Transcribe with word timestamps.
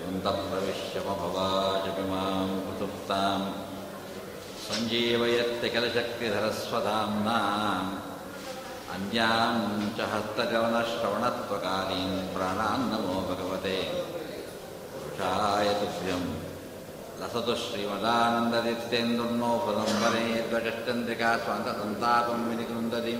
यन्तप्रविश्यपभवाच 0.00 1.84
पिमां 1.96 2.48
कुसुप्तां 2.66 3.40
सञ्जीवयत्तिकलशक्तिधरस्वताम्ना 4.64 7.38
अन्यां 8.94 9.56
च 9.96 9.98
हस्तगवनश्रवणत्वकालीन् 10.00 12.16
प्राणान्नमो 12.34 13.14
भगवते। 13.20 13.78
पुरुषाय 14.92 15.68
तुभ्यम्। 15.74 16.26
लसतुः 17.20 17.58
श्रीमदानन्ददितेन्दु 17.62 19.24
नोफलं 19.40 19.90
वने 20.02 20.22
स्वान्तसन्तापं 21.44 22.40
विनिकृन्ददि 22.48 23.14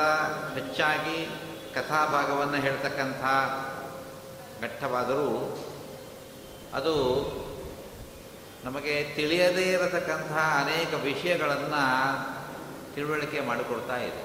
ಹೆಚ್ಚಾಗಿ 0.54 1.28
ಕಥಾಭಾಗವನ್ನು 1.74 2.56
ಹೇಳ್ತಕ್ಕಂಥ 2.56 3.22
ಘಟ್ಟವಾದರೂ 4.62 5.58
ಅದು 6.74 6.94
ನಮಗೆ 8.66 9.14
ತಿಳಿಯದೇ 9.16 9.62
ಇರತಕ್ಕಂತಹ 9.62 10.38
ಅನೇಕ 10.60 10.94
ವಿಷಯಗಳನ್ನು 10.94 11.82
ತಿಳುವಳಿಕೆ 12.94 13.40
ಮಾಡಿಕೊಡ್ತಾ 13.40 13.96
ಇದೆ. 13.96 14.22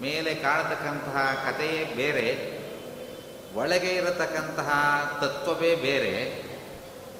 ಮೇಲೆ 0.00 0.34
ಕಾಣತಕ್ಕಂತಹ 0.34 1.48
ಕಥೆಯೇ 1.48 1.84
ಬೇರೆ, 1.96 2.26
ಒಳಗೆ 3.54 3.88
ಇರತಕ್ಕಂತಹ 3.88 4.70
ತತ್ವವೇ 5.20 5.74
ಬೇರೆ, 5.74 6.14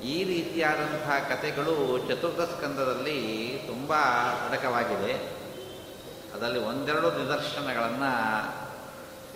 ಈ 0.04 0.24
ರೀತಿಯಾದಂತಹ 0.24 1.16
ಕಥೆಗಳು 1.28 1.98
ಚತುರ್ಥ 2.08 2.40
ಸ್ಕಂದದಲ್ಲಿ 2.40 3.18
ತುಂಬ 3.66 3.94
ಅಡಕವಾಗಿದೆ. 4.48 5.14
ಅದರಲ್ಲಿ 6.34 6.58
ಒಂದೆರಡು 6.58 7.10
ನಿದರ್ಶನಗಳನ್ನು 7.18 8.12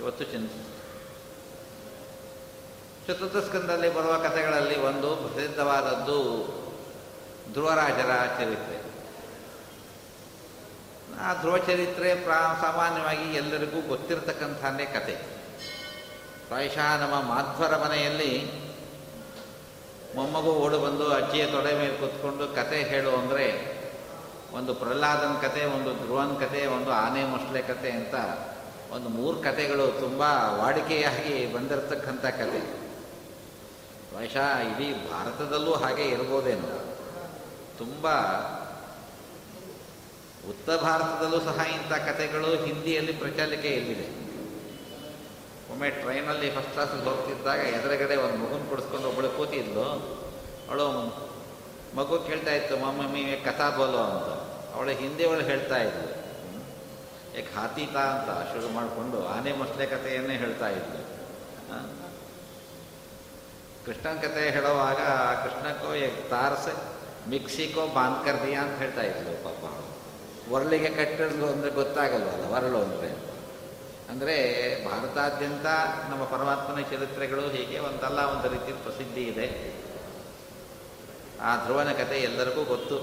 ಇವತ್ತು 0.00 0.24
ಚಿಂತ 0.24 0.52
ಚತುರ್ಥ 3.08 3.36
ಸ್ಕಂದದಲ್ಲಿ 3.36 3.94
ಬರುವ 3.94 4.18
ಕಥೆಗಳಲ್ಲಿ 4.18 4.78
ಒಂದು 4.78 5.16
ಪ್ರಸಿದ್ಧವಾದದ್ದು 5.16 6.20
ಧ್ರುವರಾಜರ 7.52 8.12
ಚರಿತ್ರೆ 8.38 8.76
ಆ 11.24 11.28
ಧ್ರುವ 11.34 11.58
ಚರಿತ್ರೆ 11.58 12.14
ಪ್ರಾ, 12.14 12.38
ಸಾಮಾನ್ಯವಾಗಿ 12.60 13.36
ಎಲ್ಲರಿಗೂ 13.36 13.80
ಗೊತ್ತಿರತಕ್ಕಂಥದ್ದೇ 13.88 14.84
ಕತೆ. 14.84 15.14
ಪ್ರಾಯಶಃ 16.48 16.88
ನಮ್ಮ 16.96 17.16
ಮಾಧ್ವರ 17.30 17.76
ಮನೆಯಲ್ಲಿ 17.76 18.32
ಮೊಮ್ಮಗು 20.16 20.52
ಓಡು 20.64 20.78
ಬಂದು 20.78 21.06
ಅಜ್ಜಿಯ 21.14 21.46
ತೊಡೆ 21.46 21.72
ಮೇಲೆ 21.78 21.96
ಕೂತ್ಕೊಂಡು 21.96 22.44
ಕತೆ 22.48 22.82
ಹೇಳು 22.82 23.10
ಅಂದರೆ 23.16 23.46
ಒಂದು 24.52 24.74
ಪ್ರಹ್ಲಾದನ 24.74 25.32
ಕತೆ, 25.40 25.62
ಒಂದು 25.64 25.90
ಧ್ರುವನ 25.94 26.34
ಕತೆ, 26.40 26.66
ಒಂದು 26.66 26.90
ಆನೆ 26.92 27.24
ಮೊಸಳೆ 27.24 27.62
ಕತೆ 27.62 27.90
ಅಂತ 27.90 28.14
ಒಂದು 28.92 29.08
ಮೂರು 29.08 29.36
ಕತೆಗಳು 29.42 29.86
ತುಂಬ 30.00 30.20
ವಾಡಿಕೆಯಾಗಿ 30.60 31.54
ಬಂದಿರತಕ್ಕಂಥ 31.54 32.24
ಕತೆ. 32.24 32.60
ಬಹುಶಃ 34.12 34.50
ಇಡೀ 34.70 34.88
ಭಾರತದಲ್ಲೂ 35.12 35.74
ಹಾಗೆ 35.74 36.02
ಇರ್ಬೋದೇನೋ. 36.02 36.95
ತುಂಬ 37.78 38.08
ಉತ್ತರ 40.48 40.76
ಭಾರತದಲ್ಲೂ 40.76 41.40
ಸಹ 41.40 41.74
ಇಂಥ 41.74 41.92
ಕತೆಗಳು 41.92 42.64
ಹಿಂದಿಯಲ್ಲಿ 42.64 43.12
ಪ್ರಚಲಿಕೆ 43.12 43.68
ಇಲ್ಲಿದೆ. 43.68 44.26
ಒಮ್ಮೆ 45.72 45.90
ಟ್ರೈನಲ್ಲಿ 45.90 46.50
ಫಸ್ಟ್ 46.50 46.72
ಕ್ಲಾಸಲ್ಲಿ 46.72 47.04
ಹೋಗ್ತಿದ್ದಾಗ 47.04 47.58
ಎದುರುಗಡೆ 47.58 48.16
ಒಂದು 48.16 48.36
ಮಗುನ 48.36 48.68
ಕೊಡಿಸ್ಕೊಂಡು 48.68 49.08
ಒಬ್ಬಳು 49.08 49.28
ಕೂತಿದ್ಲು. 49.28 49.86
ಅವಳು 50.68 50.86
ಮಗು 51.96 52.18
ಕೇಳ್ತಾ 52.18 52.52
ಇತ್ತು, 52.54 52.76
ಮಮ್ಮಿ 52.76 53.42
ಕಥಾ 53.44 53.70
ಬೋಲೋ 53.70 53.98
ಅಂತ. 53.98 54.28
ಅವಳು 54.74 54.90
ಹಿಂದಿ 54.90 55.24
ಅವಳು 55.26 55.40
ಹೇಳ್ತಾ 55.40 55.76
ಇದ್ಲು. 55.76 56.08
ಯಾಕೆ 57.36 57.54
ಹಾತೀತಾ 57.54 58.00
ಅಂತ 58.00 58.28
ಶುರು 58.52 58.74
ಮಾಡಿಕೊಂಡು 58.74 59.26
ಆನೆ 59.26 59.52
ಮೊಸಳೆ 59.52 59.86
ಕಥೆಯನ್ನೇ 59.86 60.36
ಹೇಳ್ತಾ 60.36 60.68
ಇದ್ಲು. 60.68 61.00
ಕೃಷ್ಣನ 63.86 64.16
ಕಥೆ 64.16 64.50
ಹೇಳುವಾಗ 64.50 65.00
ಕೃಷ್ಣಕ್ಕೂ 65.44 65.94
ಏಕ್ 65.94 66.30
ತಾರಸೆ 67.30 67.64
ಬಾಂಧ 67.74 67.94
ಬಾಂದ್ಕರ್ದಿಯಾ 67.94 68.62
ಅಂತ 68.62 68.78
ಹೇಳ್ತಾ 68.78 69.02
ಇದ್ಲು 69.02 69.32
ಪಾಪ 69.44 69.62
ಒರಳಿಗೆ 70.52 70.88
ಕಟ್ಟಿರಲು 70.88 71.46
ಅಂದರೆ 71.46 71.70
ಗೊತ್ತಾಗಲ್ವಲ್ಲ, 71.70 72.44
ಒರಳು 72.56 72.78
ಅಂದರೆ? 72.78 73.08
ಅಂದರೆ 74.08 74.34
ಭಾರತಾದ್ಯಂತ 74.84 75.66
ನಮ್ಮ 76.10 76.24
ಪರಮಾತ್ಮನ 76.24 76.82
ಚರಿತ್ರೆಗಳು 76.90 77.48
ಹೀಗೆ 77.48 77.78
ಒಂದಲ್ಲ, 77.78 78.18
ಒಂದು 78.34 78.48
ರೀತಿ 78.52 78.72
ಪ್ರಸಿದ್ಧಿ 78.72 79.22
ಇದೆ. 79.22 79.46
ಆ 81.42 81.64
ಧ್ರುವನ 81.64 81.92
ಕತೆ 81.92 82.18
ಎಲ್ಲರಿಗೂ 82.20 82.64
ಗೊತ್ತು. 82.64 82.98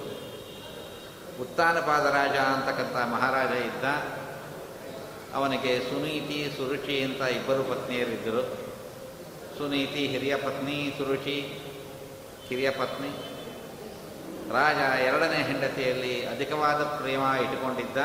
ಉತ್ತಾನಪಾದರಾಜ 1.41 2.37
ಅಂತಕ್ಕಂಥ 2.37 2.95
ಮಹಾರಾಜ 2.95 3.51
ಇದ್ದ. 3.51 3.85
ಅವನಿಗೆ 5.33 5.79
ಸುನೀತಿ, 5.79 6.39
ಸುರುಚಿ 6.57 7.03
ಅಂತ 7.03 7.21
ಇಬ್ಬರು 7.21 7.63
ಪತ್ನಿಯರಿದ್ದರು. 7.63 8.43
ಸುನೀತಿ, 9.57 10.07
ಹಿರಿಯ 10.07 10.35
ಪತ್ನಿ, 10.35 10.93
ಸುರುಚಿ, 10.97 11.37
ಹಿರಿಯ 12.47 12.69
ಪತ್ನಿ. 12.69 13.32
ರಾಜ 14.51 14.99
ಎರಡನೇ 14.99 15.43
ಹೆಂಡತಿಯಲ್ಲಿ 15.43 16.25
ಅಧಿಕವಾದ 16.25 16.83
ಪ್ರೇಮ 16.83 17.21
ಇಟ್ಟುಕೊಂಡಿದ್ದ. 17.21 17.97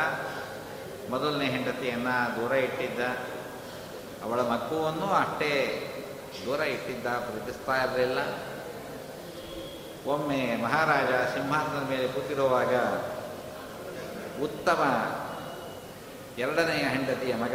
ಮೊದಲನೇ 1.10 1.44
ಹೆಂಡತಿಯನ್ನು 1.44 2.36
ದೂರ 2.36 2.52
ಇಟ್ಟಿದ್ದ. 2.52 3.00
ಅವಳ 4.24 4.40
ಮಕ್ಕುವನ್ನು 4.40 5.06
ಅಷ್ಟೇ 5.06 5.52
ದೂರ 6.46 6.60
ಇಟ್ಟಿದ್ದ 6.60 7.06
ಪ್ರೀತಿಸ್ತಾ 7.06 7.82
ಇರಲಿಲ್ಲ. 7.82 8.18
ಒಮ್ಮೆ 10.06 10.62
ಮಹಾರಾಜ 10.62 11.34
ಸಿಂಹಾಸನದ 11.34 11.90
ಮೇಲೆ 11.90 12.08
ಕೂತಿರುವಾಗ 12.08 12.74
ಉತ್ತಮ 14.42 14.82
ಎರಡನೆಯ 16.38 16.88
ಹೆಂಡತಿಯ 16.88 17.34
ಮಗ 17.34 17.54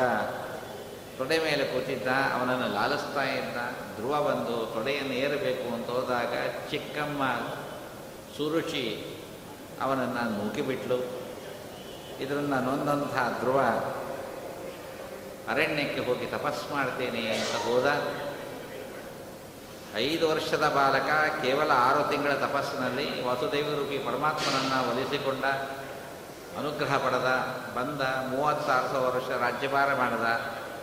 ತೊಡೆ 1.18 1.40
ಮೇಲೆ 1.40 1.64
ಕೂತಿದ್ದ. 1.64 2.08
ಅವನನ್ನು 2.08 2.74
ಲಾಲಿಸ್ತಾ 2.74 3.24
ಇದ್ದ. 3.24 3.58
ಧ್ರುವ 3.96 4.22
ಬಂದು 4.22 4.74
ತೊಡೆಯನ್ನು 4.74 5.14
ಏರಬೇಕು 5.14 5.74
ಅಂತ 5.74 5.90
ಹೋದಾಗ 5.90 6.34
ಚಿಕ್ಕಮ್ಮ 6.72 7.24
ಸುರುಚಿ, 8.38 9.16
ಅವನನ್ನು 9.82 10.44
ನೂಕಿಬಿಟ್ಲು 10.44 10.98
ಇದನ್ನು 12.20 12.60
ನೊಂದಂಥ 12.62 13.40
ಧ್ರುವ 13.40 13.60
ಅರಣ್ಯಕ್ಕೆ 15.52 16.02
ಹೋಗಿ 16.02 16.26
ತಪಸ್ 16.26 16.72
ಮಾಡ್ತೇನೆ 16.72 17.38
ಅಂತ 17.38 17.56
ಹೋದ. 17.66 17.88
ಐದು 19.96 20.30
ವರ್ಷದ 20.30 20.70
ಬಾಲಕ, 20.76 21.10
ಕೇವಲ 21.42 21.72
ಆರು 21.72 22.10
ತಿಂಗಳ 22.10 22.34
ತಪಸ್ಸಿನಲ್ಲಿ 22.34 23.24
ವಾಸುದೇವರೂಪಿ 23.24 23.98
ಪರಮಾತ್ಮನನ್ನು 23.98 24.90
ಒಲಿಸಿಕೊಂಡ 24.90 25.46
ಅನುಗ್ರಹ 26.58 26.98
ಪಡೆದ, 26.98 27.30
ಬಂದ, 27.76 28.02
ಮೂವತ್ತಾರು 28.34 28.88
ಸಾವಿರ 28.94 29.16
ವರ್ಷ 29.16 29.30
ರಾಜ್ಯಭಾರ 29.30 29.94
ಮಾಡಿದ 29.94 30.28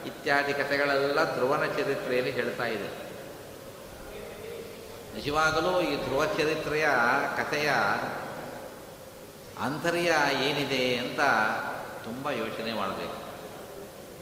ಇತ್ಯಾದಿ 0.06 0.52
ಕಥೆಗಳೆಲ್ಲ 0.52 1.35
ಧ್ರುವನ 1.35 1.64
ಚರಿತ್ರೆಯಲ್ಲಿ 1.67 2.31
ಹೇಳ್ತಾ 2.31 2.67
ಇದೆ. 2.67 3.09
ನಿಜವಾಗಲೂ 5.14 5.80
ಈ 5.80 6.04
ಧ್ರುವ 6.04 6.26
ಚರಿತ್ರೆಯ 6.26 6.88
ಕಥೆಯ 7.36 7.72
ಅಂತರ್ಯ 9.60 10.14
ಏನಿದೆ 10.32 10.96
ಅಂತ 10.96 11.20
ತುಂಬ 12.04 12.30
ಯೋಚನೆ 12.30 12.72
ಮಾಡಬೇಕು. 12.72 13.18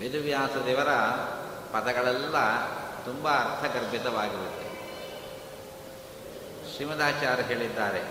ವೇದವ್ಯಾಸ 0.01 0.51
ದೇವರ 0.51 0.89
ಪದಗಳೆಲ್ಲ 1.73 2.37
ತುಂಬ 3.05 3.29
ಅರ್ಥಗರ್ಭಿತವಾಗಿರುತ್ತೆ. 3.29 4.69
ಶ್ರೀಮದಾಚಾರ್ಯ 6.75 7.43
ಹೇಳಿದ್ದಾರೆ 7.43 8.03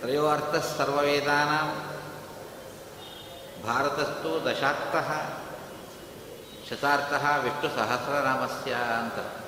ತ್ರಯೋ 0.00 0.28
ಅರ್ಥ 0.28 0.78
ಸರ್ವವೇದಾನ 0.78 1.50
ಭಾರತಸ್ತು 3.66 4.44
ದಶಾರ್ಥ 4.44 4.96
ಶತಾರ್ಥ 6.70 7.12
ವಿಷ್ಣು 7.42 7.70
ಸಹಸ್ರನಾಮಸ್ಯ 7.76 8.72
ಅಂತ. 8.74 9.43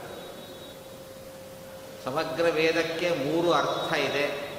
ಸಮಗ್ರ 2.06 2.42
ವೇದಕ್ಕೆ 2.42 3.10
ಮೂರು 3.10 3.52
ಅರ್ಥ 3.52 3.92
ಇದೆ. 3.92 4.56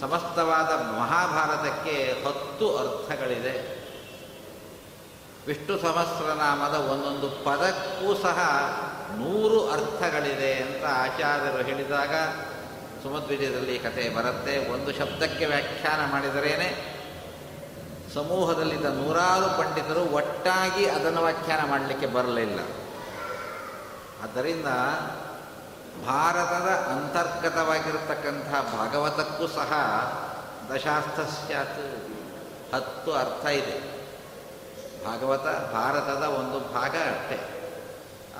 ಸಮಸ್ತವಾದ 0.00 0.66
ಮಹಾಭಾರತಕ್ಕೆ 0.98 2.24
ಹತ್ತು 2.26 2.66
ಅರ್ಥಗಳಿದೆ. 2.76 3.80
ವಿಷ್ಣು 5.46 5.78
ಸಹಸ್ರನಾಮದ 5.78 6.74
ಒಂದೊಂದು 6.74 7.30
ಪದಕ್ಕೂ 7.44 8.14
ಸಹ 8.14 8.38
ನೂರು 9.16 9.70
ಅರ್ಥಗಳಿದೆ 9.70 10.54
ಅಂತ 10.54 10.84
ಆಚಾರ್ಯರು 10.84 11.64
ಹೇಳಿದಾಗ 11.64 12.14
ಸುಮದ್ವಿಜಯದಲ್ಲಿ 13.02 13.78
ಕತೆ 13.78 14.08
ಬರುತ್ತೆ. 14.08 14.72
ಒಂದು 14.72 14.92
ಶಬ್ದಕ್ಕೆ 14.92 15.44
ವ್ಯಾಖ್ಯಾನ 15.44 16.10
ಮಾಡಿದರೇನೆ 16.10 17.00
ಸಮೂಹದಲ್ಲಿದ್ದ 18.14 18.84
ನೂರಾರು 18.84 19.58
ಪಂಡಿತರು 19.58 20.00
ಒಟ್ಟಾಗಿ 20.00 20.86
ಅದನ್ನು 20.86 21.22
ವ್ಯಾಖ್ಯಾನ 21.22 21.70
ಮಾಡಲಿಕ್ಕೆ 21.70 22.06
ಬರಲಿಲ್ಲ. 22.06 22.60
ಆದ್ದರಿಂದ 24.22 24.66
ಭಾರತದ 26.06 26.68
ಅಂತರ್ಗತವಾಗಿರತಕ್ಕಂಥ 26.68 28.74
ಭಾಗವತಕ್ಕೂ 28.74 29.46
ಸಹ 29.46 29.72
ದಶಾರ್ಥ 30.74 31.20
ಸ್ಯಾತ್ 31.20 32.08
ಹತ್ತು 32.74 33.12
ಅರ್ಥ 33.12 33.46
ಇದೆ. 33.46 34.00
ಭಾಗವತ 35.04 35.72
ಭಾರತದ 35.72 36.22
ಒಂದು 36.22 36.60
ಭಾಗ 36.60 36.90
ಅಷ್ಟೆ. 36.90 37.40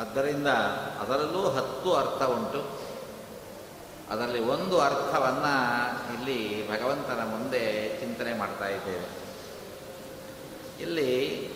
ಆದ್ದರಿಂದ 0.01 0.47
ಅದರಲ್ಲೂ 1.01 1.51
ಹತ್ತು 1.51 1.95
ಅರ್ಥ 1.95 2.23
ಉಂಟು. 2.23 2.81
ಅದರಲ್ಲಿ 4.11 4.41
ಒಂದು 4.41 4.81
ಅರ್ಥವನ್ನು 4.81 6.15
ಇಲ್ಲಿ 6.15 6.71
ಭಗವಂತನ 6.71 7.25
ಮುಂದೆ 7.25 7.97
ಚಿಂತನೆ 8.01 8.39
ಮಾಡ್ತಾ 8.39 8.69
ಇದ್ದೇವೆ. 8.69 9.09
ಇಲ್ಲಿ 10.83 11.51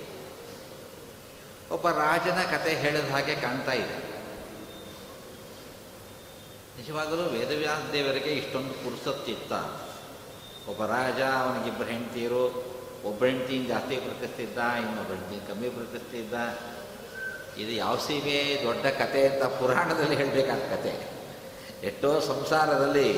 ಒಬ್ಬ 1.71 1.89
ರಾಜನ 1.89 2.39
ಕತೆ 2.51 2.75
ಹೇಳಿದ 2.75 3.11
ಹಾಗೆ 3.11 3.35
ಕಾಣ್ತಾ 3.35 3.73
ಇದೆ. 3.73 4.14
ನಿಜವಾಗಲೂ 6.85 7.23
ವೇದವ್ಯಾಸ 7.23 7.81
ದೇವರಿಗೆ 7.93 8.31
ಇಷ್ಟೊಂದು 8.31 8.73
ಪುರುಸತ್ತಿತ್ತ 8.73 9.53
ಒಬ್ಬ 10.69 10.85
ರಾಜ 10.85 11.21
ಅವನಿಗಿಬ್ಬರು 11.21 11.89
ಹೆಂಡತಿಯರು, 11.89 12.45
ಒಬ್ಬ 13.05 13.25
ಹೆಂಡತಿ 13.25 13.65
ಜಾಸ್ತಿ 13.65 13.97
ಪ್ರಕಟಿಸ್ತಿದ್ದ, 13.97 14.59
ಇನ್ನೊಬ್ಬ 14.59 15.13
ಹೆಂಡತಿ 15.13 15.49
ಕಮ್ಮಿ 15.49 15.69
ಪ್ರಕಟಿಸ್ತಿದ್ದ. 15.69 16.35
ಇದು 17.59 17.71
ಯಾವ 17.71 17.97
ಸೀಮೆ? 17.97 18.61
ದೊಡ್ಡ 18.65 18.87
ಕತೆ 18.87 19.29
ಅಂತ 19.29 19.45
ಪುರಾಣದಲ್ಲಿ 19.45 20.17
ಹೇಳಬೇಕಾದ 20.17 20.59
ಕತೆ. 20.59 21.09
ಎಷ್ಟೋ 21.87 22.21
ಸಂಸಾರದಲ್ಲಿ 22.21 23.11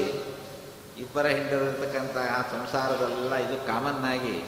ಇಬ್ಬರ 0.98 1.26
ಹಿಂಡಿರತಕ್ಕಂಥ 1.26 2.16
ಆ 2.16 2.42
ಸಂಸಾರದಲ್ಲೆಲ್ಲ 2.42 3.34
ಇದು 3.34 3.66
ಕಾಮನ್ 3.66 4.04
ಆಗಿ 4.04 4.42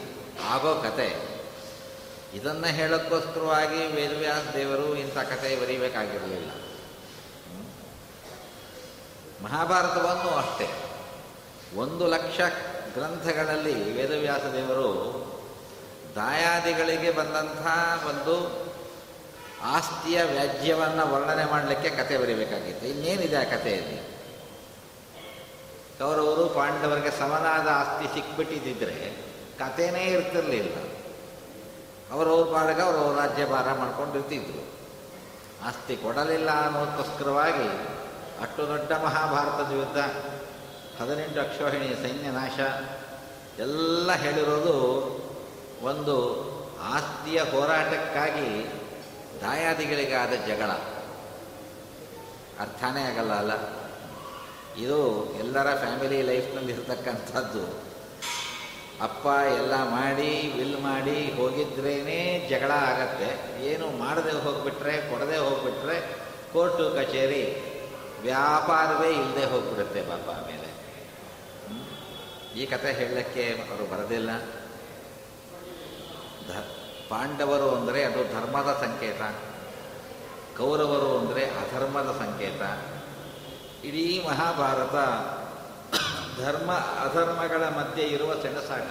ಆಗೋ 0.45 0.75
ಕತೆ. 0.75 1.17
ಇದನ್ನು 2.35 2.67
ಹೇಳೋಕ್ಕೋಸ್ಕರವಾಗಿ 2.67 3.87
ವೇದವ್ಯಾಸ 3.87 4.55
ದೇವರು 4.55 4.97
ಇಂಥ 4.97 5.19
ಕತೆ 5.19 5.63
ಬರೀಬೇಕಾಗಿರಲಿಲ್ಲ. 5.63 6.51
ಮಹಾಭಾರತವನ್ನು 9.45 10.37
ಅಷ್ಟೇ. 10.37 10.69
ಒಂದು 11.77 12.07
ಲಕ್ಷ 12.07 12.41
ಗ್ರಂಥಗಳಲ್ಲಿ 12.95 13.93
ವೇದವ್ಯಾಸ 13.93 14.41
ದೇವರು 14.41 15.29
ದಾಯಾದಿಗಳಿಗೆ 16.15 17.11
ಬಂದಂಥ 17.11 17.67
ಒಂದು 18.09 18.69
ಆಸ್ತಿಯ 19.63 20.23
ವ್ಯಾಜ್ಯವನ್ನು 20.23 21.13
ವರ್ಣನೆ 21.13 21.45
ಮಾಡಲಿಕ್ಕೆ 21.45 21.91
ಕತೆ 21.91 22.19
ಬರೀಬೇಕಾಗಿತ್ತು. 22.19 22.87
ಇನ್ನೇನಿದೆ 22.87 23.37
ಆ 23.37 23.45
ಕಥೆಯಲ್ಲಿ? 23.45 24.19
ಕೌರವರು 25.99 26.47
ಪಾಂಡವರಿಗೆ 26.47 27.11
ಸಮನಾದ 27.11 27.69
ಆಸ್ತಿ 27.69 28.15
ಸಿಕ್ಬಿಟ್ಟಿದ್ದರೆ 28.15 29.17
ಕಥೆನೇ 29.59 30.05
ಇರ್ತಿರಲಿಲ್ಲ. 30.05 30.75
ಅವರವ್ರ 32.13 32.53
ಪಾಡಿಗೆ 32.53 32.83
ಅವರು 32.83 33.17
ರಾಜ್ಯಭಾರ 33.17 33.73
ಮಾಡ್ಕೊಂಡಿರ್ತಿದ್ರು. 33.73 34.69
ಆಸ್ತಿ 35.69 35.97
ಕೊಡಲಿಲ್ಲ 35.97 36.65
ಅನ್ನೋದಕ್ಕೋಸ್ಕರವಾಗಿ 36.65 37.98
ಅಷ್ಟು 38.43 38.69
ದೊಡ್ಡ 38.69 38.93
ಮಹಾಭಾರತದ 38.93 39.73
ಯುದ್ಧ. 39.73 39.99
ಹದಿನೆಂಟು 41.01 41.41
ಅಕ್ಷೋಹಿಣಿ 41.41 42.03
ಸೈನ್ಯ 42.03 42.31
ನಾಶ. 42.31 42.59
ಎಲ್ಲ 43.61 44.13
ಹೇಳಿರೋದು 44.13 44.75
ಒಂದು 45.83 46.15
ಆಸ್ತಿಯ 46.81 47.41
ಹೋರಾಟಕ್ಕಾಗಿ 47.43 48.67
ದಾಯಾದಿಗಳಿಗಾದ 49.41 50.33
ಜಗಳ. 50.47 50.71
ಅರ್ಥನೇ 52.61 53.03
ಆಗಲ್ಲ 53.03 53.33
ಅಲ್ಲ. 53.33 53.53
ಇದು 54.83 55.27
ಎಲ್ಲರ 55.35 55.75
ಫ್ಯಾಮಿಲಿ 55.75 56.23
ಲೈಫ್ನಲ್ಲಿ 56.23 56.73
ಇರ್ತಕ್ಕಂಥದ್ದು. 56.73 57.89
ಅಪ್ಪ 59.03 59.27
ಎಲ್ಲ 59.27 59.75
ಮಾಡಿ, 59.75 60.53
ವಿಲ್ 60.57 60.81
ಮಾಡಿ 60.81 61.33
ಹೋಗಿದ್ರೇ 61.33 62.47
ಜಗಳ 62.51 62.71
ಆಗತ್ತೆ. 62.71 63.61
ಏನು 63.65 63.99
ಮಾಡದೆ 63.99 64.33
ಹೋಗ್ಬಿಟ್ರೆ, 64.33 65.11
ಕೊಡದೆ 65.11 65.37
ಹೋಗ್ಬಿಟ್ರೆ 65.37 66.01
ಕೋರ್ಟು 66.53 66.91
ಕಚೇರಿ 66.91 67.78
ವ್ಯಾಪಾರವೇ 68.23 69.11
ಇಲ್ಲದೆ 69.11 69.45
ಹೋಗ್ಬಿಡುತ್ತೆ 69.45 70.01
ಪಾಪ 70.03 70.29
ಆಮೇಲೆ? 70.31 70.69
ಈ 72.61 72.67
ಕತೆ 72.67 72.93
ಹೇಳಲಿಕ್ಕೆ 72.93 73.45
ಅವರು 73.53 73.85
ಬರೋದಿಲ್ಲ 73.91 74.31
ಪಾಂಡವರು 77.11 77.69
ಅಂದರೆ 77.75 78.01
ಅದು 78.05 78.23
ಧರ್ಮದ 78.35 78.71
ಸಂಕೇತ. 78.81 79.23
ಕೌರವರು 80.59 81.19
ಅಂದರೆ 81.19 81.43
ಅಧರ್ಮದ 81.45 82.11
ಸಂಕೇತ. 82.19 82.63
ಇಡೀ 83.85 84.05
ಮಹಾಭಾರತ 84.29 84.97
ಧರ್ಮ, 86.41 86.71
ಅಧರ್ಮಗಳ 86.73 87.63
ಮಧ್ಯೆ 87.69 88.05
ಇರುವ 88.07 88.31
ಸೆಣಸಾಟ. 88.43 88.91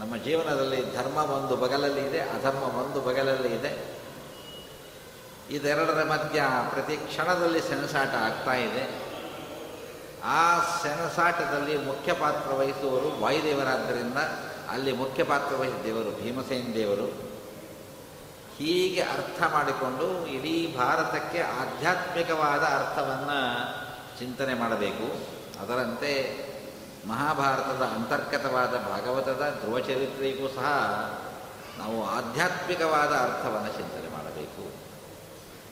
ನಮ್ಮ 0.00 0.16
ಜೀವನದಲ್ಲಿ 0.16 0.80
ಧರ್ಮ 0.96 1.18
ಒಂದು 1.38 1.56
ಬಗಲಲ್ಲಿ 1.56 2.02
ಇದೆ, 2.06 2.20
ಅಧರ್ಮ 2.20 2.64
ಒಂದು 2.82 3.00
ಬಗಲಲ್ಲಿ 3.00 3.50
ಇದೆ. 3.54 3.70
ಇದೆರಡರ 5.50 6.04
ಮಧ್ಯ 6.04 6.42
ಪ್ರತಿ 6.70 6.96
ಕ್ಷಣದಲ್ಲಿ 6.96 7.60
ಸೆಣಸಾಟ 7.60 8.08
ಆಗ್ತಾ 8.08 8.54
ಇದೆ. 8.54 9.02
ಆ 10.24 10.58
ಸೆಣಸಾಟದಲ್ಲಿ 10.58 11.78
ಮುಖ್ಯ 11.78 12.12
ಪಾತ್ರ 12.12 12.54
ವಹಿಸುವವರು 12.54 13.20
ವಾಯುದೇವರಾದ್ದರಿಂದ 13.20 14.18
ಅಲ್ಲಿ 14.70 14.92
ಮುಖ್ಯ 14.92 15.24
ಪಾತ್ರ 15.24 15.56
ವಹಿಸಿದ್ದೇವರು 15.56 16.22
ಭೀಮಸೇನ 16.22 16.72
ದೇವರು. 16.74 17.32
ಹೀಗೆ 18.58 19.00
ಅರ್ಥ 19.00 19.42
ಮಾಡಿಕೊಂಡು 19.52 20.26
ಇಡೀ 20.26 20.76
ಭಾರತಕ್ಕೆ 20.78 21.40
ಆಧ್ಯಾತ್ಮಿಕವಾದ 21.40 22.62
ಅರ್ಥವನ್ನು 22.62 23.72
ಚಿಂತನೆ 24.18 24.54
ಮಾಡಬೇಕು. 24.54 25.32
ಅದರಂತೆ 25.62 26.42
ಮಹಾಭಾರತದ 27.08 27.82
ಅಂತರ್ಗತವಾದ 27.82 28.70
ಭಾಗವತದ 28.70 29.58
ಧ್ರುವಚರಿತ್ರೆಗೂ 29.60 30.48
ಸಹ 30.48 30.64
ನಾವು 31.78 32.06
ಆಧ್ಯಾತ್ಮಿಕವಾದ 32.06 33.12
ಅರ್ಥವನ್ನು 33.12 33.72
ಚಿಂತನೆ 33.72 34.11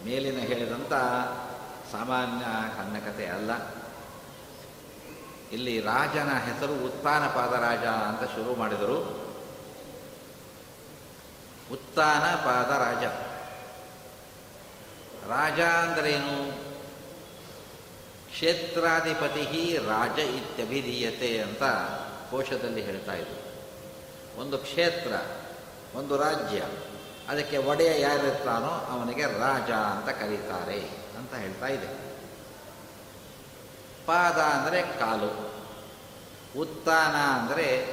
ಮೇಲಿನ 0.04 0.38
ಹೇಳಿದಂಥ 0.38 0.92
ಸಾಮಾನ್ಯ 1.92 2.44
ಕನ್ನಕತೆ 2.76 3.26
ಅಲ್ಲ. 3.26 3.50
ಇಲ್ಲಿ 5.52 5.80
ರಾಜನ 5.80 6.28
ಹೆಸರು 6.32 6.84
ಉತ್ಥಾನಪಾದ 6.84 7.52
ರಾಜ 7.52 7.84
ಅಂತ 7.84 8.30
ಶುರು 8.30 8.54
ಮಾಡಿದರು. 8.54 8.98
ಉತ್ಥಾನಪಾದ 11.72 12.70
ರಾಜ 12.70 13.04
ರಾಜ 15.30 15.60
ಅಂದ್ರೇನು? 15.60 16.52
ಕ್ಷೇತ್ರಾಧಿಪತಿ 18.30 19.76
ರಾಜ 19.76 20.18
ಇತ್ಯಭಿಧೀಯತೆ 20.18 21.38
ಅಂತ 21.38 21.62
ಕೋಶದಲ್ಲಿ 22.30 22.82
ಹೇಳ್ತಾ 22.82 23.12
ಇದ್ರು. 23.12 23.40
ಒಂದು 24.40 24.58
ಕ್ಷೇತ್ರ, 24.58 25.12
ಒಂದು 25.98 26.16
ರಾಜ್ಯ. 26.16 26.62
ಅದಕ್ಕೆ 27.28 27.56
ಒಡೆಯ 27.56 28.00
ಯಾರಿರ್ತಾನೋ 28.00 28.68
ಅವನಿಗೆ 28.68 29.24
ರಾಜ 29.24 29.70
ಅಂತ 29.70 30.08
ಕರೀತಾರೆ 30.08 30.80
ಅಂತ 31.18 31.34
ಹೇಳ್ತಾ 31.34 31.66
ಇದೆ. 31.66 32.10
ಪಾದ 34.06 34.38
ಅಂದರೆ 34.38 34.82
ಕಾಲು 34.82 35.50
ಉತ್ತಾನ 36.60 37.16
ಅಂದರೆ 37.16 37.86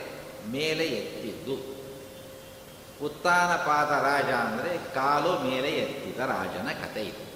ಮೇಲೆ 0.48 0.86
ಎತ್ತಿದ್ದು. 0.86 1.78
ಉತ್ತಾನ 3.06 3.56
ಪಾದ 3.56 4.04
ರಾಜ 4.04 4.34
ಅಂದರೆ 4.34 4.78
ಕಾಲು 4.78 5.40
ಮೇಲೆ 5.40 5.70
ಎತ್ತಿದ 5.70 6.20
ರಾಜನ 6.20 6.68
ಕತೆ 6.86 7.02
ಇದು. 7.02 7.28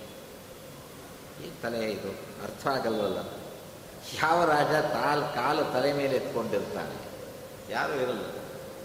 ಈ 1.45 1.51
ತಲೆ 1.63 1.91
ಇದು? 1.91 2.09
ಅರ್ಥ 2.43 2.67
ಆಗಲ್ವಲ್ಲ? 2.67 3.17
ಯಾವ 4.23 4.45
ರಾಜ 4.45 4.85
ತಾಲ್ 4.85 5.23
ಕಾಲು 5.35 5.63
ತಲೆ 5.63 5.93
ಮೇಲೆ 5.93 6.15
ಎತ್ಕೊಂಡಿರ್ತಾನೆ? 6.15 7.11
ಯಾರು 7.69 7.93
ಇರಲ್ಲ. 7.93 8.25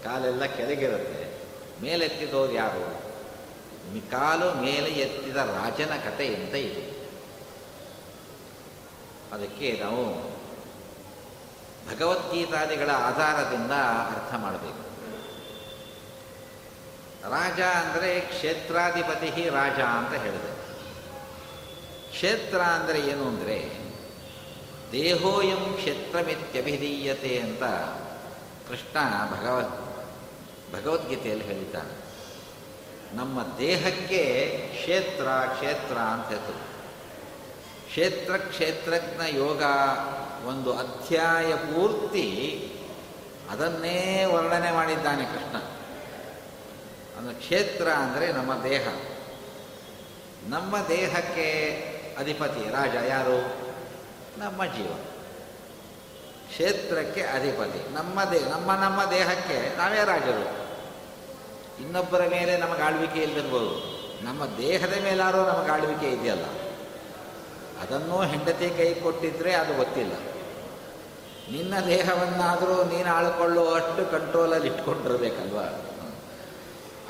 ಕಾಲೆಲ್ಲ 0.03 0.45
ಕೆಳಗಿರುತ್ತೆ. 0.45 1.41
ಮೇಲೆತ್ತಿದವರು 1.81 2.51
ಯಾರು? 2.51 2.96
ಮಿ- 3.93 4.11
ಕಾಲು 4.11 4.53
ಮೇಲೆ 4.53 4.89
ಎತ್ತಿದ 4.89 5.35
ರಾಜನ 5.35 5.91
ಕತೆ 6.05 6.35
ಅಂತ 6.35 6.55
ಇದೆ? 6.55 6.97
ಅದಕ್ಕೆ 9.31 9.79
ನಾವು 9.83 10.37
ಭಗವದ್ಗೀತಾದಿಗಳ 11.89 12.89
ಆಧಾರದಿಂದ 12.91 13.71
ಅರ್ಥ 14.15 14.35
ಮಾಡಬೇಕು. 14.35 14.87
ರಾಜ 17.29 17.61
ಅಂದರೆ 17.61 18.19
ಕ್ಷೇತ್ರಾಧಿಪತಿ 18.19 19.49
ರಾಜ 19.49 19.79
ಅಂತ 19.79 20.13
ಹೇಳಿದೆ 20.13 20.57
ಕ್ಷೇತ್ರ 22.11 22.57
ಅಂದರೆ 22.57 22.99
ಏನು 22.99 23.27
ಅಂದರೆ 23.27 23.87
ದೇಹೋಯಂ 24.91 25.73
ಕ್ಷೇತ್ರಮಿತ್ಯಭಿಧೀಯತೆ 25.73 27.39
ಅಂತ 27.39 27.63
ಕೃಷ್ಣ 28.69 28.97
ಭಗವದ್ 29.31 29.87
ಭಗವದ್ಗೀತೆಯಲ್ಲಿ 30.73 31.45
ಹೇಳಿದ್ದಾನೆ. 31.45 32.06
ನಮ್ಮ 33.13 33.57
ದೇಹಕ್ಕೆ 33.57 34.57
ಕ್ಷೇತ್ರ 34.79 35.25
ಕ್ಷೇತ್ರ 35.25 35.97
ಅಂತ 35.97 36.27
ಹೇಳ್ತದೆ. 36.27 36.77
ಕ್ಷೇತ್ರ, 37.87 38.37
ಕ್ಷೇತ್ರಜ್ಞ 38.37 39.35
ಯೋಗ 39.35 39.63
ಒಂದು 40.47 40.77
ಅಧ್ಯಾಯ 40.77 41.55
ಪೂರ್ತಿ 41.55 42.71
ಅದನ್ನೇ 43.49 44.25
ವರ್ಣನೆ 44.25 44.71
ಮಾಡಿದ್ದಾನೆ 44.71 45.25
ಕೃಷ್ಣ. 45.25 45.57
ಅಂದರೆ 47.17 47.33
ಕ್ಷೇತ್ರ 47.33 47.87
ಅಂದರೆ 47.87 48.31
ನಮ್ಮ 48.31 48.63
ದೇಹ. 48.63 48.87
ನಮ್ಮ 50.47 50.75
ದೇಹಕ್ಕೆ 50.87 51.71
ಅಧಿಪತಿ 52.19 52.71
ರಾಜ 52.71 52.95
ಯಾರು? 53.07 53.67
ನಮ್ಮ 54.37 54.65
ಜೀವ. 54.65 54.93
ಕ್ಷೇತ್ರಕ್ಕೆ 56.47 57.21
ಅಧಿಪತಿ. 57.21 57.93
ನಮ್ಮ 57.93 58.23
ದೇಹ 58.23 58.47
ನಮ್ಮ 58.47 58.71
ನಮ್ಮ 58.71 59.11
ದೇಹಕ್ಕೆ 59.11 59.77
ನಾವೇ 59.77 60.03
ರಾಜರು. 60.05 60.66
ಇನ್ನೊಬ್ಬರ 61.81 62.27
ಮೇಲೆ 62.29 62.57
ನಮಗೆ 62.57 62.81
ಆಳ್ವಿಕೆ 62.81 63.19
ಇಲ್ಲದಿರ್ಬೋದು 63.19 63.97
ನಮ್ಮ 64.25 64.45
ದೇಹದ 64.45 65.03
ಮೇಲಾರೋ 65.03 65.45
ನಮಗೆ 65.45 65.71
ಆಳ್ವಿಕೆ 65.71 66.09
ಇದೆಯಲ್ಲ. 66.09 66.45
ಅದನ್ನು 67.81 68.21
ಹೆಂಡತಿ 68.21 68.69
ಕೈ 68.69 68.93
ಕೊಟ್ಟಿದ್ರೆ 68.93 69.53
ಅದು 69.53 69.73
ಗೊತ್ತಿಲ್ಲ. 69.73 70.13
ನಿನ್ನ 71.51 71.79
ದೇಹವನ್ನಾದರೂ 71.79 72.83
ನೀನು 72.83 73.09
ಆಳ್ಕೊಳ್ಳುವಷ್ಟು 73.13 74.11
ಕಂಟ್ರೋಲಲ್ಲಿ 74.11 74.67
ಇಟ್ಕೊಂಡಿರ್ಬೇಕಲ್ವ? 74.67 75.59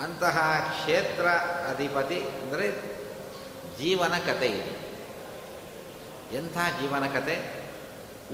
ಅಂತಹ 0.03 0.67
ಕ್ಷೇತ್ರ 0.69 1.27
ಅಧಿಪತಿ 1.69 2.21
ಅಂದರೆ 2.21 2.97
ಜೀವನ 3.77 4.17
ಕಥೆ 4.17 4.45
ಇದೆ. 4.45 4.87
ಎಂಥ 6.33 6.57
ಜೀವನ 6.81 7.07
ಕಥೆ? 7.07 7.65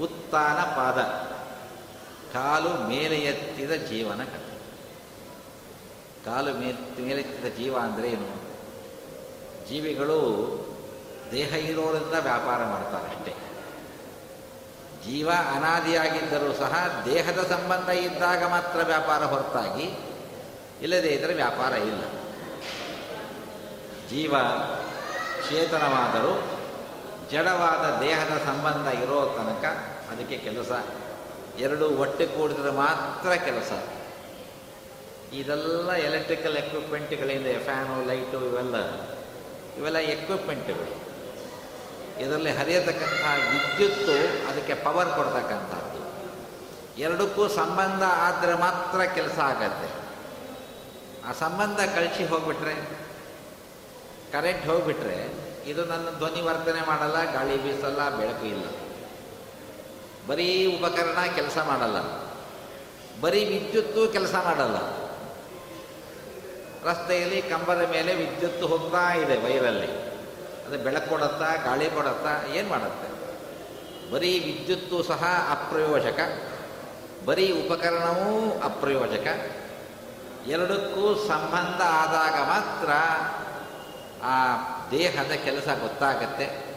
ಉತ್ತಾನ 0.02 0.60
ಪಾದ. 0.62 0.98
ಕಾಲು 2.34 2.88
ಮೇಲೆ 2.88 3.16
ಎತ್ತಿದ 3.16 3.70
ಜೀವನ 3.70 4.24
ಕತೆ 4.24 4.43
ಕಾಲು 6.24 6.54
ಮೇಲೆ 6.54 7.02
ಮೇಲೆತ್ತಿದ 7.02 7.56
ಜೀವ 7.56 7.78
ಅಂದರೆ 7.78 8.08
ಏನು? 8.08 8.44
ಜೀವಿಗಳು 9.68 10.18
ದೇಹ 11.30 11.52
ಇರೋರಿಂದ 11.54 12.12
ವ್ಯಾಪಾರ 12.12 12.64
ಮಾಡ್ತಾರೆ 12.64 13.16
ಅಷ್ಟೇ. 13.16 13.34
ಜೀವ 15.06 15.30
ಅನಾದಿಯಾಗಿದ್ದರೂ 15.56 16.52
ಸಹ 16.52 17.02
ದೇಹದ 17.04 17.38
ಸಂಬಂಧ 17.38 17.88
ಇದ್ದಾಗ 17.88 18.44
ಮಾತ್ರ 18.44 18.80
ವ್ಯಾಪಾರ 18.84 19.24
ಹೊರತಾಗಿ 19.24 19.94
ಇಲ್ಲದೇ 20.82 21.08
ಇದ್ದರೆ 21.08 21.34
ವ್ಯಾಪಾರ 21.34 21.72
ಇಲ್ಲ. 21.72 22.02
ಜೀವ 24.10 24.34
ಚೇತನವಾದರೂ 25.48 26.60
ಜಡವಾದ 27.30 28.00
ದೇಹದ 28.00 28.38
ಸಂಬಂಧ 28.38 28.86
ಇರೋ 28.86 29.34
ತನಕ 29.36 29.64
ಅದಕ್ಕೆ 30.12 30.36
ಕೆಲಸ. 30.36 30.84
ಎರಡು 31.58 31.88
ಒಟ್ಟು 31.88 32.38
ಕೂಡಿದರೆ 32.38 32.70
ಮಾತ್ರ 32.70 33.32
ಕೆಲಸ. 33.32 33.72
ಇದೆಲ್ಲ 35.40 35.92
ಎಲೆಕ್ಟ್ರಿಕಲ್ 35.92 36.56
ಎಕ್ವಿಪ್ಮೆಂಟ್ಗಳಿಂದ 36.56 37.46
ಫ್ಯಾನು 37.64 38.06
ಲೈಟು 38.08 38.46
ಇವೆಲ್ಲ. 38.46 38.76
ಇವೆಲ್ಲ 39.76 39.98
ಎಕ್ವಿಪ್ಮೆಂಟ್ಗಳು 39.98 41.04
ಇದರಲ್ಲಿ 42.20 42.50
ಹರಿಯತಕ್ಕಂಥ 42.50 43.24
ವಿದ್ಯುತ್ತು 43.50 44.46
ಅದಕ್ಕೆ 44.48 44.74
ಪವರ್ 44.74 45.08
ಕೊಡ್ತಕ್ಕಂಥದ್ದು. 45.08 46.00
ಎರಡಕ್ಕೂ 46.98 47.48
ಸಂಬಂಧ 47.48 48.02
ಆದರೆ 48.02 48.54
ಮಾತ್ರ 48.54 49.04
ಕೆಲಸ 49.04 49.38
ಆಗತ್ತೆ. 49.38 49.88
ಆ 51.28 51.32
ಸಂಬಂಧ 51.32 51.80
ಕಳಿಸಿ 51.80 52.26
ಹೋಗ್ಬಿಟ್ರೆ 52.26 52.74
ಕರೆಂಟ್ 54.32 54.66
ಹೋಗ್ಬಿಟ್ರೆ, 54.66 55.34
ಇದು 55.70 55.84
ನನ್ನ 55.84 56.08
ಧ್ವನಿ 56.10 56.40
ವರ್ತನೆ 56.40 56.86
ಮಾಡಲ್ಲ, 56.86 57.32
ಗಾಳಿ 57.32 57.56
ಬೀಸಲ್ಲ, 57.62 58.08
ಬೆಳಕು 58.16 58.46
ಇಲ್ಲ. 58.46 58.66
ಬರೀ 60.28 60.78
ಉಪಕರಣ 60.78 61.24
ಕೆಲಸ 61.34 61.58
ಮಾಡಲ್ಲ. 61.58 61.98
ಬರೀ 63.20 63.44
ವಿದ್ಯುತ್ತು 63.44 64.08
ಕೆಲಸ 64.08 64.34
ಮಾಡಲ್ಲ. 64.34 65.03
ರಸ್ತೆಯಲ್ಲಿ 66.84 67.42
ಕಂಬದ 67.42 67.90
ಮೇಲೆ 67.90 68.14
ವಿದ್ಯುತ್ 68.14 68.62
ಹೋಗ್ತಾ 68.62 69.14
ಇದೆ 69.14 69.36
ವೈರಲ್ಲಿ. 69.36 69.86
ಅದು 70.66 70.84
ಬೆಳಕು 70.84 71.08
ಕೊಡತ್ತಾ, 71.08 71.56
ಗಾಳಿ 71.64 71.90
ಕೊಡುತ್ತಾ, 71.90 72.54
ಏನು 72.54 72.68
ಮಾಡುತ್ತೆ? 72.68 73.14
ಬರೀ 74.12 74.38
ವಿದ್ಯುತ್ತು 74.38 75.02
ಸಹ 75.02 75.48
ಅಪ್ರಯೋಜಕ. 75.50 76.20
ಬರೀ 77.24 77.66
ಉಪಕರಣವೂ 77.66 78.60
ಅಪ್ರಯೋಜಕ. 78.60 79.52
ಎರಡಕ್ಕೂ 80.46 81.14
ಸಂಬಂಧ 81.28 81.82
ಆದಾಗ 81.82 82.46
ಮಾತ್ರ 82.46 82.90
ಆ 84.22 84.56
ದೇಹದ 84.90 85.32
ಕೆಲಸ 85.44 85.68
ಗೊತ್ತಾಗತ್ತೆ. 85.68 86.74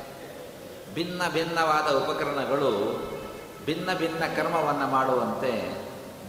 ಭಿನ್ನ 0.94 1.22
ಭಿನ್ನವಾದ 1.30 1.94
ಉಪಕರಣಗಳು 1.96 3.04
ಭಿನ್ನ 3.66 3.94
ಭಿನ್ನ 3.94 4.20
ಕರ್ಮವನ್ನು 4.36 4.88
ಮಾಡುವಂತೆ, 4.88 5.78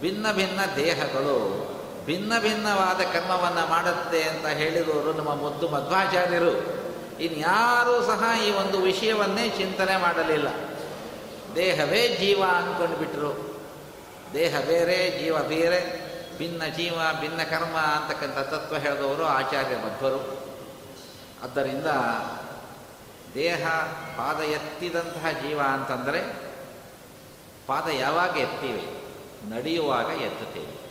ಭಿನ್ನ 0.01 0.31
ಭಿನ್ನ 0.31 0.59
ದೇಹಗಳು 0.75 1.69
ಭಿನ್ನ 2.05 2.33
ಭಿನ್ನವಾದ 2.39 3.13
ಕರ್ಮವನ್ನು 3.13 3.69
ಮಾಡುತ್ತೆ 3.69 4.23
ಅಂತ 4.23 4.47
ಹೇಳಿದವರು 4.47 5.13
ನಮ್ಮ 5.13 5.35
ಮುದ್ದು 5.35 5.69
ಮಧ್ವಾಚಾರ್ಯರು. 5.69 6.79
ಇನ್ಯಾರೂ 7.19 8.01
ಸಹ 8.01 8.47
ಈ 8.47 8.51
ಒಂದು 8.51 8.77
ವಿಷಯವನ್ನೇ 8.77 9.49
ಚಿಂತನೆ 9.49 9.97
ಮಾಡಲಿಲ್ಲ. 9.97 10.47
ದೇಹವೇ 11.55 12.07
ಜೀವ 12.07 12.43
ಅಂದ್ಕೊಂಡು 12.55 12.97
ಬಿಟ್ಟರು 12.97 13.59
ದೇಹ 14.33 14.59
ಬೇರೆ, 14.59 15.23
ಜೀವ 15.23 15.39
ಬೇರೆ, 15.39 16.09
ಭಿನ್ನ 16.37 16.65
ಜೀವ, 16.77 16.93
ಭಿನ್ನ 17.19 17.43
ಕರ್ಮ 17.43 17.77
ಅಂತಕ್ಕಂಥ 17.77 18.37
ತತ್ವ 18.37 18.77
ಹೇಳಿದವರು 18.77 19.23
ಆಚಾರ್ಯ 19.23 19.75
ಮಧ್ವರು. 19.75 20.49
ಆದ್ದರಿಂದ 21.43 21.85
ದೇಹ 23.33 23.67
ಪಾದ 24.17 24.39
ಎತ್ತಿದಂತಹ 24.39 25.31
ಜೀವ 25.31 25.59
ಅಂತಂದರೆ 25.59 26.21
ಪಾದ 27.67 27.87
ಯಾವಾಗ 27.87 28.37
ಎತ್ತೀವಿ? 28.37 29.03
ನಡೆಯುವಾಗ 29.49 30.21
ಎತ್ತುತ್ತೇವೆ. 30.21 30.88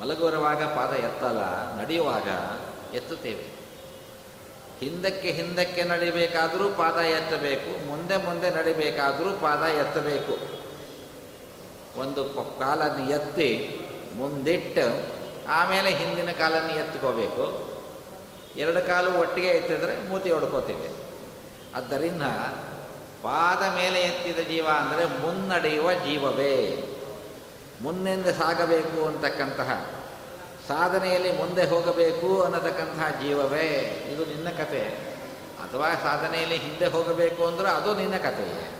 ಮಲಗುರುವಾಗ 0.00 0.62
ಪಾದ 0.76 0.92
ಎತ್ತಲ್ಲ, 1.04 1.42
ನಡೆಯುವಾಗ 1.80 2.28
ಎತ್ತುತ್ತೇವೆ. 2.96 3.44
ಹಿಂದಕ್ಕೆ 4.80 5.30
ಹಿಂದಕ್ಕೆ 5.30 5.82
ನಡಿಬೇಕಾದರೂ 5.82 6.66
ಪಾದ 6.70 6.98
ಎತ್ತಬೇಕು, 7.14 7.70
ಮುಂದೆ 7.86 8.16
ಮುಂದೆ 8.16 8.50
ನಡಿಬೇಕಾದರೂ 8.50 9.30
ಪಾದ 9.40 9.62
ಎತ್ತಬೇಕು. 9.80 10.34
ಒಂದು 12.00 12.22
ಕಾಲನ್ನು 12.58 13.04
ಎತ್ತಿ 13.10 13.50
ಮುಂದಿಟ್ಟು 14.14 14.84
ಆಮೇಲೆ 15.48 15.90
ಹಿಂದಿನ 15.90 16.30
ಕಾಲನ್ನು 16.32 16.72
ಎತ್ಕೋಬೇಕು 16.74 17.44
ಎರಡು 18.56 18.80
ಕಾಲು 18.86 19.10
ಒಟ್ಟಿಗೆ 19.20 19.48
ಎತ್ತಿದ್ರೆ 19.48 19.94
ಮೂತಿ 20.08 20.30
ಹೊಡ್ಕೋತೇವೆ. 20.30 20.88
ಆದ್ದರಿಂದ 21.76 22.24
ಪಾದ 23.22 23.62
ಮೇಲೆ 23.76 23.98
ಎತ್ತಿದ 24.00 24.40
ಜೀವ 24.48 24.66
ಅಂದರೆ 24.68 25.04
ಮುನ್ನಡೆಯುವ 25.22 25.92
ಜೀವವೇ. 25.92 26.54
ಮುನ್ನಿಂದ 27.82 28.26
ಸಾಗಬೇಕು 28.26 29.06
ಅಂತಕ್ಕಂತಹ 29.06 29.90
ಸಾಧನೆಯಲ್ಲಿ 30.68 31.32
ಮುಂದೆ 31.32 31.64
ಹೋಗಬೇಕು 31.64 32.42
ಅನ್ನತಕ್ಕಂತಹ 32.42 33.08
ಜೀವವೇ. 33.22 33.66
ಇದು 34.14 34.24
ನಿನ್ನ 34.24 34.48
ಕತೆ 34.48 34.82
ಅಥವಾ 35.58 35.94
ಸಾಧನೆಯಲ್ಲಿ 35.94 36.56
ಹಿಂದೆ 36.56 36.86
ಹೋಗಬೇಕು 36.86 37.46
ಅಂದ್ರೆ 37.46 37.68
ಅದು 37.68 37.94
ನಿನ್ನ 37.94 38.16
ಕಥೆಯೇ. 38.16 38.74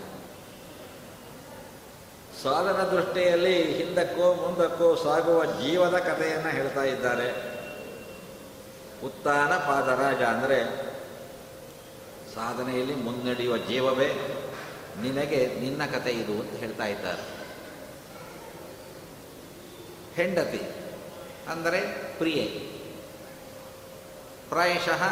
ಸಾಧನ 2.43 2.83
ದೃಷ್ಟಿಯಲ್ಲಿ 2.83 3.76
ಹಿಂದಕ್ಕೋ 3.76 4.35
ಮುಂದಕ್ಕೋ 4.35 4.95
ಸಾಗುವ 4.95 5.45
ಜೀವದ 5.45 5.99
ಕಥೆಯನ್ನು 5.99 6.49
ಹೇಳ್ತಾ 6.49 6.83
ಇದ್ದಾರೆ. 6.83 7.59
ಉತ್ತಾನ 9.05 9.57
ಪಾದರಾಜ 9.57 10.23
ಅಂದರೆ 10.23 10.64
ಸಾಧನೆಯಲ್ಲಿ 12.35 12.95
ಮುನ್ನಡೆಯುವ 12.95 13.57
ಜೀವವೇ. 13.57 14.09
ನಿನಗೆ 15.02 15.47
ನಿನ್ನ 15.61 15.85
ಕತೆ 15.85 16.11
ಇದು 16.11 16.33
ಅಂತ 16.33 16.52
ಹೇಳ್ತಾ 16.52 16.85
ಇದ್ದಾರೆ. 16.85 17.38
ಹೆಂಡತಿ 20.18 20.60
ಅಂದರೆ 21.48 21.80
ಪ್ರಿಯೆ. 22.18 22.44
ಪ್ರಾಯಶಃ 24.48 25.02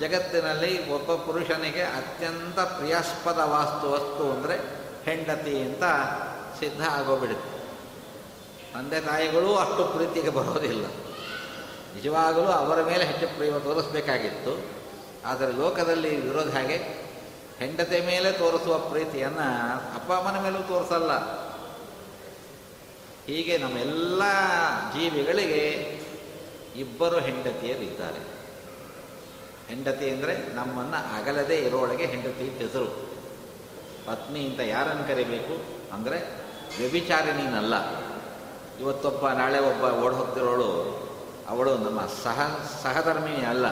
ಜಗತ್ತಿನಲ್ಲಿ 0.00 0.90
ಒಬ್ಬ 0.90 1.14
ಪುರುಷನಿಗೆ 1.14 1.82
ಅತ್ಯಂತ 1.82 2.58
ಪ್ರಿಯಾಸ್ಪದ 2.60 3.40
ವಾಸ್ತು 3.44 3.86
ವಸ್ತು 3.92 4.24
ಅಂದರೆ 4.32 4.56
ಹೆಂಡತಿ 5.04 5.54
ಅಂತ 5.62 5.84
ಸಿದ್ಧ 6.58 6.82
ಆಗೋಬಿಡುತ್ತೆ 6.90 7.50
ತಂದೆ 8.74 9.00
ತಾಯಿಗಳು 9.00 9.56
ಅಷ್ಟು 9.56 9.84
ಪ್ರೀತಿಗೆ 9.84 10.30
ಬರೋದಿಲ್ಲ. 10.30 10.84
ನಿಜವಾಗಲೂ 11.94 12.50
ಅವರ 12.52 12.82
ಮೇಲೆ 12.82 13.04
ಹೆಚ್ಚು 13.04 13.26
ಪ್ರೇಮ 13.36 13.58
ತೋರಿಸಬೇಕಾಗಿತ್ತು. 13.58 14.52
ಆದರೆ 15.26 15.52
ಲೋಕದಲ್ಲಿ 15.52 16.12
ವಿರೋಧ 16.28 16.50
ಹಾಗೆ? 16.56 16.78
ಹೆಂಡತಿ 17.58 17.98
ಮೇಲೆ 18.06 18.32
ತೋರಿಸುವ 18.32 18.78
ಪ್ರೀತಿಯನ್ನು 18.78 19.46
ಅಪ್ಪ 19.94 20.12
ಅಮ್ಮನ 20.12 20.38
ಮೇಲೂ 20.42 20.60
ತೋರಿಸಲ್ಲ. 20.68 21.12
ಹೀಗೆ 23.26 23.58
ನಮ್ಮೆಲ್ಲ 23.58 24.22
ಜೀವಿಗಳಿಗೆ 24.94 25.62
ಇಬ್ಬರು 26.76 27.18
ಹೆಂಡತಿಯರಿದ್ದಾರೆ 27.18 28.22
ಹೆಂಡತಿ 29.68 30.10
ಅಂದರೆ 30.10 30.54
ನಮ್ಮನ್ನು 30.54 30.98
ಅಗಲದೇ 31.16 31.56
ಇರೋಳಗೆ 31.56 32.06
ಹೆಂಡತಿ 32.06 32.44
ಹೆಸರು. 32.44 32.88
ಪತ್ನಿ 34.06 34.46
ಅಂತ 34.46 34.60
ಯಾರನ್ನು 34.60 35.04
ಕರಿಬೇಕು 35.08 35.54
ಅಂದರೆ 35.92 36.18
ವ್ಯಭಿಚಾರಿಣಿನಲ್ಲ. 36.78 37.74
ಇವತ್ತೊಬ್ಬ, 38.80 39.28
ನಾಳೆ 39.28 39.58
ಒಬ್ಬ 39.58 40.04
ಓಡ್ 40.04 40.14
ಹೋಗ್ತಿರೋಳು, 40.14 40.68
ಅವಳು 41.48 41.78
ನಮ್ಮ 41.78 42.00
ಸಹ 42.00 42.38
ಸಹಧರ್ಮಿಣಿ 42.82 43.44
ಅಲ್ಲ. 43.44 43.66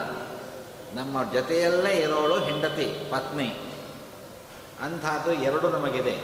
ನಮ್ಮ 0.95 1.31
ಜೊತೆಯಲ್ಲೇ 1.31 1.93
ಇರೋಳು 1.97 2.39
ಹೆಂಡತಿ, 2.39 2.87
ಪತ್ನಿ. 3.11 3.49
ಅಂಥದ್ದು 4.81 5.33
ಎರಡು 5.33 5.69
ನಮಗಿದೆ. 5.69 6.15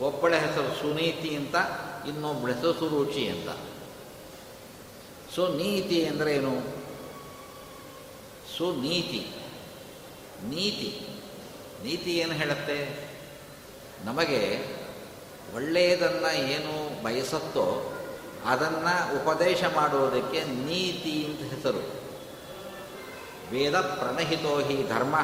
ಒಬ್ಬಳ 0.00 0.34
ಹೆಸರು 0.34 0.80
ಸುನೀತಿ 0.80 1.36
ಅಂತ 1.36 1.56
ಇನ್ನೊಬ್ಬಳ 2.08 2.52
ಹೆಸರು 2.52 2.72
ಸುರುಚಿ 2.72 3.28
ಅಂತ. 3.28 3.48
ಸುನೀತಿ 5.34 6.06
ಅಂದರೆ 6.06 6.34
ಏನು? 6.34 6.60
ಸೊ 8.58 8.72
ನೀತಿ. 8.72 9.30
ನೀತಿ. 10.48 11.08
ನೀತಿ 11.82 12.10
ಏನು 12.10 12.32
ಹೇಳುತ್ತೆ? 12.32 13.06
ನಮಗೆ 14.04 14.66
ಒಳ್ಳೆಯದನ್ನು 15.54 16.36
ಏನು 16.36 17.02
ಬಯಸುತ್ತೋ 17.02 17.92
ಅದನ್ನು 18.44 19.24
ಉಪದೇಶ 19.24 19.64
ಮಾಡುವುದಕ್ಕೆ 19.74 20.44
ನೀತಿ 20.44 21.24
ಅಂತ 21.24 21.52
ಹೆಸರು. 21.54 21.78
ವೇದ 23.50 23.76
ಪ್ರಣಹಿತೋ 23.76 24.60
ಹಿ 24.60 24.88
ಧರ್ಮ 24.88 25.16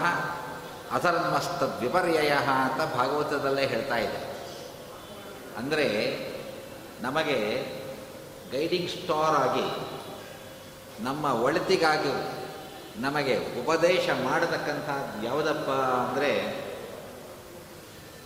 ಅಧರ್ಮಸ್ಥ 0.92 1.62
ವಿಪರ್ಯಯ 1.62 2.30
ಅಂತ 2.32 2.94
ಭಾಗವತದಲ್ಲೇ 2.94 3.66
ಹೇಳ್ತಾ 3.66 3.96
ಇದೆ. 3.96 4.36
ಅಂದರೆ 5.56 6.31
ನಮಗೆ 7.02 7.66
ಗೈಡಿಂಗ್ 8.52 8.90
ಸ್ಟಾರ್ 8.90 9.36
ಆಗಿ 9.36 9.92
ನಮ್ಮ 11.04 11.24
ಒಳಿತಿಗಾಗಿ 11.24 12.42
ನಮಗೆ 13.02 13.60
ಉಪದೇಶ 13.60 14.08
ಮಾಡತಕ್ಕಂಥದ್ದು 14.24 15.26
ಯಾವುದಪ್ಪ 15.26 15.70
ಅಂದರೆ 15.70 16.62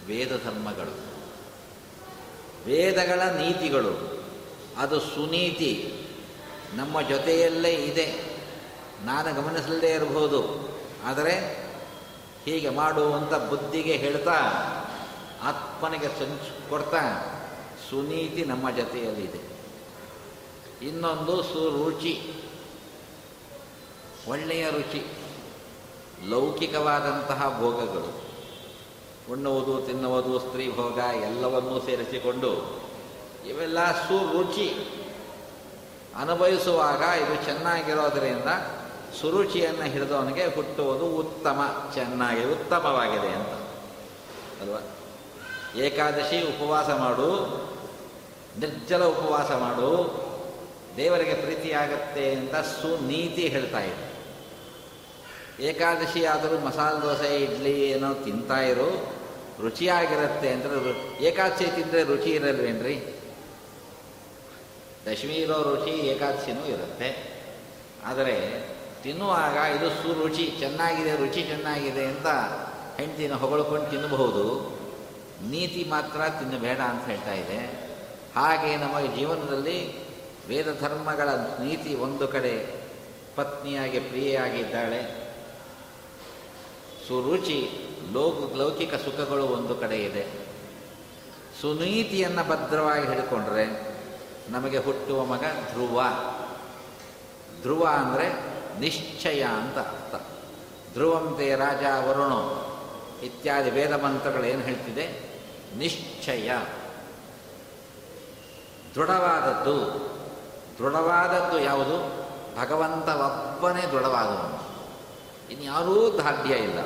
ವೇದ 0.07 0.45
ಧರ್ಮಗಳು 0.45 1.07
ವೇದಗಳ 2.67 3.23
ನೀತಿಗಳು. 3.23 4.23
ಅದು 4.79 5.01
ಸುನೀತಿ. 5.01 5.93
ನಮ್ಮ 6.75 7.01
ಜೊತೆಯಲ್ಲೇ 7.01 7.71
ಇದೆ. 7.71 8.37
ನಾನು 9.05 9.35
ಗಮನಿಸಲ್ಲದೆ 9.35 9.91
ಇರಬಹುದು 9.91 10.69
ಆದರೆ 11.05 11.67
ಹೀಗೆ 12.45 12.69
ಮಾಡುವಂಥ 12.69 13.35
ಬುದ್ಧಿಗೆ 13.35 13.93
ಹೇಳ್ತಾ 13.93 14.33
ಆತ್ಮನಿಗೆ 15.43 16.09
ಸಂಚ್ 16.09 16.71
ಕೊಡ್ತಾ 16.71 16.99
ಸುನೀತಿ 17.91 18.45
ನಮ್ಮ 18.45 18.71
ಜೊತೆಯಲ್ಲಿದೆ. 18.71 19.57
ಇನ್ನೊಂದು 20.87 21.43
ಸುರುಚಿ. 21.43 22.33
ಒಳ್ಳೆಯ 24.29 24.71
ರುಚಿ. 24.71 25.07
ಲೌಕಿಕವಾದಂತಹ 26.29 27.57
ಭೋಗಗಳು. 27.61 28.27
ಉಣ್ಣುವುದು, 29.33 29.87
ತಿನ್ನುವುದು, 29.87 30.39
ಸ್ತ್ರೀ 30.39 30.73
ಭೋಗ 30.75 30.99
ಎಲ್ಲವನ್ನೂ 30.99 31.81
ಸೇರಿಸಿಕೊಂಡು 31.81 32.81
ಇವೆಲ್ಲ 33.47 33.93
ಸುರುಚಿ. 33.93 34.75
ಅನುಭವಿಸುವಾಗ 36.17 37.01
ಇದು 37.01 37.45
ಚೆನ್ನಾಗಿರೋದರಿಂದ 37.45 38.49
ಸುರುಚಿಯನ್ನು 39.21 39.83
ಹಿಡಿದವನಿಗೆ 39.83 40.55
ಹುಟ್ಟುವುದು 40.55 41.07
ಉತ್ತಮ, 41.07 41.91
ಚೆನ್ನಾಗಿ 41.95 42.45
ಉತ್ತಮವಾಗಿದೆ 42.45 43.29
ಅಂತ. 43.29 43.49
ಅಲ್ವಾ? 44.63 44.79
ಏಕಾದಶಿ 45.77 46.43
ಉಪವಾಸ 46.43 46.89
ಮಾಡು. 46.89 47.67
ನಿರ್ಜಲ 48.59 49.05
ಉಪವಾಸ 49.05 49.51
ಮಾಡು. 49.51 49.91
ದೇವರಿಗೆ 50.97 51.35
ಪ್ರೀತಿಯಾಗತ್ತೆ 51.35 52.35
ಅಂತ 52.35 52.55
ಸುನೀತಿ 52.55 53.49
ಹೇಳ್ತಾ 53.49 53.81
ಇದೆ 53.81 54.05
ಏಕಾದಶಿ 55.69 56.25
ಆದರೂ 56.25 56.59
ಮಸಾಲೆ 56.59 57.03
ದೋಸೆ, 57.03 57.43
ಇಡ್ಲಿ 57.43 57.91
ಏನೋ 57.91 58.15
ತಿಂತಾ 58.15 58.61
ಇರು. 58.61 59.17
ರುಚಿಯಾಗಿರುತ್ತೆ 59.63 60.49
ಅಂದರೆ 60.53 60.75
ಏಕಾದಶಿ 61.25 61.65
ತಿಂದರೆ 61.65 62.03
ರುಚಿ 62.03 62.31
ಇರಲ್ವೇನ್ರಿ? 62.31 62.97
ದಶಮಿ 65.07 65.35
ಇರೋ 65.35 65.63
ರುಚಿ, 65.63 65.91
ಏಕಾದಶಿನೂ 65.91 66.67
ಇರುತ್ತೆ. 66.67 67.09
ಆದರೆ 68.05 68.37
ತಿನ್ನುವಾಗ 69.03 69.57
ಇದು 69.77 69.89
ಸುರುಚಿ, 69.91 70.47
ಚೆನ್ನಾಗಿದೆ, 70.59 71.17
ರುಚಿ 71.17 71.43
ಚೆನ್ನಾಗಿದೆ 71.43 72.05
ಅಂತ 72.05 72.27
ಹೆಂಡತಿನ 73.01 73.35
ಹೊಗಳ್ಕೊಂಡು 73.35 73.91
ತಿನ್ನಬಹುದು. 73.91 74.45
ನೀತಿ 75.51 75.85
ಮಾತ್ರ 75.91 76.21
ತಿನ್ನಬೇಡ 76.29 76.81
ಅಂತ 76.81 77.05
ಹೇಳ್ತಾ 77.07 77.35
ಹಾಗೆ 78.37 78.77
ನಮಗೆ 78.77 79.17
ಜೀವನದಲ್ಲಿ 79.17 80.07
ವೇದ 80.49 80.81
ಧರ್ಮಗಳ 80.81 81.29
ನೀತಿ 81.35 81.95
ಒಂದು 81.95 82.29
ಕಡೆ, 82.29 82.81
ಪತ್ನಿಯಾಗಿ 83.37 83.99
ಪ್ರಿಯೆಯಾಗಿದ್ದಾಳೆ. 83.99 85.27
ಸುರುಚಿ, 87.09 87.69
ಲೋಕ, 88.13 88.57
ಲೌಕಿಕ 88.57 88.95
ಸುಖಗಳು 88.95 89.45
ಒಂದು 89.45 89.75
ಕಡೆ 89.75 89.97
ಇದೆ. 89.97 90.27
ಸುನೀತಿಯನ್ನು 91.61 92.49
ಭದ್ರವಾಗಿ 92.49 93.07
ಹಿಡ್ಕೊಂಡ್ರೆ 93.07 93.97
ನಮಗೆ 94.51 94.79
ಹುಟ್ಟುವ 94.79 95.25
ಮಗ 95.25 95.41
ಧ್ರುವ. 95.41 96.03
ಧ್ರುವ 97.63 97.85
ಅಂದರೆ 97.85 98.33
ನಿಶ್ಚಯ 98.81 99.43
ಅಂತ 99.43 99.79
ಅರ್ಥ. 99.79 100.23
ಧ್ರುವಂತೆ 100.93 101.55
ರಾಜ 101.55 102.09
ವರುಣೋ 102.09 102.73
ಇತ್ಯಾದಿ 103.23 103.71
ವೇದ 103.71 103.93
ಮಂತ್ರಗಳು 103.93 104.45
ಏನು 104.45 104.63
ಹೇಳ್ತಿದೆ? 104.63 105.21
ನಿಶ್ಚಯ. 105.79 106.51
ದೃಢವಾದದ್ದು. 108.97 109.77
ದೃಢವಾದದ್ದು 110.79 111.61
ಯಾವುದು? 111.61 112.27
ಭಗವಂತ 112.61 113.09
ಒಬ್ಬನೇ 113.09 113.83
ದೃಢವಾದವನು 113.83 114.67
ಇನ್ಯಾರೂ 115.53 116.11
ದಾಢ್ಯ 116.11 116.55
ಇಲ್ಲ. 116.55 116.79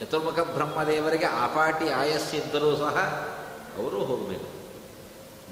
ಚತುರ್ಮುಖ 0.00 0.34
ಬ್ರಹ್ಮದೇವರಿಗೆ 0.34 1.24
ಆಪಾಟಿ 1.24 1.88
ಆಯಸ್ಸಿದ್ದರೂ 1.88 2.76
ಸಹ 2.76 2.96
ಅವರು 3.78 4.04
ಹೋಗಬೇಕು. 4.04 4.62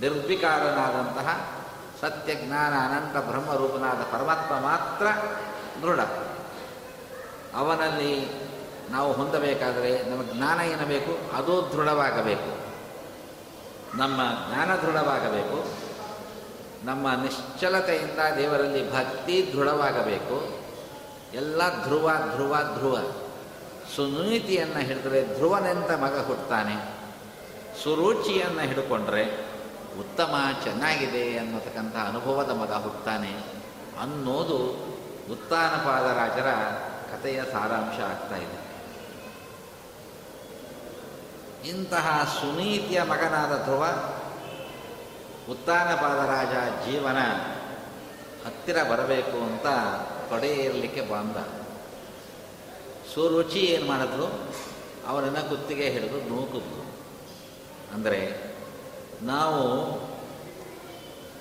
ನಿರ್ವಿಕಾರನಾದಂತಹ 0.01 1.51
ಸತ್ಯ 2.01 2.35
ಜ್ಞಾನ 2.35 2.73
ಅನಂತ 2.73 3.17
ಬ್ರಹ್ಮರೂಪನಾದ 3.17 3.97
ಪರಮಾತ್ಮ 3.97 4.55
ಮಾತ್ರ 4.61 5.07
ದೃಢ. 5.83 6.01
ಅವನಲ್ಲಿ 7.55 8.29
ನಾವು 8.91 9.13
ಹೊಂದಬೇಕಾದರೆ 9.13 10.03
ನಮ್ಮ 10.03 10.23
ಜ್ಞಾನ 10.23 10.61
ಏನಬೇಕು 10.61 11.37
ಅದು 11.37 11.73
ದೃಢವಾಗಬೇಕು. 11.73 12.60
ನಮ್ಮ 13.95 14.17
ಜ್ಞಾನ 14.17 14.77
ದೃಢವಾಗಬೇಕು. 14.77 15.65
ನಮ್ಮ 16.87 17.23
ನಿಶ್ಚಲತೆಯಿಂದ 17.23 18.19
ದೇವರಲ್ಲಿ 18.37 18.93
ಭಕ್ತಿ 18.93 19.51
ದೃಢವಾಗಬೇಕು. 19.53 20.61
ಎಲ್ಲ 21.35 21.83
ಧ್ರುವ 21.85 22.11
ಧ್ರುವ 22.35 22.57
ಧ್ರುವ. 22.79 22.99
ಸುನೀತಿಯನ್ನು 23.97 24.79
ಹಿಡಿದ್ರೆ 24.79 25.35
ಧ್ರುವನೆಂತ 25.35 25.91
ಮಗ 25.91 26.27
ಹುಟ್ಟುತ್ತಾನೆ 26.27 27.01
ಸುರುಚಿಯನ್ನು 27.85 28.61
ಹಿಡ್ಕೊಂಡ್ರೆ 28.61 29.25
ಉತ್ತಮ, 30.01 30.35
ಚೆನ್ನಾಗಿದೆ 30.65 31.39
ಅನ್ನತಕ್ಕಂಥ 31.39 31.97
ಅನುಭವದ 31.97 32.51
ಮಗ 32.51 32.73
ಹುಟ್ಟುತ್ತಾನೆ 32.73 33.31
ಅನ್ನೋದು 34.03 34.57
ಉತ್ತಾನಪಾದರಾಜರ 35.33 36.49
ಕಥೆಯ 37.13 37.43
ಸಾರಾಂಶ 37.53 38.01
ಆಗ್ತಾ 38.01 38.37
ಇಂತಹ 41.65 42.37
ಸುನೀತಿಯ 42.41 43.03
ಮಗನಾದ 43.03 43.63
ಧ್ರುವ 43.65 43.85
ಉತ್ತಾನಪಾದರಾಜ 45.51 46.55
ಜೀವನ 46.87 47.19
ಹತ್ತಿರ 48.47 48.83
ಬರಬೇಕು 48.83 49.39
ಅಂತ 49.39 49.67
ತೊಡೆ 50.31 50.49
ಇರಲಿಕ್ಕೆ 50.49 51.01
ಬಂದ. 51.01 51.37
ಸುರುಚಿ 53.15 53.59
ಏನು 53.59 53.87
ಮಾಡಿದ್ರು 53.87 54.27
ಅವನನ್ನು 55.07 55.49
ಕುತ್ತಿಗೆ 55.49 55.91
ಹಿಡಿದು 55.91 56.29
ನೂಕಿದ್ರು 56.29 56.95
ಅಂದರೆ 57.95 58.51
ನಾವು 59.23 59.65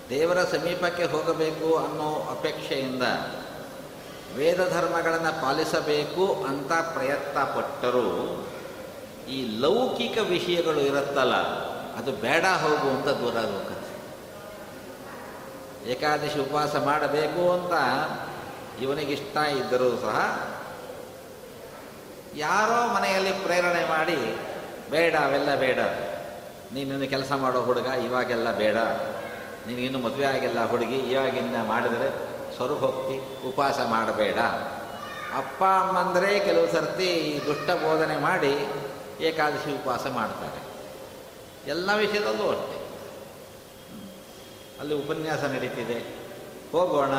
ದೇವರ 0.10 0.44
ಸಮೀಪಕ್ಕೆ 0.44 1.04
ಹೋಗಬೇಕು 1.04 1.76
ಅನ್ನೋ 1.76 2.28
ಅಪೇಕ್ಷೆಯಿಂದ 2.32 3.04
ವೇದ 4.36 4.70
ಧರ್ಮಗಳನ್ನು 4.70 5.42
ಪಾಲಿಸಬೇಕು 5.42 6.44
ಅಂತ 6.48 6.74
ಪ್ರಯತ್ನ 6.74 7.44
ಪಟ್ಟರೂ 7.44 8.46
ಈ 9.30 9.38
ಲೌಕಿಕ 9.60 10.18
ವಿಷಯಗಳು 10.30 10.82
ಇರುತ್ತಲ್ಲ, 10.82 11.36
ಅದು 12.00 12.12
ಬೇಡ 12.24 12.46
ಹೋಗು 12.62 12.88
ಅಂತ 12.96 13.10
ದೂರ 13.22 13.36
ಹೋಗುತ್ತೆ 13.46 13.76
ಏಕಾದಶಿ 15.92 16.40
ಉಪವಾಸ 16.40 16.76
ಮಾಡಬೇಕು 16.76 17.44
ಅಂತ 17.52 17.74
ಇವನಿಗಿಷ್ಟ 18.82 19.38
ಇದ್ದರೂ 19.60 19.90
ಸಹ 20.02 20.18
ಯಾರೋ 22.36 22.80
ಮನೆಯಲ್ಲಿ 22.94 23.32
ಪ್ರೇರಣೆ 23.46 23.84
ಮಾಡಿ, 23.90 24.18
ಬೇಡ, 24.92 25.14
ಅವೆಲ್ಲ 25.16 25.56
ಬೇಡ. 25.56 25.80
ನೀನಿನ್ನು 26.74 27.08
ಕೆಲಸ 27.10 27.32
ಮಾಡೋ 27.32 27.62
ಹುಡುಗ, 27.62 27.88
ಇವಾಗೆಲ್ಲ 28.06 28.50
ಬೇಡ. 28.58 28.78
ನೀನಿನ್ನು 29.68 30.00
ಮದುವೆ 30.00 30.26
ಆಗಿಲ್ಲ 30.26 30.60
ಹುಡುಗಿ 30.66 31.00
ಇವಾಗಿಂದ 31.12 31.58
ಮಾಡಿದರೆ 31.68 32.10
ಸ್ವರ್ಭೋಕ್ತಿ 32.56 33.16
ಉಪವಾಸ 33.48 33.80
ಮಾಡಬೇಡ. 33.90 34.40
ಅಪ್ಪ 35.38 35.64
ಅಮ್ಮಂದರೆ 35.64 36.30
ಕೆಲವು 36.40 36.68
ಸರ್ತಿ 36.72 37.10
ಈ 37.30 37.34
ದುಷ್ಟ 37.46 37.70
ಬೋಧನೆ 37.84 38.18
ಮಾಡಿ 38.18 38.54
ಏಕಾದಶಿ 39.22 39.74
ಉಪವಾಸ 39.74 40.08
ಮಾಡ್ತಾರೆ. 40.08 40.70
ಎಲ್ಲ 41.70 41.90
ವಿಷಯದಲ್ಲೂ 41.96 42.50
ಅಷ್ಟೆ. 42.50 42.80
ಅಲ್ಲಿ 44.80 44.96
ಉಪನ್ಯಾಸ 44.96 45.44
ನಡೀತಿದೆ. 45.44 46.16
ಹೋಗೋಣ 46.72 47.12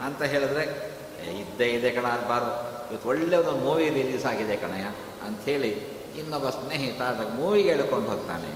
ಅಂತ 0.00 0.22
ಹೇಳಿದ್ರೆ 0.22 0.92
"ಏ, 1.26 1.40
ಇದ್ದೇ 1.40 1.64
ಇದೆ 1.64 1.90
ಕಣ 1.90 2.04
ಆಗಬಾರ್ದು 2.04 2.76
ಇವತ್ತು 2.90 3.08
ಒಳ್ಳೆ 3.08 3.36
ಒಂದು 3.36 3.50
ಮೂವಿ 3.50 3.88
ರಿಲೀಸ್ 3.88 4.26
ಆಗಿದೆ 4.26 4.56
ಕಣಯ್ಯ 4.56 4.84
ಅಂಥೇಳಿ 5.26 5.68
ಇನ್ನೊಬ್ಬ 6.18 6.50
ಸ್ನೇಹಿತ 6.50 7.02
ಅದಕ್ಕೆ 7.02 7.36
ಮೂವಿಗೆ 7.36 7.68
ಹೇಳ್ಕೊಂಡು 7.68 8.10
ಹೋಗ್ತಾನೆ. 8.10 8.48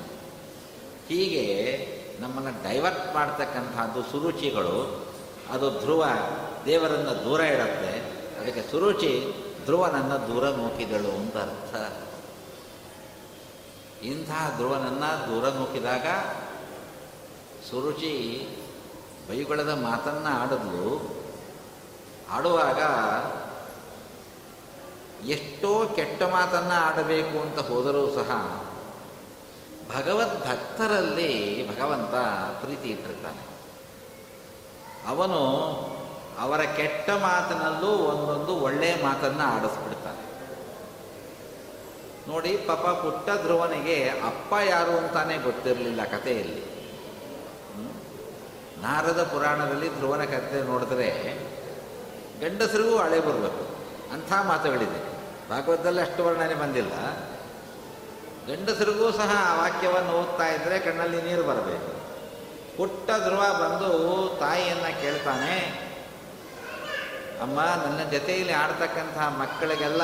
ಹೀಗೆ 1.08 1.76
ನಮ್ಮನ್ನು 2.20 2.50
ಡೈವರ್ಟ್ 2.50 3.14
ಮಾಡ್ತಕ್ಕಂಥದ್ದು 3.14 4.02
ಸುರುಚಿಗಳು. 4.02 5.06
ಅದು 5.50 5.80
ಧ್ರುವ 5.80 6.06
ದೇವರನ್ನು 6.66 7.24
ದೂರ 7.24 7.40
ಇಡತ್ತೆ. 7.40 8.20
ಅದಕ್ಕೆ 8.40 8.70
ಸುರುಚಿ 8.70 9.32
ಧ್ರುವನನ್ನು 9.64 10.34
ದೂರ 10.34 10.48
ನೂಕಿದಳು 10.48 11.10
ಅಂತ 11.10 11.36
ಅರ್ಥ. 11.36 11.74
ಇಂತಹ 14.02 14.52
ಧ್ರುವನನ್ನು 14.56 15.10
ದೂರ 15.28 15.48
ನೂಕಿದಾಗ 15.48 16.06
ಸುರುಚಿ 17.70 18.14
ಬೈಗೊಳದ 19.28 19.68
ಮಾತನ್ನು 19.68 20.40
ಆಡಿದ್ಲು, 20.40 20.88
ಆಡುವಾಗ 22.30 22.80
ಎಷ್ಟೋ 25.28 25.92
ಕೆಟ್ಟ 25.96 26.22
ಮಾತನ್ನು 26.22 26.76
ಆಡಬೇಕು 26.84 27.42
ಅಂತ 27.42 27.58
ಹೋದರೂ 27.58 28.14
ಸಹ 28.14 28.30
ಭಗವದ್ 29.96 30.40
ಭಕ್ತರಲ್ಲಿ 30.40 31.32
ಭಗವಂತ 31.68 32.14
ಪ್ರೀತಿ 32.64 32.88
ಇಟ್ಟಿರ್ತಾನೆ. 32.88 33.44
ಅವನು 35.08 35.42
ಅವರ 36.38 36.62
ಕೆಟ್ಟ 36.62 37.10
ಮಾತಿನಲ್ಲೂ 37.10 37.86
ಒಂದೊಂದು 37.86 38.56
ಒಳ್ಳೆಯ 38.56 38.94
ಮಾತನ್ನು 39.04 39.42
ಆಡಿಸ್ಬಿಡ್ತಾನೆ. 39.42 40.19
ನೋಡಿ, 42.28 42.56
ಪಾಪ 42.56 42.86
ಪುಟ್ಟ 43.02 43.42
ಧ್ರುವನಿಗೆ 43.42 44.08
ಅಪ್ಪ 44.08 44.52
ಯಾರು 44.64 44.92
ಅಂತಾನೆ 44.96 45.36
ಗೊತ್ತಿರಲಿಲ್ಲ 45.38 46.04
ಕಥೆಯಲ್ಲಿ? 46.04 46.62
ನಾರದ 48.82 49.22
ಪುರಾಣದಲ್ಲಿ 49.22 49.88
ಧ್ರುವನ 49.96 50.24
ಕಥೆ 50.24 50.66
ನೋಡಿದ್ರೆ 50.66 51.08
ಗಂಡಸರಿಗೂ 52.40 52.96
ಹಳೆ 52.96 53.20
ಬರಬೇಕು. 53.20 53.64
ಅಂಥ 54.12 54.32
ಮಾತುಗಳಿದೆ. 54.46 55.00
ಭಾಗವತದಲ್ಲಿ 55.50 56.00
ಅಷ್ಟು 56.00 56.24
ವರ್ಣನೆ 56.24 56.54
ಬಂದಿಲ್ಲ. 56.54 56.94
ಗಂಡಸರಿಗೂ 58.48 59.10
ಸಹ 59.12 59.30
ಆ 59.48 59.54
ವಾಕ್ಯವನ್ನು 59.62 60.12
ಓದ್ತಾ 60.12 60.46
ಇದ್ದರೆ 60.48 60.78
ಕಣ್ಣಲ್ಲಿ 60.78 61.22
ನೀರು 61.22 61.42
ಬರಬೇಕು. 61.42 61.90
ಪುಟ್ಟ 62.76 63.10
ಧ್ರುವ 63.22 63.42
ಬಂದು 63.62 63.90
ತಾಯಿಯನ್ನು 64.40 65.00
ಕೇಳ್ತಾನೆ, 65.00 65.56
ಅಮ್ಮ, 67.42 67.58
ನನ್ನ 67.84 68.10
ಜೊತೆಯಲ್ಲಿ 68.10 68.52
ಆಡ್ತಕ್ಕಂತಹ 68.52 69.28
ಮಕ್ಕಳಿಗೆಲ್ಲ 69.38 70.02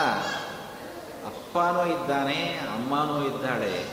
ಅಪ್ಪನೂ 1.26 1.86
ಇದ್ದಾನೆ, 1.86 2.58
ಅಮ್ಮನೂ 2.74 3.26
ಇದ್ದಾಳೆ. 3.26 3.84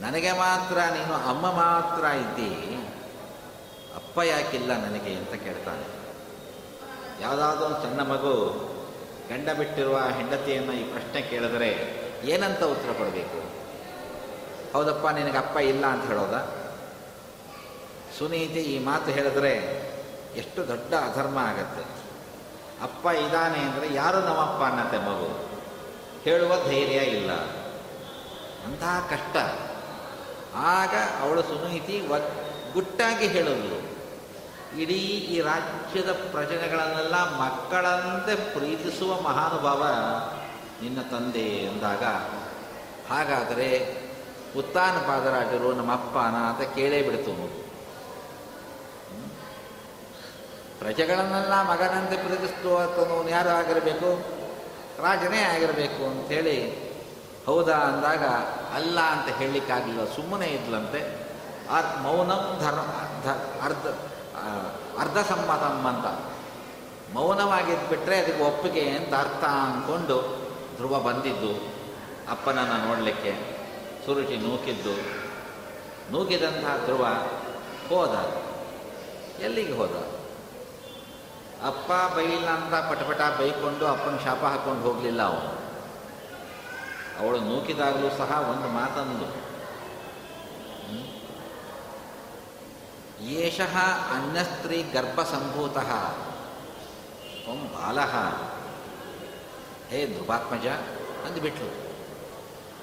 ನನಗೆ 0.00 0.32
ಮಾತ್ರ, 0.32 0.76
ನೀನು 0.76 1.14
ಅಮ್ಮ 1.14 1.50
ಮಾತ್ರ 1.50 2.04
ಇದ್ದಿ. 2.04 2.76
ಅಪ್ಪ 3.96 4.18
ಯಾಕಿಲ್ಲ 4.18 4.72
ನನಗೆ 4.72 5.16
ಅಂತ 5.16 5.34
ಕೇಳ್ತಾನೆ. 5.34 5.84
ಯಾವುದಾದ್ರೂ 7.20 7.64
ಒಂದು 7.64 7.82
ಸಣ್ಣ 7.82 8.02
ಮಗು 8.02 8.34
ಗಂಡ 9.28 9.48
ಬಿಟ್ಟಿರುವ 9.58 9.98
ಹೆಂಡತಿಯನ್ನು 9.98 10.72
ಈ 10.72 10.82
ಪ್ರಶ್ನೆ 10.82 11.22
ಕೇಳಿದರೆ 11.22 11.70
ಏನಂತ 12.24 12.62
ಉತ್ತರ 12.62 12.92
ಕೊಡಬೇಕು? 12.92 13.38
ಹೌದಪ್ಪ, 14.72 15.06
ನಿನಗೆ 15.06 15.38
ಅಪ್ಪ 15.38 15.56
ಇಲ್ಲ 15.56 15.86
ಅಂತ 15.86 16.04
ಹೇಳೋದ? 16.06 16.48
ಸುನೀತಿ 18.18 18.60
ಈ 18.60 18.78
ಮಾತು 18.78 19.10
ಹೇಳಿದ್ರೆ 19.10 19.84
ಎಷ್ಟು 20.36 20.68
ದೊಡ್ಡ 20.68 20.94
ಅಧರ್ಮ 20.94 21.38
ಆಗತ್ತೆ. 21.38 21.84
ಅಪ್ಪ 22.82 23.06
ಇದ್ದಾನೆ 23.06 23.58
ಅಂದರೆ 23.58 23.94
ಯಾರು 23.94 24.20
ನಮ್ಮಪ್ಪ 24.20 24.62
ಅನ್ನತ್ತೆ 24.64 24.98
ಮಗು? 24.98 25.53
ಹೇಳುವ 26.24 26.52
ಧೈರ್ಯ 26.66 26.98
ಇಲ್ಲ. 27.16 27.30
ಅಂತಹ 28.66 28.94
ಕಷ್ಟ. 29.10 29.36
ಆಗ 30.72 30.94
ಅವಳು 31.22 31.42
ಸುನೀತಿ 31.42 31.96
ಗುಟ್ಟಾಗಿ 32.72 33.26
ಹೇಳಿದ್ಲು 33.26 33.78
ಇಡೀ 34.82 35.00
ಈ 35.32 35.40
ರಾಜ್ಯದ 35.40 36.12
ಪ್ರಜೆಗಳನ್ನೆಲ್ಲ 36.30 37.16
ಮಕ್ಕಳಂತೆ 37.40 38.34
ಪ್ರೀತಿಸುವ 38.54 39.20
ಮಹಾನುಭಾವ 39.20 39.82
ನಿನ್ನ 40.82 41.00
ತಂದೆ 41.02 41.46
ಎಂದಾಗ, 41.66 42.04
ಹಾಗಾದರೆ 43.10 43.68
ಉತ್ತಾನ 44.56 44.96
ಪಾದರಾಜರು 45.08 45.68
ನಮ್ಮ 45.72 45.92
ಅಪ್ಪನ 45.92 46.36
ಅಂತ 46.48 46.62
ಕೇಳೇ 46.74 47.02
ಬಿಡ್ತು? 47.02 47.34
ಪ್ರಜೆಗಳನ್ನೆಲ್ಲ 50.78 51.54
ಮಗನಂತೆ 51.62 52.16
ಪ್ರೀತಿಸುವವನು 52.16 53.28
ಯಾರು 53.28 53.50
ಆಗಿರಬೇಕು? 53.50 54.33
ರಾಜನೇ 54.98 55.40
ಆಗಿರಬೇಕು 55.40 56.06
ಅಂಥೇಳಿ 56.06 56.84
ಹೌದಾ 57.46 57.76
ಅಂದಾಗ, 57.76 58.24
ಅಲ್ಲ 58.74 59.00
ಅಂತ 59.00 59.36
ಹೇಳಲಿಕ್ಕಾಗಲಿಲ್ಲ. 59.36 60.04
ಸುಮ್ಮನೆ 60.04 60.46
ಇದ್ಲಂತೆ. 60.46 61.24
ಅರ್ 61.70 62.02
ಮೌನಂ 62.02 62.58
ಧರ್ಮ, 62.60 62.78
ಅರ್ಧ 62.78 63.28
ಅರ್ಧ 63.62 63.86
ಅರ್ಧ 64.98 65.18
ಸಮ್ಮತಂ 65.28 65.86
ಅಂತ. 65.86 66.34
ಮೌನವಾಗಿದ್ಬಿಟ್ರೆ 67.14 68.18
ಅದಕ್ಕೆ 68.18 68.44
ಒಪ್ಪಿಗೆ 68.44 68.88
ಅಂತ 68.90 69.14
ಅರ್ಥ 69.14 69.44
ಅಂದ್ಕೊಂಡು 69.44 70.46
ಧ್ರುವ 70.76 70.98
ಬಂದಿದ್ದು, 70.98 71.52
ಅಪ್ಪನನ್ನು 72.30 72.88
ನೋಡಲಿಕ್ಕೆ. 72.88 73.32
ಸುರುಚಿ 74.06 74.36
ನೂಕಿದ್ದು. 74.36 75.24
ನೂಕಿದಂತಹ 76.12 76.76
ಧ್ರುವ 76.84 77.06
ಹೋದ. 77.88 78.44
ಎಲ್ಲಿಗೆ 79.42 79.72
ಹೋದ? 79.72 80.23
ಅಪ್ಪ 81.64 82.16
ಬೈಲಿಲ್ಲ 82.16 82.48
ಅಂತ 82.48 82.74
ಪಟಪಟ 82.74 83.20
ಬೈಕೊಂಡು 83.40 83.86
ಅಪ್ಪನ 83.86 84.18
ಶಾಪ 84.24 84.44
ಹಾಕ್ಕೊಂಡು 84.44 84.82
ಹೋಗಲಿಲ್ಲ 84.82 85.22
ಅವನು. 85.22 85.64
ಅವಳು 87.18 87.40
ನೂಕಿದಾಗಲೂ 87.40 88.10
ಸಹ 88.10 88.48
ಒಂದು 88.50 88.68
ಮಾತಂದು. 88.68 89.44
ಏಷ 93.24 93.60
ಅನ್ಯಸ್ತ್ರೀ 94.10 94.82
ಗರ್ಭಸಂಭೂತ 94.82 95.76
ಓಂ 97.48 97.64
ಬಾಲ. 97.64 98.00
ಹೇ 99.88 100.06
ಧ್ರುವಾತ್ಮಜ 100.06 100.66
ಅಂದುಬಿಟ್ಲು 101.26 101.68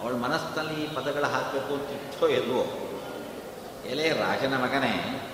ಅವಳ 0.02 0.14
ಮನಸ್ಸಲ್ಲಿ 0.14 0.74
ಈ 0.74 0.96
ಪದಗಳು 0.96 1.32
ಹಾಕಬೇಕು 1.32 1.74
ಅಂತ 1.74 1.90
ಇತ್ತೋ 1.90 2.28
ಎಲ್ವೋ. 2.28 2.64
ಎಲೆ 3.86 4.10
ರಾಜನ 4.10 4.58
ಮಗನೇ. 4.58 5.28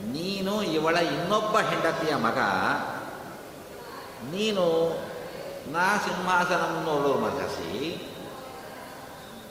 ನೀನು 0.00 0.62
ಇವಳ 0.62 0.96
ಇನ್ನೊಬ್ಬ 0.96 1.58
ಹೆಂಡತಿಯ 1.58 2.16
ಮಗ. 2.16 2.38
ನೀನು 4.30 4.64
ನಾ 5.72 5.96
ಸಿಂಹಾಸನವನ್ನು 5.96 7.20
ಮಗಸಿ 7.20 8.00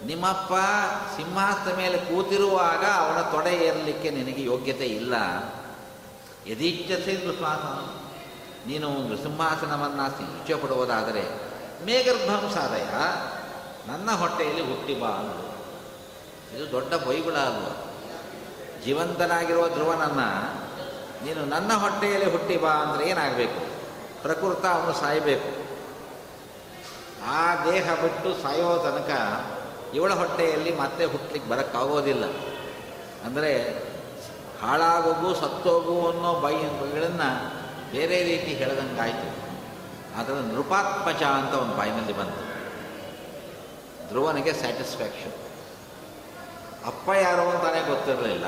ನಿಮ್ಮಪ್ಪ 0.06 0.54
ಸಿಂಹಾಸನ 1.16 1.76
ಮೇಲೆ 1.78 1.98
ಕೂತಿರುವಾಗ 1.98 2.86
ಅವನ 2.86 3.22
ತೊಡೆ 3.22 3.56
ಏರಲಿಕ್ಕೆ 3.56 4.10
ನಿನಗೆ 4.10 4.44
ಯೋಗ್ಯತೆ 4.44 4.86
ಇಲ್ಲ. 4.86 5.14
ಯದೀಚ್ಛಸೆ 6.48 7.14
ನೃಸಿಂಹಾಸನ 7.14 7.98
ನೀನು 8.68 9.18
ಸಿಂಹಾಸನವನ್ನು 9.24 10.06
ಇಚ್ಛೆ 10.22 10.56
ಪಡುವುದಾದರೆ 10.56 11.52
ಮೇಘರ್ಭಂ 11.86 12.52
ಸಾಧಯ 12.54 12.86
ನನ್ನ 13.88 14.12
ಹೊಟ್ಟೆಯಲ್ಲಿ 14.12 14.62
ಹುಟ್ಟಿ 14.62 14.94
ಬಾ 14.94 15.42
ಇದು 16.56 16.72
ದೊಡ್ಡ 16.72 16.94
ಬೈಗುಳ 16.94 17.36
ಅಲ್ವಾ? 17.36 17.91
ಜೀವಂತನಾಗಿರುವ 18.86 19.70
ಧ್ರುವನನ್ನು 19.70 20.28
ನೀನು 21.26 21.46
ನನ್ನ 21.46 21.74
ಹೊಟ್ಟೆಯಲ್ಲಿ 21.74 22.32
ಹುಟ್ಟಿ 22.32 22.58
ಬಾ 22.58 22.70
ಅಂದರೆ 22.70 23.10
ಏನಾಗಬೇಕು? 23.10 23.60
ಪ್ರಕೃತ 24.22 24.66
ಅವನು 24.66 24.94
ಸಾಯಬೇಕು. 24.94 25.50
ಆ 27.26 27.56
ದೇಹ 27.56 27.94
ಬಿಟ್ಟು 27.94 28.42
ಸಾಯೋ 28.42 28.78
ತನಕ 28.78 29.12
ಇವಳ 29.96 30.14
ಹೊಟ್ಟೆಯಲ್ಲಿ 30.14 30.76
ಮತ್ತೆ 30.76 31.06
ಹುಟ್ಟಲಿಕ್ಕೆ 31.06 31.50
ಬರೋಕ್ಕಾಗೋದಿಲ್ಲ. 31.50 32.26
ಅಂದರೆ 33.26 33.52
ಹಾಳಾಗೋಗು, 34.62 35.34
ಸತ್ತೋಗು 35.34 36.10
ಅನ್ನೋ 36.10 36.40
ಬಾಯಿಗಳನ್ನು 36.40 37.30
ಬೇರೆ 37.92 38.24
ರೀತಿ 38.24 38.54
ಹೇಳ್ದಂಗಾಯಿತು. 38.54 39.28
ಅದರ 40.20 40.34
ನೃಪಾತ್ಮಜ 40.34 41.24
ಅಂತ 41.24 41.54
ಒಂದು 41.54 41.76
ಬಾಯಿನಲ್ಲಿ 41.78 42.18
ಬಂತು. 42.18 42.42
ಧ್ರುವನಿಗೆ 44.10 44.54
ಸ್ಯಾಟಿಸ್ಫ್ಯಾಕ್ಷನ್ 44.54 45.41
ಅಪ್ಪ 46.86 47.10
ಯಾರು 47.10 47.44
ಅಂತಾನೆ 47.50 47.82
ಗೊತ್ತಿರಲಿಲ್ಲ. 47.88 48.48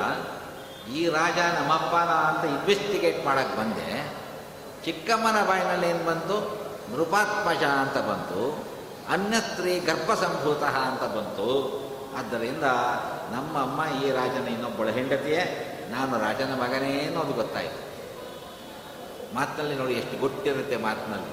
ಈ 0.93 1.01
ರಾಜ 1.09 1.39
ನಮ್ಮಪ್ಪನ 1.57 2.11
ಅಂತ 2.29 2.43
ಇನ್ವೆಸ್ಟಿಗೇಟ್ 2.45 3.25
ಮಾಡೋಕ್ಕೆ 3.25 3.55
ಬಂದೆ. 3.57 3.89
ಚಿಕ್ಕಮ್ಮನ 4.85 5.39
ಬಾಯಿನಲ್ಲಿ 5.47 5.87
ಏನು 5.89 6.03
ಬಂತು? 6.05 6.37
ನೃಪಾತ್ಮಜ 6.91 7.63
ಅಂತ 7.63 7.97
ಬಂತು. 7.97 8.41
ಅನ್ಯಸ್ತ್ರೀ 9.09 9.79
ಗರ್ಭಸಂಭೂತ 9.79 10.63
ಅಂತ 10.63 11.03
ಬಂತು. 11.17 11.49
ಆದ್ದರಿಂದ 12.17 12.63
ನಮ್ಮಮ್ಮ 13.31 13.79
ಈ 14.03 14.11
ರಾಜನ 14.11 14.47
ಇನ್ನೊಬ್ಬಳ 14.47 14.89
ಹೆಂಡತಿಯೇ? 14.89 15.43
ನಾನು 15.91 16.13
ರಾಜನ 16.19 16.51
ಮಗನೇ 16.53 16.91
ಅನ್ನೋದು 17.05 17.33
ಗೊತ್ತಾಯಿತು. 17.33 17.79
ಮಾತಿನಲ್ಲಿ 19.35 19.75
ನೋಡಿ 19.75 19.93
ಎಷ್ಟು 19.93 20.15
ಗೊತ್ತಿರುತ್ತೆ 20.17 20.77
ಮಾತಿನಲ್ಲಿ. 20.77 21.31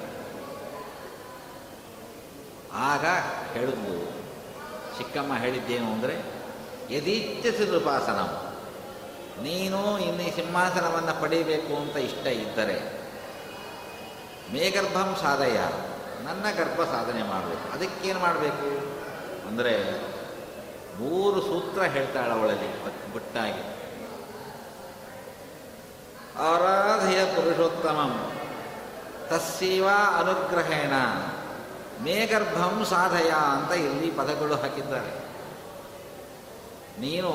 ಆಗ 2.91 3.05
ಹೇಳಿದ್ಲು, 3.53 3.97
ಚಿಕ್ಕಮ್ಮ 4.99 5.33
ಹೇಳಿದ್ದೇನು 5.37 5.89
ಅಂದರೆ 5.93 6.40
ಯದೀಚ್ಛಸಿ 6.91 7.77
ಉಪಾಸನ 7.77 8.51
ನೀನು 9.43 9.99
ಇನ್ನು 9.99 10.37
ಸಿಂಹಾಸನವನ್ನು 10.37 11.21
ಪಡೀಬೇಕು 11.21 11.81
ಅಂತ 11.81 11.97
ಇಷ್ಟ 11.97 12.27
ಇದ್ದರೆ 12.27 13.01
ಮೇಗರ್ಭಂ 14.53 15.17
ಸಾಧಯ. 15.23 15.61
ನನ್ನ 16.25 16.45
ಗರ್ಭ 16.57 16.83
ಸಾಧನೆ 16.83 17.23
ಮಾಡಬೇಕು. 17.23 17.73
ಅದಕ್ಕೇನು 17.73 18.19
ಮಾಡಬೇಕು? 18.19 18.67
ಅಂದರೆ 19.49 20.01
ಮೂರು 20.99 21.41
ಸೂತ್ರ 21.41 21.83
ಹೇಳ್ತಾಳೆ 21.83 22.33
ಅವಳಲ್ಲಿ 22.33 22.85
ಬುಟ್ಟಾಗಿ. 23.13 23.63
ಆರಾಧೆಯ 26.39 27.25
ಪುರುಷೋತ್ತಮಂ. 27.25 28.33
ತಸ್ಸೀವ 29.29 29.89
ಅನುಗ್ರಹೇಣ. 30.19 30.93
ಮೇಗರ್ಭಂ 32.03 32.85
ಸಾಧಯ 32.85 33.31
ಅಂತ 33.31 33.73
ಇಲ್ಲಿ 33.73 34.11
ಪದಗಳು 34.11 34.55
ಹಾಕಿದ್ದಾರೆ. 34.55 35.30
ನೀನು 37.01 37.31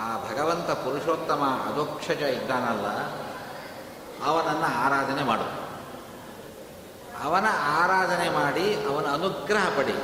ಆ 0.00 0.16
ಭಗವಂತ 0.30 0.70
ಪುರುಷೋತ್ತಮ 0.70 1.70
ಅಧೋಕ್ಷಜ 1.72 2.22
ಇದ್ದಾನಲ್ಲ, 2.22 2.86
ಅವನನ್ನು 4.24 4.78
ಆರಾಧನೆ 4.78 5.22
ಮಾಡು. 5.22 5.68
ಅವನ 7.24 7.46
ಆರಾಧನೆ 7.60 8.28
ಮಾಡಿ 8.28 8.86
ಅವನ 8.86 9.06
ಅನುಗ್ರಹ 9.06 9.68
ಪಡಿ. 9.76 9.94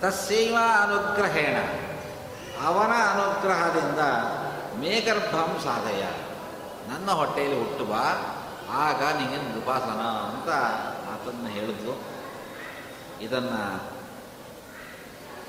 ತಸ್ಸೈವ 0.00 0.56
ಅನುಗ್ರಹೇಣ. 0.82 1.56
ಅವನ 2.66 2.92
ಅನುಗ್ರಹದಿಂದ 3.10 3.98
ಮೇಗರ್ಭಂ 4.80 5.60
ಸಾಧಯ. 5.64 6.02
ನನ್ನ 6.88 7.10
ಹೊಟ್ಟೆಯಲ್ಲಿ 7.10 7.90
ಬಾ, 7.90 8.04
ಆಗ 8.70 9.02
ನಿನಗೆ 9.02 9.58
ಉಪಾಸನ 9.58 10.00
ಅಂತ 10.28 10.48
ಮಾತನ್ನು 11.06 11.48
ಹೇಳಿದ್ಲು. 11.48 12.00
ಇದನ್ನು 13.20 13.95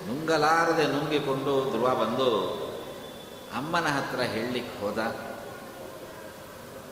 ನುಂಗಲಾರದೆ 0.05 0.87
ನುಂಗಿಕೊಂಡು 0.87 1.69
ಧ್ರುವ 1.69 1.95
ಬಂದು 1.95 2.57
ಅಮ್ಮನ 3.55 3.87
ಹತ್ರ 3.87 4.21
ಹೇಳಲಿಕ್ಕೆ 4.21 4.79
ಹೋದ. 4.79 4.97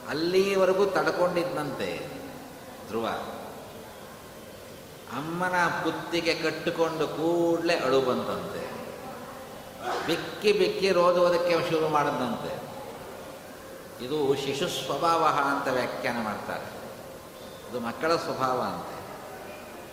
ಅಲ್ಲಿವರೆಗೂ 0.10 0.86
ತಡ್ಕೊಂಡಿದ್ದಂತೆ 0.86 2.10
ಧ್ರುವ. 2.88 3.08
ಅಮ್ಮನ 5.18 5.68
ಪುತ್ತಿಗೆ 5.84 6.34
ಕಟ್ಟಿಕೊಂಡು 6.34 7.08
ಕೂಡಲೇ 7.08 7.76
ಅಳು 7.78 8.02
ಬಂತಂತೆ. 8.02 8.76
ಬಿಕ್ಕಿ 10.08 10.52
ಬಿಕ್ಕಿ 10.52 10.92
ರೋದುವುದಕ್ಕೆ 10.92 11.70
ಶುರು 11.70 11.90
ಮಾಡದಂತೆ 11.90 12.66
ಇದು 14.06 14.36
ಶಿಶು 14.36 14.68
ಸ್ವಭಾವ 14.68 15.24
ಅಂತ 15.26 15.68
ವ್ಯಾಖ್ಯಾನ 15.68 16.24
ಮಾಡ್ತಾರೆ. 16.24 16.76
ಇದು 17.70 17.80
ಮಕ್ಕಳ 17.80 18.16
ಸ್ವಭಾವ 18.16 18.62
ಅಂತೆ. 18.62 18.96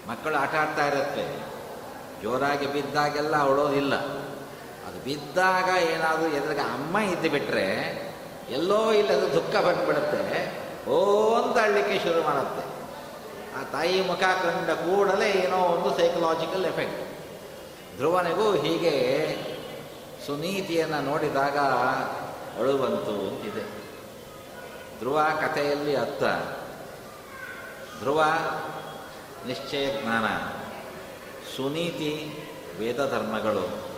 ಮಕ್ಕಳು 0.09 0.37
ಆಟ 0.37 0.55
ಆಡ್ತಾ 0.55 0.87
ಇರುತ್ತೆ. 0.87 1.52
ಜೋರಾಗಿ 2.23 2.67
ಬಿದ್ದಾಗೆಲ್ಲ 2.67 3.37
ಅವಳೋದಿಲ್ಲ. 3.37 3.95
ಅದು 4.87 5.05
ಬಿದ್ದಾಗ 5.05 5.83
ಏನಾದರೂ 5.83 6.29
ಎದುರಿಗೆ 6.29 6.61
ಅಮ್ಮ 6.61 6.99
ಇದ್ದು 6.99 7.31
ಬಿಟ್ಟರೆ 7.31 7.67
ಎಲ್ಲೋ 8.51 8.93
ಇಲ್ಲದ 8.93 9.25
ದುಃಖ 9.29 9.57
ಬಂದುಬಿಡುತ್ತೆ. 9.57 10.63
ಓ 10.91 11.35
ಅಂತ 11.35 11.59
ಅಳ್ಳಿಕ್ಕೆ 11.59 11.99
ಶುರು 11.99 12.23
ಮಾಡುತ್ತೆ. 12.23 12.73
ಆ 13.61 13.63
ತಾಯಿ 13.73 14.07
ಮುಖ 14.07 14.19
ಕಂಡ 14.19 14.71
ಕೂಡಲೇ 14.71 15.31
ಏನೋ 15.31 15.57
ಒಂದು 15.57 15.97
ಸೈಕಲಾಜಿಕಲ್ 15.97 16.65
ಎಫೆಕ್ಟ್ 16.65 17.03
ಧ್ರುವನಿಗೂ 17.97 18.53
ಹೀಗೆ 18.53 18.95
ಸುನೀತಿಯನ್ನು 20.27 21.01
ನೋಡಿದಾಗ 21.01 21.59
ಅಳು 22.59 22.79
ಬಂತು 22.79 23.29
ಅಂತಿದೆ 23.29 23.83
ಧ್ರುವ 24.99 25.23
ಕಥೆಯಲ್ಲಿ 25.41 25.97
ಅತ್ತ 25.97 26.23
ಧ್ರುವ 28.01 28.25
ನಿಶ್ಚಯ 29.47 30.03
ಜ್ಞಾನ. 30.03 30.25
ಸುನೀತಿ 31.57 32.39
ವೇದ 32.79 33.11
ಧರ್ಮಗಳು 33.11 33.93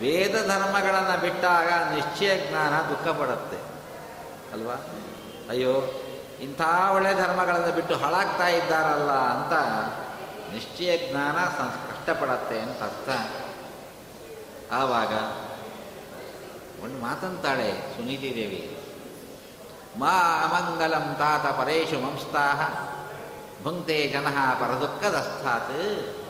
ವೇದ 0.00 0.32
ಧರ್ಮಗಳನ್ನು 0.32 1.20
ಬಿಟ್ಟಾಗ 1.20 1.94
ನಿಶ್ಚಯ 1.94 2.48
ಜ್ಞಾನ 2.48 2.88
ದುಃಖ 2.88 3.08
ಪಡುತ್ತೆ. 3.08 3.56
ಅಲ್ವಾ? 4.52 4.74
ಅಯ್ಯೋ, 5.50 5.70
ಇಂಥ 6.40 6.60
ಒಳ್ಳೆ 6.94 7.14
ಧರ್ಮಗಳನ್ನು 7.14 7.74
ಬಿಟ್ಟು 7.74 7.94
ಹಾಳಾಗ್ತಾ 7.96 8.48
ಇದ್ದಾರಲ್ಲ 8.48 9.10
ಅಂತ 9.10 9.52
ನಿಶ್ಚಯ 10.52 11.10
ಜ್ಞಾನ 11.10 11.36
ಕಷ್ಟಪಡತ್ತೆ 11.44 12.60
ಅಂತ 12.60 12.82
ಅರ್ಥ. 12.82 13.08
ಆವಾಗ 14.72 15.12
ಒಂದು 16.84 16.98
ಮಾತಂತಾಳೆ 17.02 17.96
ಸುನೀತಿ 17.96 18.34
ದೇವಿ. 18.34 18.78
ಮಾ 19.98 20.12
ಅಮಂಗಲಂ 20.44 21.16
ತಾತ 21.18 21.46
ಪರೇಶು 21.60 21.98
ಮಂಸ್ತಾಹ, 21.98 22.60
ಭುಂಕ್ತೆ 23.64 24.08
ಜನಃ 24.08 24.54
ಪರದುಃಖದಸ್ಥಾತ್ 24.60 26.21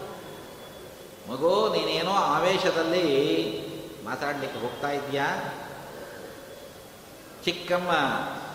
ಮಗೋ, 1.30 1.68
ನೀನೇನೋ 1.68 2.10
ಆವೇಶದಲ್ಲಿ 2.10 3.04
ಮಾತಾಡಲಿಕ್ಕೆ 4.04 4.60
ಹೋಗ್ತಾ 4.60 4.90
ಇದೆಯಾ? 4.90 5.54
ಚಿಕ್ಕಮ್ಮ, 7.44 7.90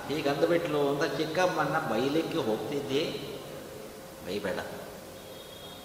ಹೀಗಂದುಬಿಟ್ಲು 0.07 0.89
ಅಂತ 0.89 1.03
ಚಿಕ್ಕಮ್ಮನ್ನ 1.03 1.79
ಬೈಲಿಕ್ಕೆ 1.79 2.37
ಹೋಗ್ತಿದ್ದಿ? 2.37 3.35
ಬೈಬೇಡ. 4.25 4.59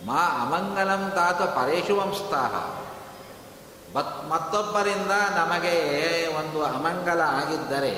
ಮಾ 0.07 0.47
ಅಮಂಗಲಂ 0.47 1.13
ತಾತ 1.15 1.43
ಪರೇಶು 1.43 1.97
ವಂಸ್ತಾಹ 1.97 2.83
ಬತ್ 3.93 4.29
ಮತ್ತೊಬ್ಬರಿಂದ 4.29 5.11
ನಮಗೆ 5.11 6.27
ಒಂದು 6.37 6.65
ಅಮಂಗಲ 6.65 7.21
ಆಗಿದ್ದರೆ 7.21 7.93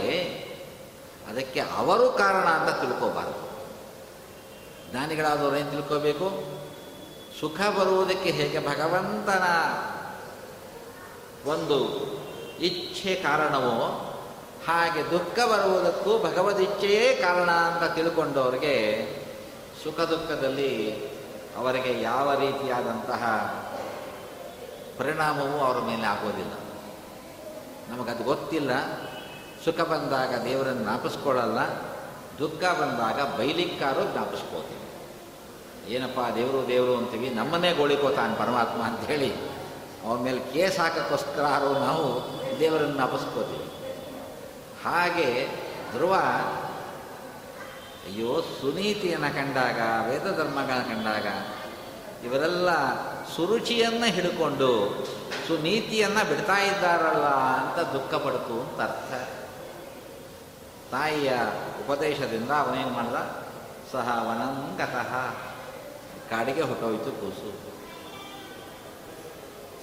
ಅದಕ್ಕೆ 1.29 1.61
ಅವರು 1.61 2.13
ಕಾರಣ 2.13 2.45
ಅಂತ 2.45 2.81
ತಿಳ್ಕೋಬಾರದು. 2.81 3.45
ಜ್ಞಾನಿಗಳಾದವರು 4.91 5.57
ಏನು 5.57 5.71
ತಿಳ್ಕೋಬೇಕು? 5.71 6.54
ಸುಖ 7.45 7.79
ಬರುವುದಕ್ಕೆ 7.79 8.31
ಹೇಗೆ 8.31 8.67
ಭಗವಂತನ 8.67 9.43
ಒಂದು 11.51 11.79
ಇಚ್ಛೆ 12.59 13.15
ಕಾರಣವೋ 13.15 14.11
ಹಾಗೆ 14.69 15.11
ದುಃಖ 15.11 15.39
ಬರುವುದಕ್ಕೂ 15.39 16.19
ಭಗವದಿಚ್ಛೆಯೇ 16.19 17.15
ಕಾರಣ 17.15 17.51
ಅಂತ 17.51 17.95
ತಿಳ್ಕೊಂಡವ್ರಿಗೆ 17.95 19.07
ಸುಖ 19.85 20.01
ದುಃಖದಲ್ಲಿ 20.01 20.97
ಅವರಿಗೆ 21.57 22.03
ಯಾವ 22.03 22.35
ರೀತಿಯಾದಂತಹ 22.35 23.25
ಪರಿಣಾಮವೂ 24.99 25.65
ಅವರ 25.65 25.79
ಮೇಲೆ 25.79 26.07
ಆಗೋದಿಲ್ಲ. 26.07 26.53
ನಮಗದು 27.89 28.25
ಗೊತ್ತಿಲ್ಲ. 28.25 28.71
ಸುಖ 29.65 29.81
ಬಂದಾಗ 29.81 30.43
ದೇವರನ್ನು 30.45 30.83
ಜ್ಞಾಪಿಸ್ಕೊಳ್ಳಲ್ಲ. 30.83 31.59
ದುಃಖ 32.39 32.81
ಬಂದಾಗ 32.81 33.39
ಬೈಲಿಕ್ಕಾರು 33.39 34.13
ಜ್ಞಾಪಿಸ್ಕೋತೀವಿ 34.13 34.74
ಏನಪ್ಪ, 35.89 36.21
ದೇವರು 36.37 36.69
ದೇವರು 36.69 36.97
ಅಂತೀವಿ. 36.97 37.31
ನಮ್ಮನ್ನೇ 37.31 37.73
ಗೋಳಿಕೋತಾನೆ 37.73 38.35
ಪರಮಾತ್ಮ 38.35 38.83
ಅಂಥೇಳಿ 38.83 39.35
ಅವನ 40.05 40.19
ಮೇಲೆ 40.21 40.41
ಕೇಸ್ 40.53 40.79
ಹಾಕೋಕ್ಕೋಸ್ಕರ 40.79 41.43
ನಾವು 41.87 42.07
ದೇವರನ್ನು 42.61 42.97
ನಪಸ್ಕೋತೀವಿ 42.97 43.67
ಹಾಗೆ 44.85 45.29
ಧ್ರುವ, 45.93 46.15
ಅಯ್ಯೋ, 48.07 48.41
ಸುನೀತಿಯನ್ನು 48.41 49.35
ಕಂಡಾಗ 49.35 49.79
ವೇದ 50.09 50.27
ಧರ್ಮಗಳನ್ನು 50.39 50.85
ಕಂಡಾಗ, 50.85 51.27
ಇವರೆಲ್ಲ 52.25 52.71
ಸುರುಚಿಯನ್ನು 53.37 54.07
ಹಿಡ್ಕೊಂಡು 54.07 54.69
ಸುನೀತಿಯನ್ನು 55.49 56.29
ಬಿಡ್ತಾ 56.29 56.59
ಇದ್ದಾರಲ್ಲ 56.59 57.27
ಅಂತ 57.27 57.79
ದುಃಖ 57.93 58.15
ಪಡ್ತು 58.15 58.61
ಅಂತ 58.61 58.81
ಅರ್ಥ. 58.81 59.13
ತಾಯಿಯ 60.93 61.33
ಉಪದೇಶದಿಂದ 61.81 62.51
ಅವನೇನು 62.51 62.89
ಮಾಡ್ದ? 62.89 63.17
ಸಹ 63.93 64.07
ವನಂಗತಃ. 64.29 65.13
ಕಾಡಿಗೆ 66.31 66.61
ಹೊಟ್ಟೋಯ್ತು 66.61 67.13
ಕೂಸು. 67.21 67.75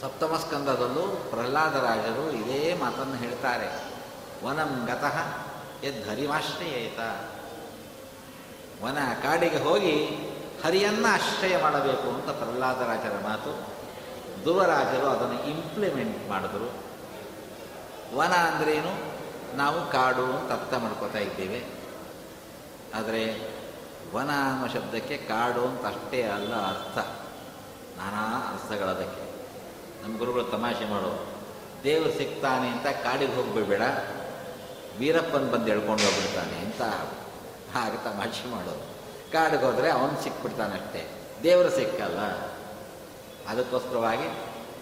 ಸಪ್ತಮ 0.01 0.38
ಸ್ಕಂದದಲ್ಲೂ 0.38 1.27
ಪ್ರಹ್ಲಾದರಾಜರು 1.30 2.32
ಇದೇ 2.32 2.73
ಮಾತನ್ನು 2.73 3.15
ಹೇಳ್ತಾರೆ. 3.15 3.67
ವನಂ 4.45 4.86
ಗತಃ 4.86 5.17
ಯದ್ಹರಿಮಾಶ್ರಯೇತ 5.86 6.99
ವನ 8.84 8.97
ಕಾಡಿಗೆ 9.23 9.58
ಹೋಗಿ 9.58 10.06
ಹರಿಯನ್ನು 10.65 11.08
ಆಶ್ರಯ 11.08 11.62
ಮಾಡಬೇಕು 11.62 12.10
ಅಂತ 12.10 12.30
ಪ್ರಹ್ಲಾದರಾಜರ 12.30 13.19
ಮಾತು. 13.23 13.82
ಧ್ರುವರಾಜರು 14.41 15.08
ಅದನ್ನು 15.08 15.43
ಇಂಪ್ಲಿಮೆಂಟ್ 15.43 16.30
ಮಾಡಿದ್ರು. 16.30 16.91
ವನ 18.17 18.32
ಅಂದ್ರೇನು? 18.32 19.12
ನಾವು 19.58 19.91
ಕಾಡು 19.91 20.25
ಅಂತ 20.25 20.51
ಅರ್ಥ 20.51 20.73
ಮಾಡ್ಕೋತಾ 20.73 21.17
ಇದ್ದೇವೆ. 21.17 21.65
ಆದರೆ 22.95 23.51
ವನ 24.13 24.30
ಅನ್ನೋ 24.52 24.67
ಶಬ್ದಕ್ಕೆ 24.67 25.17
ಕಾಡು 25.17 25.65
ಅಂತ 25.65 25.86
ಅಷ್ಟೇ 25.86 26.24
ಅಲ್ಲ 26.24 26.54
ಅರ್ಥ. 26.54 26.97
ನಾನಾ 27.97 28.54
ಅರ್ಥಗಳದಕ್ಕೆ. 28.54 29.32
ನಮ್ಮ 30.04 30.17
ಗುರುಗಳು 30.17 30.43
ತಮಾಷೆ 30.43 30.89
ಮಾಡೋ 30.89 31.26
ದೇವರು 31.84 32.13
ಸಿಗ್ತಾನೆ 32.17 32.67
ಅಂತ 32.67 32.88
ಕಾಡಿಗೆ 32.88 33.36
ಹೋಗ್ಬಿಡ್ಬೇಡ. 33.36 33.82
ವೀರಪ್ಪನ 35.00 35.50
ಬಂದು 35.50 35.67
ಎಳ್ಕೊಂಡು 35.67 36.04
ಹೋಗ್ಬಿಡ್ತಾನೆ 36.04 36.58
ಅಂತ 36.58 36.82
ಹಾಗೆ 37.76 37.97
ತಮಾಷೆ 37.97 38.52
ಮಾಡೋದು 38.52 38.91
ಕಾಡಿಗೆ 39.32 39.63
ಹೋದರೆ 39.63 39.91
ಅವನು 39.91 40.24
ಸಿಕ್ಬಿಡ್ತಾನೆ 40.24 40.74
ಅಷ್ಟೇ. 40.74 41.10
ದೇವರು 41.43 41.69
ಸಿಕ್ಕಲ್ಲ. 41.69 42.19
ಅದಕ್ಕೋಸ್ಕರವಾಗಿ 43.47 44.28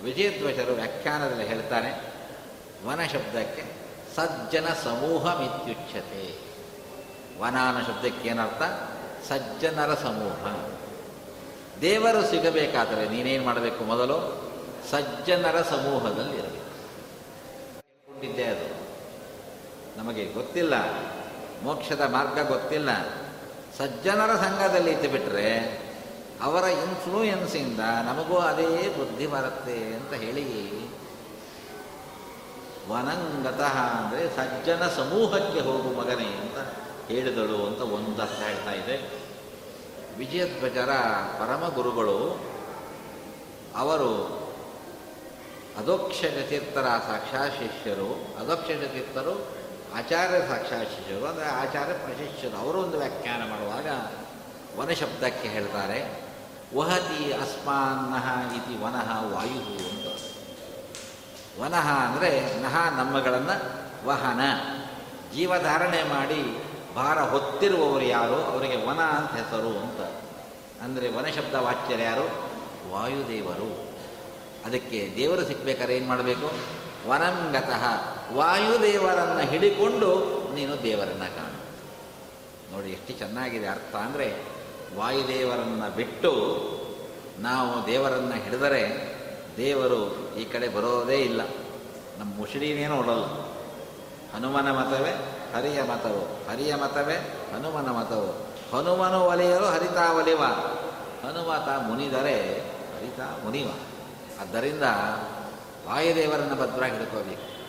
ವಿಜಯಧ್ವಜರು 0.04 0.74
ವ್ಯಾಖ್ಯಾನದಲ್ಲಿ 0.74 1.48
ಹೇಳ್ತಾನೆ 1.48 2.14
ವನ 2.88 3.00
ಶಬ್ದಕ್ಕೆ 3.06 3.64
ಸಜ್ಜನ 4.16 4.66
ಸಮೂಹ 4.66 5.40
ಮಿತ್ಯುಚ್ಛತೆ 5.40 6.38
ವನ 7.40 7.56
ಅನ್ನೋ 7.68 7.82
ಶಬ್ದಕ್ಕೆ 7.82 8.30
ಏನರ್ಥ? 8.30 8.89
ಸಜ್ಜನರ 9.28 9.94
ಸಮೂಹ. 9.94 10.70
ದೇವರು 11.82 12.28
ಸಿಗಬೇಕಾದರೆ 12.28 13.10
ನೀನೇನು 13.10 13.44
ಮಾಡಬೇಕು 13.44 13.84
ಮೊದಲು? 13.84 14.50
ಸಜ್ಜನರ 14.92 15.62
ಸಮೂಹದಲ್ಲಿ 15.62 16.34
ಇರಬೇಕು. 16.34 16.60
ಹೇಳ್ಕೊಂಡಿದ್ದೆ 17.80 18.44
ಅದು. 18.44 18.90
ನಮಗೆ 19.98 20.26
ಗೊತ್ತಿಲ್ಲ. 20.26 20.74
ಮೋಕ್ಷದ 21.64 22.02
ಮಾರ್ಗ 22.02 22.48
ಗೊತ್ತಿಲ್ಲ. 22.48 22.90
ಸಜ್ಜನರ 23.78 24.36
ಸಂಘದಲ್ಲಿ 24.36 24.92
ಇದ್ದು 24.92 25.10
ಬಿಟ್ಟರೆ 25.10 25.80
ಅವರ 26.42 26.64
ಇನ್ಫ್ಲೂಯೆನ್ಸಿಂದ 26.64 27.80
ನಮಗೂ 27.80 28.38
ಅದೇ 28.38 28.90
ಬುದ್ಧಿ 28.98 29.28
ಬರುತ್ತೆ 29.28 29.94
ಅಂತ 29.94 30.14
ಹೇಳಿ 30.14 30.70
ವನಂಗತಃ 32.90 33.78
ಅಂದರೆ 33.78 34.36
ಸಜ್ಜನ 34.36 34.88
ಸಮೂಹಕ್ಕೆ 34.88 35.60
ಹೋಗು 35.60 35.90
ಮಗನೇ 35.90 36.28
ಅಂತ 36.28 36.89
ಹೇಳಿದಳು 37.10 37.60
ಅಂತ 37.68 37.82
ಒಂದು 37.98 38.22
ಅರ್ಥ 38.22 38.40
ಹೇಳ್ತಾ 38.42 38.72
ಇದೆ. 38.72 38.96
ವಿಜಯಧ್ವಜರ 40.18 40.92
ಪರಮ 41.40 41.64
ಗುರುಗಳು, 41.68 42.20
ಅವರು 43.76 44.12
ಅಧೋಕ್ಷಜ 45.78 46.38
ತೀರ್ಥರ 46.50 46.88
ಸಾಕ್ಷಾತ್ 47.08 47.54
ಶಿಷ್ಯರು 47.60 48.10
ಅಧೋಕ್ಷಜ 48.40 48.84
ತೀರ್ಥರು 48.94 49.34
ಆಚಾರ್ಯ 49.96 50.40
ಸಾಕ್ಷಾತ್ 50.48 50.90
ಶಿಷ್ಯರು, 50.90 51.26
ಅಂದರೆ 51.26 51.46
ಆಚಾರ್ಯ 51.46 51.94
ಪ್ರಶಿಷ್ಯರು. 51.94 52.56
ಅವರು 52.58 52.78
ಒಂದು 52.80 52.98
ವ್ಯಾಖ್ಯಾನ 52.98 53.42
ಮಾಡುವಾಗ 53.50 53.88
ವನಶಬ್ದಕ್ಕೆ 54.80 55.48
ಹೇಳ್ತಾರೆ, 55.48 56.00
ವಹತಿ 56.76 57.22
ಅಸ್ಮಾನ್ನಹ 57.34 58.26
ಇತಿ 58.58 58.76
ವನಃ 58.84 59.10
ವಾಯು 59.34 59.62
ಅಂತ. 59.90 60.08
ವನಃ 61.62 61.88
ಅಂದರೆ 62.08 62.32
ನಹ 62.62 62.76
ನಮ್ಮಗಳನ್ನು 62.98 63.56
ವಹನ. 64.08 64.42
ಜೀವಧಾರಣೆ 65.36 66.02
ಮಾಡಿ 66.04 66.42
ಭಾರ 67.00 67.22
ಹೊತ್ತಿರುವವರು 67.22 68.06
ಯಾರು? 68.06 68.36
ಅವರಿಗೆ 68.36 68.76
ವನ 68.76 69.00
ಅಂತ 69.00 69.32
ಹೆಸರು 69.32 69.80
ಅಂತ. 69.80 70.02
ಅಂದರೆ 70.82 71.10
ವನಶಬ್ದ 71.10 71.56
ವಾಚ್ಯರು 71.56 72.02
ಯಾರು? 72.02 72.26
ವಾಯುದೇವರು. 72.92 73.94
ಅದಕ್ಕೆ 74.66 75.14
ದೇವರು 75.16 75.44
ಸಿಕ್ಕಬೇಕಾದ್ರೆ 75.44 75.96
ಏನು 75.96 76.08
ಮಾಡಬೇಕು? 76.08 76.52
ವನಂಗತಃ 77.10 77.84
ವಾಯುದೇವರನ್ನು 78.34 79.40
ಹಿಡಿಕೊಂಡು 79.40 80.10
ನೀನು 80.56 80.84
ದೇವರನ್ನು 80.84 81.36
ಕಾಣು. 81.36 81.60
ನೋಡಿ 82.72 82.90
ಎಷ್ಟು 82.90 83.14
ಚೆನ್ನಾಗಿದೆ 83.14 83.68
ಅರ್ಥ 83.68 83.96
ಅಂದರೆ 83.96 84.42
ವಾಯುದೇವರನ್ನು 84.96 85.96
ಬಿಟ್ಟು 85.96 86.32
ನಾವು 87.40 87.88
ದೇವರನ್ನು 87.88 88.44
ಹಿಡಿದರೆ 88.44 89.16
ದೇವರು 89.58 90.34
ಈ 90.38 90.46
ಕಡೆ 90.46 90.68
ಬರೋದೇ 90.68 91.18
ಇಲ್ಲ. 91.18 91.42
ನಮ್ಮ 92.20 92.38
ಮುಷಿಡಿನೇ 92.38 92.88
ನೋಡಲ್ಲ 92.88 93.26
ಹನುಮನ 94.36 94.72
ಮತವೇ 94.72 95.39
ಹರಿಯ 95.56 95.82
ಮತವು. 95.84 96.50
ಹರಿಯ 96.50 96.76
ಮತವೇ 96.76 97.16
ಹನುಮನ 97.54 97.90
ಮತವು. 97.90 98.30
ಹನುಮನು 98.78 99.22
ಒಲೆಯಲು 99.22 99.66
ಹರಿತಾ 99.66 100.14
ಒಲಿವ. 100.14 100.44
ಹನುಮತ 101.28 101.88
ಮುನಿದರೆ 101.88 102.60
ಹರಿತಾ 102.96 103.38
ಮುನಿವ. 103.44 103.68
ಆದ್ದರಿಂದ 104.42 104.84
ವಾಯುದೇವರನ್ನು 105.88 106.56
ಭದ್ರಾಗಿ 106.56 106.98
ಹಿಡ್ಕೋಬೇಕು 106.98 107.60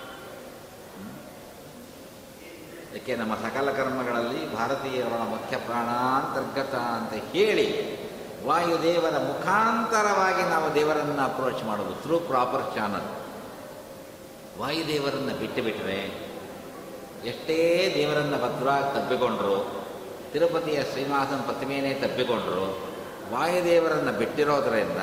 ಅದಕ್ಕೆ 2.90 3.16
ನಮ್ಮ 3.16 3.35
ಸಕಲ 3.35 3.71
ಕರ್ಮಗಳಲ್ಲಿ 3.71 4.57
ಭಾರತೀಯರ 4.57 5.07
ಮುಖ್ಯ 5.07 5.57
ಪ್ರಾಣಾಂತರ್ಗತ 5.57 6.75
ಅಂತ 6.75 7.12
ಹೇಳಿ 7.12 7.66
ವಾಯುದೇವರ 8.47 9.19
ಮುಖಾಂತರವಾಗಿ 9.19 10.43
ನಾವು 10.43 10.75
ದೇವರನ್ನು 10.75 11.23
ಅಪ್ರೋಚ್ 11.23 11.64
ಮಾಡೋದು 11.64 12.03
ಥ್ರೂ 12.03 12.19
ಪ್ರಾಪರ್ 12.21 12.75
ಚಾನಲ್ 12.75 13.09
ವಾಯುದೇವರನ್ನು 14.61 15.38
ಬಿಟ್ಟು 15.38 15.62
ಬಿಟ್ಟರೆ 15.62 16.30
ಎಷ್ಟೇ 17.24 17.92
ದೇವರನ್ನು 17.94 18.38
ಭದ್ರವಾಗಿ 18.42 18.94
ತಬ್ಬಿಕೊಂಡ್ರು, 18.94 19.85
ತಿರುಪತಿಯ 20.33 20.83
ಶ್ರೀನಿವಾಸನ 20.83 21.40
ಪ್ರತಿಮೆಯೇ 21.40 21.94
ತಬ್ಬಿಕೊಂಡ್ರು, 21.94 22.90
ವಾಯುದೇವರನ್ನು 23.33 24.12
ಬಿಟ್ಟಿರೋದರಿಂದ 24.12 24.98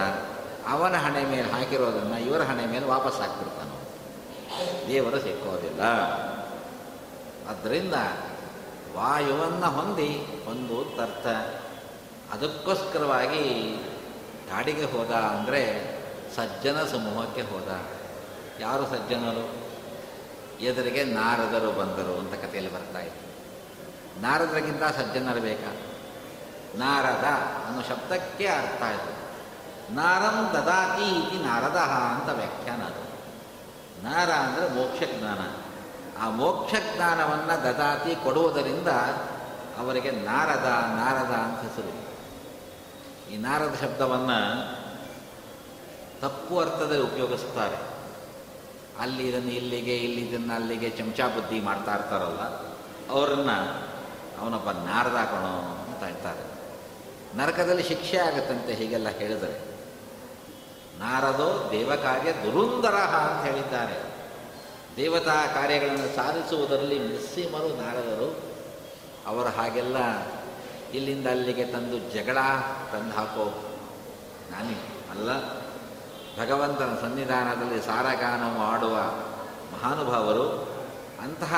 ಅವನ 0.67 0.95
ಹಣೆ 0.95 1.25
ಮೇಲೆ 1.25 1.51
ಹಾಕಿರೋದನ್ನು 1.51 2.25
ಇವರ 2.25 2.41
ಹಣೆ 2.41 2.65
ಮೇಲೆ 2.65 2.85
ವಾಪಸ್ 2.85 3.19
ಹಾಕ್ಬಿಡ್ತಾನೆ 3.19 3.75
ದೇವರು 4.87 5.19
ಸಿಕ್ಕೋದಿಲ್ಲ. 5.19 5.81
ಆದ್ದರಿಂದ 7.49 7.93
ವಾಯುವನ್ನು 8.95 9.69
ಹೊಂದಿ 9.69 10.27
ಒಂದು 10.47 11.01
ಅರ್ಥ 11.01 11.27
ಅದಕ್ಕೋಸ್ಕರವಾಗಿ 12.33 13.43
ಕಾಡಿಗೆ 14.49 14.83
ಹೋದ 14.83 15.09
ಅಂದರೆ 15.09 15.61
ಸಜ್ಜನ 16.35 16.83
ಸಮೂಹಕ್ಕೆ 16.83 17.41
ಹೋದ. 17.41 17.81
ಯಾರು 18.59 18.83
ಸಜ್ಜನರು? 18.83 19.66
ಎದುರಿಗೆ 20.61 21.03
ನಾರದರು 21.03 21.71
ಬಂದರು 21.71 22.19
ಅಂತ 22.19 22.33
ಕಥೆಯಲ್ಲಿ 22.33 22.73
ಬರ್ತಾ 22.73 22.99
ಇತ್ತು 22.99 23.27
ನಾರದರಿಗಿಂತ 24.21 24.83
ಸಜ್ಜನರು 24.83 25.41
ಬೇಕಾ? 25.41 25.75
ನಾರದ 26.75 27.25
ಅನ್ನೋ 27.67 27.81
ಶಬ್ದಕ್ಕೆ 27.81 28.47
ಅರ್ಥ 28.47 28.83
ಆಯಿತು 28.83 29.27
ನಾರಂ 29.93 30.49
ದದಾತಿ 30.53 31.19
ಇತಿ 31.19 31.43
ನಾರದ 31.43 31.77
ಅಂತ 31.77 32.29
ವ್ಯಾಖ್ಯಾನ 32.29 32.81
ಅದು. 32.81 33.07
ನಾರ 34.03 34.31
ಅಂದರೆ 34.31 34.69
ಮೋಕ್ಷ 34.69 35.03
ಜ್ಞಾನ 35.19 35.39
ಆ 36.21 36.29
ಮೋಕ್ಷ 36.29 36.75
ಜ್ಞಾನವನ್ನು 36.95 37.63
ದದಾತಿ 37.63 38.23
ಕೊಡುವುದರಿಂದ 38.23 38.87
ಅವರಿಗೆ 39.77 40.11
ನಾರದ 40.11 40.65
ನಾರದ 40.95 41.31
ಅಂತ 41.31 41.59
ಹೆಸರು 41.61 42.07
ಈ 43.31 43.37
ನಾರದ 43.37 43.75
ಶಬ್ದವನ್ನು 43.81 44.39
ತಪ್ಪು 46.21 46.59
ಅರ್ಥದಲ್ಲಿ 46.59 47.03
ಉಪಯೋಗಿಸ್ತಾರೆ. 47.03 47.86
ಅಲ್ಲಿ 49.01 49.23
ಇದನ್ನು 49.29 49.51
ಇಲ್ಲಿಗೆ 49.51 49.95
ಇಲ್ಲಿ 49.97 50.21
ಇದನ್ನು 50.27 50.53
ಅಲ್ಲಿಗೆ 50.53 50.89
ಚಮಚಾ 50.89 51.27
ಬುದ್ಧಿ 51.27 51.59
ಮಾಡ್ತಾ 51.59 51.93
ಇರ್ತಾರಲ್ಲ, 51.95 52.43
ಅವ್ರನ್ನ 53.09 53.51
ಅವನೊಬ್ಬ 54.39 54.69
ನಾರದ 54.71 55.19
ಕಣೋ 55.31 55.53
ಅಂತ 55.83 56.01
ಹೇಳ್ತಾರೆ 56.03 56.43
ನರಕದಲ್ಲಿ 57.37 57.83
ಶಿಕ್ಷೆ 57.83 58.17
ಆಗುತ್ತಂತೆ 58.17 58.73
ಹೀಗೆಲ್ಲ 58.73 59.09
ಹೇಳಿದರೆ. 59.09 59.55
ನಾರದೋ 60.99 61.69
ದೇವಕಾರ್ಯ 61.71 62.31
ದುರುಂದರಹ 62.33 63.13
ಅಂತ 63.27 63.41
ಹೇಳಿದ್ದಾರೆ. 63.45 63.97
ದೇವತಾ 64.95 65.35
ಕಾರ್ಯಗಳನ್ನು 65.47 66.07
ಸಾಧಿಸುವುದರಲ್ಲಿ 66.15 66.99
ಮಿಸ್ಸಿಮರು 66.99 67.69
ನಾರದರು, 67.81 68.29
ಅವರು 69.27 69.49
ಹಾಗೆಲ್ಲ 69.49 69.97
ಇಲ್ಲಿಂದ 70.93 71.27
ಅಲ್ಲಿಗೆ 71.27 71.65
ತಂದು 71.65 71.97
ಜಗಳ 72.13 72.37
ತಂದು 72.91 73.13
ಹಾಕೋ 73.15 73.45
ನಾನೇ 74.51 74.77
ಅಲ್ಲ 75.11 75.29
ಭಗವಂತನ 76.37 76.97
ಸನ್ನಿಧಾನದಲ್ಲಿ 77.01 77.81
ಸಾರಗಾನ 77.81 78.57
ಮಾಡುವ 78.57 78.95
ಮಹಾನುಭಾವರು 79.73 80.67
ಅಂತಹ 81.21 81.55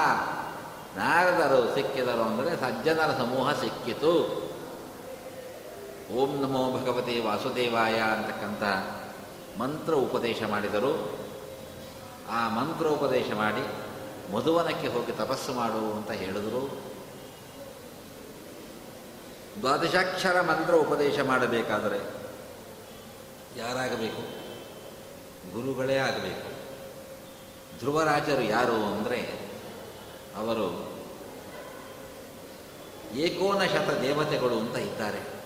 ನಾರದರು 0.98 1.76
ಸಿಕ್ಕಿದರು 1.76 2.22
ಅಂದರೆ 2.22 2.56
ಸಜ್ಜನರ 2.56 3.12
ಸಮೂಹ 3.18 3.54
ಸಿಕ್ಕಿತು. 3.54 4.14
ಓಂ 6.14 6.42
ನಮೋ 6.42 6.80
ಭಗವತಿ 6.80 7.20
ವಾಸುದೇವಾಯ 7.20 8.00
ಅಂತಕ್ಕಂಥ 8.00 8.64
ಮಂತ್ರ 9.60 9.94
ಉಪದೇಶ 9.94 10.44
ಮಾಡಿದರು. 10.44 11.20
ಆ 12.32 12.50
ಮಂತ್ರೋಪದೇಶ 12.50 13.32
ಮಾಡಿ 13.34 13.64
ಮಧುವನಕ್ಕೆ 14.34 14.88
ಹೋಗಿ 14.88 15.12
ತಪಸ್ಸು 15.12 15.54
ಮಾಡು 15.54 15.94
ಅಂತ 15.94 16.12
ಹೇಳಿದರು. 16.12 16.82
ದ್ವಾದಶಾಕ್ಷರ 19.60 20.42
ಮಂತ್ರ 20.42 20.74
ಉಪದೇಶ 20.74 21.20
ಮಾಡಬೇಕಾದರೆ 21.20 22.00
ಯಾರಾಗಬೇಕು? 23.58 24.49
ಗುರುಗಳೇ 25.54 25.96
ಆಗಬೇಕು. 25.96 26.50
ಧ್ರುವರಾಜರು 27.80 28.42
ಯಾರು 28.42 28.76
ಅಂದರೆ 28.76 29.50
ಅವರು 30.36 30.90
ಏಕೋನಶತ 33.14 33.90
ದೇವತೆಗಳು 33.90 34.60
ಅಂತ 34.60 34.76
ಇದ್ದಾರೆ. 34.76 35.40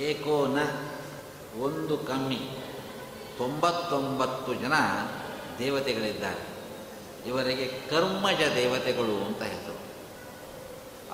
ಏಕೋನ 0.00 0.58
ಒಂದು 1.60 1.98
ಕಮ್ಮಿ 1.98 2.40
ತೊಂಬತ್ತೊಂಬತ್ತು 3.38 4.54
ಜನ 4.54 4.72
ದೇವತೆಗಳಿದ್ದಾರೆ. 5.58 6.50
ಇವರಿಗೆ 7.28 7.80
ಕರ್ಮಜ 7.90 8.40
ದೇವತೆಗಳು 8.54 9.24
ಅಂತ 9.24 9.42
ಹೆಸರು. 9.42 9.80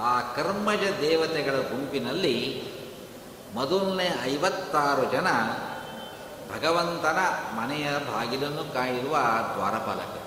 ಆ 0.00 0.34
ಕರ್ಮಜ 0.34 0.82
ದೇವತೆಗಳ 1.00 1.54
ಗುಂಪಿನಲ್ಲಿ 1.56 2.64
ಮೊದಲನೇ 3.54 4.10
ಐವತ್ತಾರು 4.22 5.12
ಜನ 5.12 5.26
ಭಗವಂತನ 6.54 7.18
ಮನೆಯ 7.56 7.90
ಬಾಗಿಲನ್ನು 7.92 8.74
ಕಾಯಿರುವ 8.74 9.18
ದ್ವಾರಪಾಲಕ. 9.54 10.22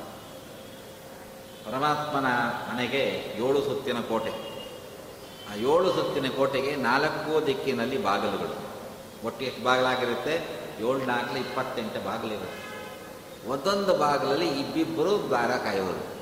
ಪರಮಾತ್ಮನ 1.67 2.25
ಮನೆಗೆ 2.73 3.03
ಏಳು 3.35 3.61
ಸುತ್ತಿನ 3.61 3.99
ಕೋಟೆ. 3.99 4.31
ಆ 5.51 5.55
ಏಳು 5.55 5.93
ಸುತ್ತಿನ 5.93 6.27
ಕೋಟೆಗೆ 6.27 6.75
ನಾಲ್ಕು 6.75 7.45
ದಿಕ್ಕಿನಲ್ಲಿ 7.45 8.03
ಬಾಗಿಲುಗಳು. 8.03 8.69
ಒಟ್ಟು 9.27 9.45
ಎಷ್ಟು 9.45 9.63
ಬಾಗಿಲಾಗಿರುತ್ತೆ? 9.63 10.35
ಏಳು 10.79 10.97
ನಾಲ್ಕು 10.97 11.37
ಇಪ್ಪತ್ತೆಂಟು 11.37 12.05
ಬಾಗಿಲಿರುತ್ತೆ. 12.05 12.69
ಒಂದೊಂದು 13.49 13.97
ಬಾಗಿಲಲ್ಲಿ 13.97 14.47
ಇಬ್ಬಿಬ್ಬರು 14.47 15.23
ದ್ವಾರ 15.27 15.51
ಕಾಯುವರು. 15.51 16.19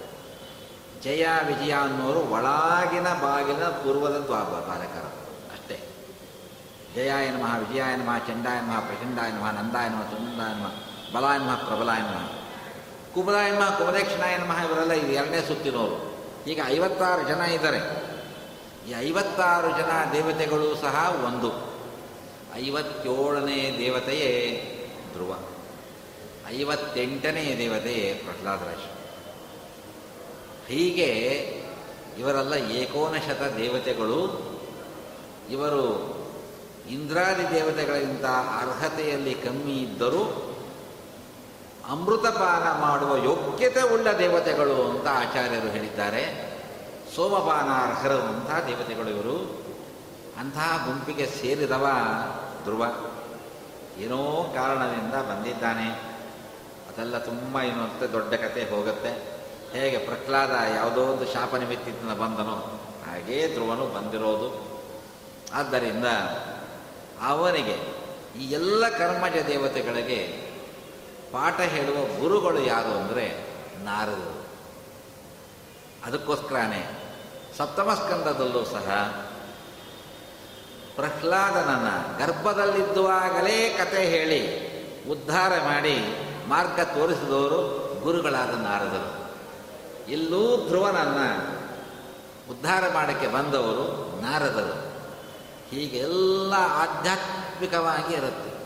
ಜಯ 1.03 1.27
ವಿಜಯ 1.47 1.73
ಅನ್ನೋರು 1.73 2.19
ಒಳಗಿನ 2.19 3.13
ಬಾಗಿಲ 3.13 3.63
ಪೂರ್ವದ 3.63 4.19
ದ್ವಾರ 4.19 4.43
ಅಷ್ಟೇ 4.43 5.16
ಜಯಾಯ 6.97 7.29
ನಮಃ 7.29 7.57
ವಿಜಯಾಯ 7.57 7.95
ನಮಃ 7.95 8.17
ಚಂಡಾಯ 8.17 8.61
ನಮಃ 8.61 8.79
ಪ್ರಚಂಡಾಯ 8.79 9.31
ನಮಃ 9.31 9.51
ನಂದಾಯ 9.51 9.89
ನಮಃ 9.89 10.09
ಸುನಂದಾಯ 10.09 10.53
ನಮಃ 10.53 10.71
ಬಲಾಯ 11.15 11.37
ನಮಃ 11.37 11.55
ಪ್ರಬಲಾಯ 11.55 11.99
ನಮಃ 12.01 12.27
ಕುಬಲಾಯ 13.13 13.51
ನಮಃ 13.51 13.77
ಕುಮದಕ್ಷಿಣಾಯ 13.77 14.37
ನಮಃ 14.37 14.63
ಇವರೆಲ್ಲ 14.63 14.91
ಇದು 14.91 15.11
ಎರಡನೇ 15.11 15.41
ಸುತ್ತಿರೋರು 15.41 16.17
ಈಗ 16.47 16.59
ಐವತ್ತಾರು 16.65 17.27
ಜನ 17.27 17.41
ಇದ್ದಾರೆ. 17.41 17.77
ಈ 18.89 18.93
ಐವತ್ತಾರು 18.97 19.69
ಜನ 19.69 20.11
ದೇವತೆಗಳು 20.11 20.75
ಸಹ 20.75 21.15
ಒಂದು. 21.25 21.51
ಐವತ್ತೇಳನೇ 22.55 23.77
ದೇವತೆಯೇ 23.77 24.31
ಧ್ರುವ. 25.13 25.35
ಐವತ್ತೆಂಟನೇ 26.49 27.57
ದೇವತೆ 27.57 28.21
ಪ್ರಹ್ಲಾದರಾಜ. 28.25 28.83
ಹೀಗೆ 30.67 31.11
ಇವರೆಲ್ಲ 32.19 32.53
ಏಕೋನಶತ 32.53 33.41
ದೇವತೆಗಳು 33.41 34.21
ಇವರು 35.49 36.16
ಇಂದ್ರಾದಿ 36.89 37.55
ದೇವತೆಗಳಿಗಿಂತ 37.55 38.25
ಅರ್ಹತೆಯಲ್ಲಿ 38.25 39.33
ಕಮ್ಮಿ 39.33 39.73
ಇದ್ದರೂ 39.73 40.43
ಅಮೃತಪಾನ 41.89 42.81
ಮಾಡುವ 42.81 43.15
ಯೋಗ್ಯತೆ 43.15 43.81
ಉಳ್ಳ 43.81 44.11
ದೇವತೆಗಳು 44.11 44.89
ಅಂತ 44.89 45.07
ಆಚಾರ್ಯರು 45.07 45.67
ಹೇಳಿದ್ದಾರೆ. 45.67 46.47
ಸೋಮಪಾನ 47.15 47.69
ಅರ್ಹರು 47.69 48.21
ಅಂತ 48.21 48.65
ದೇವತೆಗಳು 48.65 49.09
ಇವರು. 49.09 49.65
ಅಂತಹ 50.39 50.83
ಗುಂಪಿಗೆ 50.85 51.25
ಸೇರಿದವ 51.25 51.87
ಧ್ರುವ. 52.63 52.85
ಏನೋ 53.97 54.51
ಕಾರಣದಿಂದ 54.55 55.13
ಬಂದಿದ್ದಾನೆ. 55.13 55.89
ಅದೆಲ್ಲ 56.89 57.17
ತುಂಬ 57.17 57.57
ಏನು 57.61 57.83
ಅಂತ 57.83 58.03
ದೊಡ್ಡ 58.03 58.33
ಕತೆ 58.33 58.69
ಹೋಗುತ್ತೆ. 58.69 59.41
ಹೇಗೆ 59.73 59.97
ಪ್ರಹ್ಲಾದ 59.97 60.75
ಯಾವುದೋ 60.75 61.01
ಒಂದು 61.01 61.25
ಶಾಪ 61.25 61.55
ನಿಮಿತ್ತಿನ 61.55 62.13
ಬಂದನೋ 62.13 62.55
ಹಾಗೇ 63.09 63.53
ಧ್ರುವನು 63.53 63.85
ಬಂದಿರೋದು. 63.85 64.67
ಆದ್ದರಿಂದ 65.53 66.05
ಅವನಿಗೆ 67.21 67.97
ಈ 68.39 68.51
ಎಲ್ಲ 68.51 68.89
ಕರ್ಮಜ 68.89 69.37
ದೇವತೆಗಳಿಗೆ 69.47 70.47
ಪಾಠ 71.31 71.59
ಹೇಳುವ 71.59 72.19
ಗುರುಗಳು 72.19 72.59
ಯಾರು 72.59 72.97
ಅಂದರೆ 72.99 73.45
ನಾರದರು. 73.83 74.47
ಅದಕ್ಕೋಸ್ಕರನೇ 76.05 77.13
ಸಪ್ತಮ 77.57 77.93
ಸ್ಕಂದದಲ್ಲೂ 77.93 78.65
ಸಹ 78.65 79.15
ಪ್ರಹ್ಲಾದನನ್ನು 80.95 82.17
ಗರ್ಭದಲ್ಲಿದ್ದುವಾಗಲೇ 82.17 83.69
ಕತೆ 83.69 84.05
ಹೇಳಿ 84.05 84.67
ಉದ್ಧಾರ 85.11 85.49
ಮಾಡಿ 85.63 85.95
ಮಾರ್ಗ 86.47 86.79
ತೋರಿಸಿದವರು 86.79 87.87
ಗುರುಗಳಾದ 88.03 88.49
ನಾರದರು. 88.49 89.27
ಇಲ್ಲೂ 90.11 90.67
ಧ್ರುವನನ್ನು 90.67 91.57
ಉದ್ಧಾರ 92.51 92.83
ಮಾಡೋಕ್ಕೆ 92.93 93.27
ಬಂದವರು 93.27 93.85
ನಾರದರು. 94.21 94.86
ಹೀಗೆಲ್ಲ 95.71 96.53
ಆಧ್ಯಾತ್ಮಿಕವಾಗಿ 96.53 98.13
ಇರುತ್ತೆ. 98.13 98.57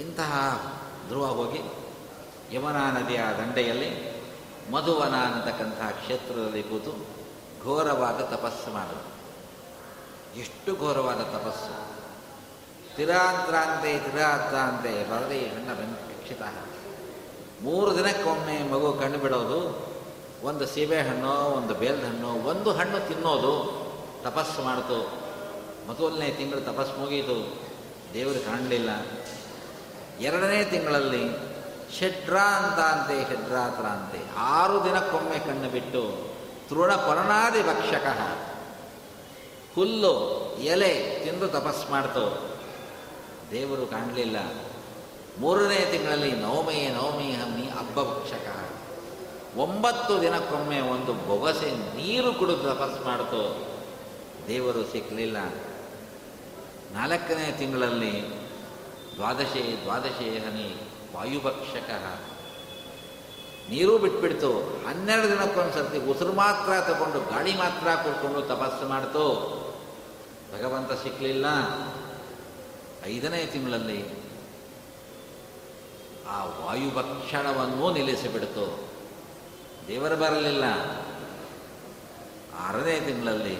ಇಂತಹ 0.00 0.62
ಧ್ರುವ 1.08 1.26
ಹೋಗಿ 1.26 1.60
ಯಮುನಾ 2.52 2.90
ನದಿಯ 2.90 3.20
ದಂಡೆಯಲ್ಲಿ 3.38 4.18
ಮಧುವನ 4.72 5.14
ಅನ್ನತಕ್ಕಂತಹ 5.22 5.90
ಕ್ಷೇತ್ರದಲ್ಲಿ 5.90 6.62
ಕೂತು 6.62 6.92
ಘೋರವಾದ 7.64 8.20
ತಪಸ್ಸು 8.20 8.70
ಮಾಡೋದು 8.70 9.18
ಎಷ್ಟು 10.40 10.76
ಘೋರವಾದ 10.76 11.16
ತಪಸ್ಸು. 11.16 11.98
ತಿರಾಂತ್ರಾಂತೆ 12.96 13.98
ತಿರಾಂತ್ರಾಂತೆ 13.98 15.10
ಬರದೇ 15.10 15.38
ಹಣ್ಣ 15.38 15.72
ಬೆಂಕ್ಷಿತ 15.72 16.42
ಮೂರು 17.62 17.96
ದಿನಕ್ಕೊಮ್ಮೆ 17.96 18.62
ಮಗು 18.72 18.92
ಕಣ್ಣು 18.92 19.18
ಬಿಡೋದು, 19.18 19.88
ಒಂದು 20.46 20.66
ಸೀಬೆ 20.66 21.02
ಹಣ್ಣು, 21.02 21.32
ಒಂದು 21.32 21.74
ಬೇಲ್ದ 21.74 22.04
ಹಣ್ಣು, 22.04 22.28
ಒಂದು 22.28 22.72
ಹಣ್ಣು 22.72 23.08
ತಿನ್ನೋದು 23.08 23.52
ತಪಸ್ಸು 24.22 24.62
ಮಾಡ್ತು. 24.62 25.27
ಮೊದಲನೇ 25.88 26.30
ತಿಂಗಳು 26.30 26.60
ತಪಸ್ಸು 26.60 27.00
ಮುಗೀತು 27.00 27.56
ದೇವರು 28.14 28.46
ಕಾಣಲಿಲ್ಲ. 28.46 28.90
ಎರಡನೇ 30.20 30.64
ತಿಂಗಳಲ್ಲಿ 30.64 31.48
ಷಡ್ರಾಂತ 31.98 32.78
ಅಂತೆ 32.78 33.24
ಷಡ್ರಾತ್ರ 33.28 33.84
ಅಂತೆ. 33.84 34.18
ಆರು 34.36 34.84
ದಿನಕ್ಕೊಮ್ಮೆ 34.84 35.38
ಕಣ್ಣು 35.38 35.68
ಬಿಟ್ಟು 35.68 36.28
ತೃಣ 36.68 36.94
ಪರ್ಣಾದಿ 36.94 37.62
ಭಕ್ಷಕ 37.62 38.06
ಹುಲ್ಲು, 39.74 40.14
ಎಲೆ 40.60 41.20
ತಿಂದು 41.24 41.48
ತಪಸ್ 41.48 41.90
ಮಾಡ್ತು. 41.90 42.56
ದೇವರು 43.50 43.86
ಕಾಣಲಿಲ್ಲ. 43.86 44.36
ಮೂರನೇ 45.38 45.88
ತಿಂಗಳಲ್ಲಿ 45.90 46.32
ನವಮಿ 46.32 46.88
ನವಮಿ, 46.88 47.32
ಹಮ್ಮಿ, 47.32 47.62
ಹಬ್ಬ 47.62 48.02
ಭಕ್ಷಕ. 48.02 48.70
ಒಂಬತ್ತು 49.58 50.20
ದಿನಕ್ಕೊಮ್ಮೆ 50.20 50.80
ಒಂದು 50.80 51.12
ಬೊಗಸೆ 51.12 51.70
ನೀರು 51.70 52.34
ಕುಡಿದು 52.34 52.62
ತಪಸ್ 52.62 53.04
ಮಾಡ್ತು. 53.04 53.68
ದೇವರು 54.48 54.92
ಸಿಕ್ಕಲಿಲ್ಲ. 54.92 55.36
ನಾಲ್ಕನೇ 56.92 57.54
ತಿಂಗಳಲ್ಲಿ 57.58 58.28
ದ್ವಾದಶೆ 59.14 59.82
ದ್ವಾದಶೆ 59.82 60.38
ಹನಿ 60.38 60.76
ವಾಯುಭಕ್ಷಕ. 61.16 61.90
ನೀರು 63.70 63.98
ಬಿಟ್ಬಿಡ್ತು. 63.98 64.58
ಹನ್ನೆರಡು 64.58 65.28
ದಿನಕ್ಕೊಂದು 65.28 65.72
ಸರ್ತಿ 65.72 65.98
ಉಸಿರು 65.98 66.32
ಮಾತ್ರ 66.32 66.72
ತಗೊಂಡು, 66.80 67.20
ಗಾಳಿ 67.20 67.56
ಮಾತ್ರ 67.56 67.88
ಕೊಡ್ಕೊಂಡು 67.88 68.42
ತಪಸ್ಸು 68.42 68.88
ಮಾಡ್ತು. 68.88 69.24
ಭಗವಂತ 70.56 70.92
ಸಿಕ್ಕಲಿಲ್ಲ 70.92 71.46
ಐದನೇ 73.04 73.46
ತಿಂಗಳಲ್ಲಿ 73.46 74.04
ಆ 76.28 76.44
ವಾಯುಭಕ್ಷಣವನ್ನು 76.44 77.92
ನಿಲ್ಲಿಸಿಬಿಡ್ತು. 77.92 78.88
ದೇವರು 79.88 80.16
ಬರಲಿಲ್ಲ. 80.16 80.64
ಆರನೇ 82.58 83.00
ತಿಂಗಳಲ್ಲಿ 83.00 83.56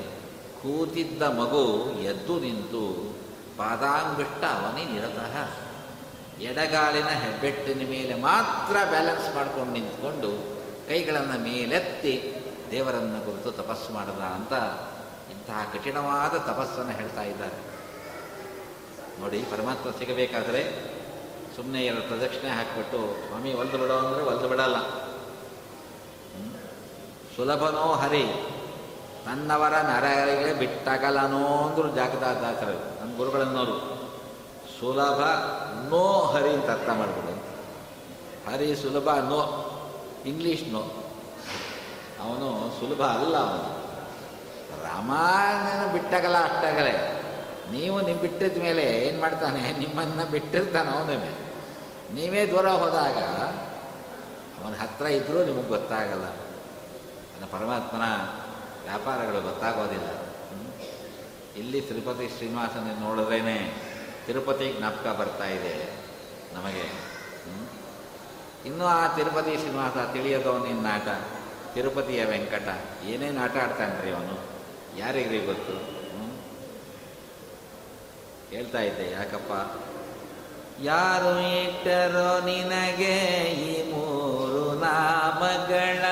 ಕೂತಿದ್ದ 0.62 1.22
ಮಗು 1.22 1.90
ಎದ್ದು 1.90 2.40
ನಿಂತು 2.40 3.17
ಪಾದಾಂಗುಷ್ಟ 3.58 4.42
ಅವನೇ 4.58 4.84
ನಿರತಃ. 4.84 5.34
ಎಡಗಾಲಿನ 6.40 7.10
ಹೆಬ್ಬೆಟ್ಟಿನ 7.22 7.82
ಮೇಲೆ 7.90 8.14
ಮಾತ್ರ 8.14 8.76
ಬ್ಯಾಲೆನ್ಸ್ 8.90 9.34
ಮಾಡ್ಕೊಂಡು 9.34 9.72
ನಿಂತ್ಕೊಂಡು 9.72 10.30
ಕೈಗಳನ್ನು 10.88 11.38
ಮೇಲೆತ್ತಿ 11.42 12.14
ದೇವರನ್ನು 12.70 13.20
ಕುರಿತು 13.26 13.50
ತಪಸ್ಸು 13.52 13.92
ಮಾಡದ 13.92 14.22
ಅಂತ 14.36 14.52
ಇಂತಹ 15.32 15.60
ಕಠಿಣವಾದ 15.72 16.34
ತಪಸ್ಸನ್ನು 16.50 16.90
ಹೇಳ್ತಾ 16.90 17.22
ಇದ್ದಾರೆ. 17.22 17.58
ನೋಡಿ, 19.20 19.38
ಪರಮಾತ್ಮ 19.50 19.90
ಸಿಗಬೇಕಾದರೆ 19.98 20.62
ಸುಮ್ಮನೆ 21.56 21.80
ಎರಡು 21.86 22.02
ಪ್ರದಕ್ಷಿಣೆ 22.02 22.50
ಹಾಕಿಬಿಟ್ಟು, 22.50 23.00
ಸ್ವಾಮಿ 23.26 23.52
ಒಲ್ದು 23.54 23.78
ಬಿಡೋ 23.78 23.96
ಅಂದರೆ 23.98 24.22
ಒಲ್ದು 24.22 24.48
ಬಿಡಲ್ಲ. 24.48 24.76
ಸುಲಭನೋ 27.36 27.86
ಹರಿ, 27.92 28.24
ತನ್ನವರ 29.24 29.74
ನರಗಳಿಗೆ 29.80 30.52
ಬಿಟ್ಟಗಲನೋ 30.58 31.46
ಅಂದ್ರು 31.64 31.88
ಜಾಗದಾದಾಸರು 31.88 32.97
ಗುರುಗಳನ್ನೋರು 33.18 33.98
ಸುಲಭ 34.80 35.20
ನೋ 35.88 36.20
ಹರಿ 36.22 36.50
ಅಂತ 36.50 36.70
ಅರ್ಥ 36.70 36.88
ಮಾಡ್ಬಿಡು 36.88 37.28
ಹರಿ 38.50 38.76
ಸುಲಭ 38.76 39.08
ನೋ, 39.10 39.40
ಇಂಗ್ಲೀಷ್ 40.26 40.72
ನೋ. 40.72 40.80
ಅವನು 42.20 42.70
ಸುಲಭ 42.80 43.02
ಅಲ್ಲ 43.02 43.36
ಅವನು. 43.36 43.78
ರಾಮಾಯಣನ 44.82 45.92
ಬಿಟ್ಟಾಗಲ್ಲ 45.92 46.36
ಅಷ್ಟಾಗಲೇ. 46.36 47.14
ನೀವು 47.72 48.00
ನಿಮ್ಮ 48.00 48.20
ಬಿಟ್ಟಿದ 48.20 48.62
ಮೇಲೆ 48.62 48.82
ಏನು 48.82 49.20
ಮಾಡ್ತಾನೆ? 49.20 49.72
ನಿಮ್ಮನ್ನು 49.72 50.30
ಬಿಟ್ಟಿರ್ತಾನೆ 50.30 50.90
ಅವನೇ 50.90 51.38
ನೀವೇ 52.12 52.46
ದೂರ 52.46 52.68
ಹೋದಾಗ 52.68 53.16
ಅವನ 54.64 54.74
ಹತ್ರ 54.74 55.06
ಇದ್ದರೂ 55.06 55.44
ನಿಮಗೆ 55.44 55.68
ಗೊತ್ತಾಗಲ್ಲ. 55.68 56.24
ನನ್ನ 57.32 57.44
ಪರಮಾತ್ಮನ 57.52 58.02
ವ್ಯಾಪಾರಗಳು 58.82 59.40
ಗೊತ್ತಾಗೋದಿಲ್ಲ? 59.42 60.27
ಇಲ್ಲಿ 61.58 61.80
ತಿರುಪತಿ 61.80 62.28
ಶ್ರೀನಿವಾಸನ 62.28 62.88
ನೋಡಿದ್ರೇನೆ 63.00 63.74
ತಿರುಪತಿ 64.26 64.74
ಜ್ಞಾಪಕ 64.78 65.06
ಬರ್ತಾ 65.20 65.44
ಇದೆ 65.44 65.74
ನಮಗೆ. 66.54 66.86
ಇನ್ನು 68.66 68.86
ಆ 68.86 69.16
ತಿರುಪತಿ 69.16 69.56
ಶ್ರೀನಿವಾಸ 69.58 70.12
ತಿಳಿಯೋದು 70.12 70.64
ನಿನ್ನ 70.64 70.86
ಆಟ 70.92 71.08
ತಿರುಪತಿಯ 71.74 72.24
ವೆಂಕಟ, 72.24 72.68
ಏನೇನು 73.04 73.40
ಆಟ 73.40 73.56
ರೀ 74.04 74.10
ಅವನು? 74.10 74.36
ಯಾರಿಗ್ರಿ 74.98 75.40
ಗೊತ್ತು? 75.46 75.74
ಹೇಳ್ತಾ 78.50 78.80
ಇದ್ದೆ, 78.80 79.10
ಯಾಕಪ್ಪ? 79.10 79.52
ಯಾರು 80.82 81.32
ಇಟ್ಟರೋ 81.40 82.40
ನಿನಗೆ 82.40 83.16
ಈ 83.50 83.92
ಮೂರು 83.92 84.74
ನಾಮಗಳ? 84.74 86.04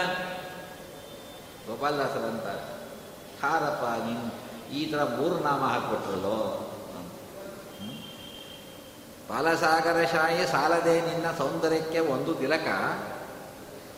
ಗೋಪಾಲದಾಸರಂತ, 1.66 2.46
ಹಾರಪ್ಪ 3.42 3.84
ನೀನು 3.84 4.45
ಈ 4.72 4.90
ಥರ 4.90 5.04
ಮೂರು 5.04 5.38
ನಾಮ 5.38 5.64
ಹಾಕ್ಬಿಟ್ರಲ್ಲೋ? 5.64 6.62
ಬಾಲಸಾಗರ 9.30 10.04
ಶಾಯಿ 10.04 10.46
ಸಾಲದೆ 10.46 11.00
ನಿನ್ನ 11.00 11.26
ಸೌಂದರ್ಯಕ್ಕೆ 11.38 11.98
ಒಂದು 11.98 12.34
ತಿಲಕ. 12.34 12.66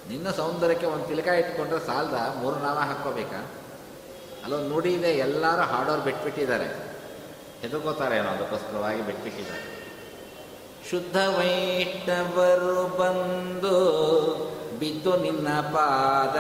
ನಿನ್ನ 0.09 0.31
ಸೌಂದರ್ಯಕ್ಕೆ 0.31 0.87
ಒಂದು 0.87 1.07
ತಿಲಕ 1.07 1.27
ಇಟ್ಕೊಂಡ್ರೆ 1.27 1.87
ಸಾಲದ 1.87 2.37
ಮೂರು 2.43 2.57
ನಾಮ 2.57 2.79
ಹಾಕ್ಕೋಬೇಕಾ? 2.79 3.51
ಅಲ್ಲೊಂದು 4.45 4.69
ನುಡಿ 4.69 4.93
ಇದೆ, 4.93 5.11
ಎಲ್ಲರೂ 5.11 5.63
ಹಾಡೋರು 5.63 6.03
ಬಿಟ್ಬಿಟ್ಟಿದ್ದಾರೆ. 6.03 6.89
ಹೆದರ್ಕೋತಾರೇನೋ 7.61 8.29
ಅದಕ್ಕೋಸ್ಕರವಾಗಿ 8.29 9.07
ಬಿಟ್ಬಿಟ್ಟಿದ್ದಾರೆ. 9.07 9.79
ಶುದ್ಧ 10.91 11.17
ವೈಷ್ಣವರು 11.17 12.99
ಬಂದು 12.99 13.77
ಬಿದ್ದು 14.79 15.17
ನಿನ್ನ 15.17 15.61
ಪಾದ 15.61 16.37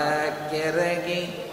ಕೆರಗಿ 0.50 1.47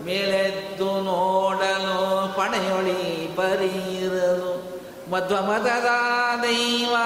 ಮೇಲೆದ್ದು 0.00 1.00
ನೋಡಲು 1.00 2.28
ಪಣೆಯೊಳಿ 2.36 3.36
ಬರೀರಲು 3.36 4.72
ಮಧ್ವ 5.10 5.42
ಮತದ 5.42 5.88
ದೈವ 6.42 6.96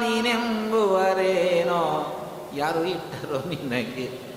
ನೀನೆಂಬುವರೇನೋ? 0.00 1.82
ಯಾರು 2.54 2.84
ಇಟ್ಟರು 2.84 3.48
ನಿನಗೆ? 3.48 4.34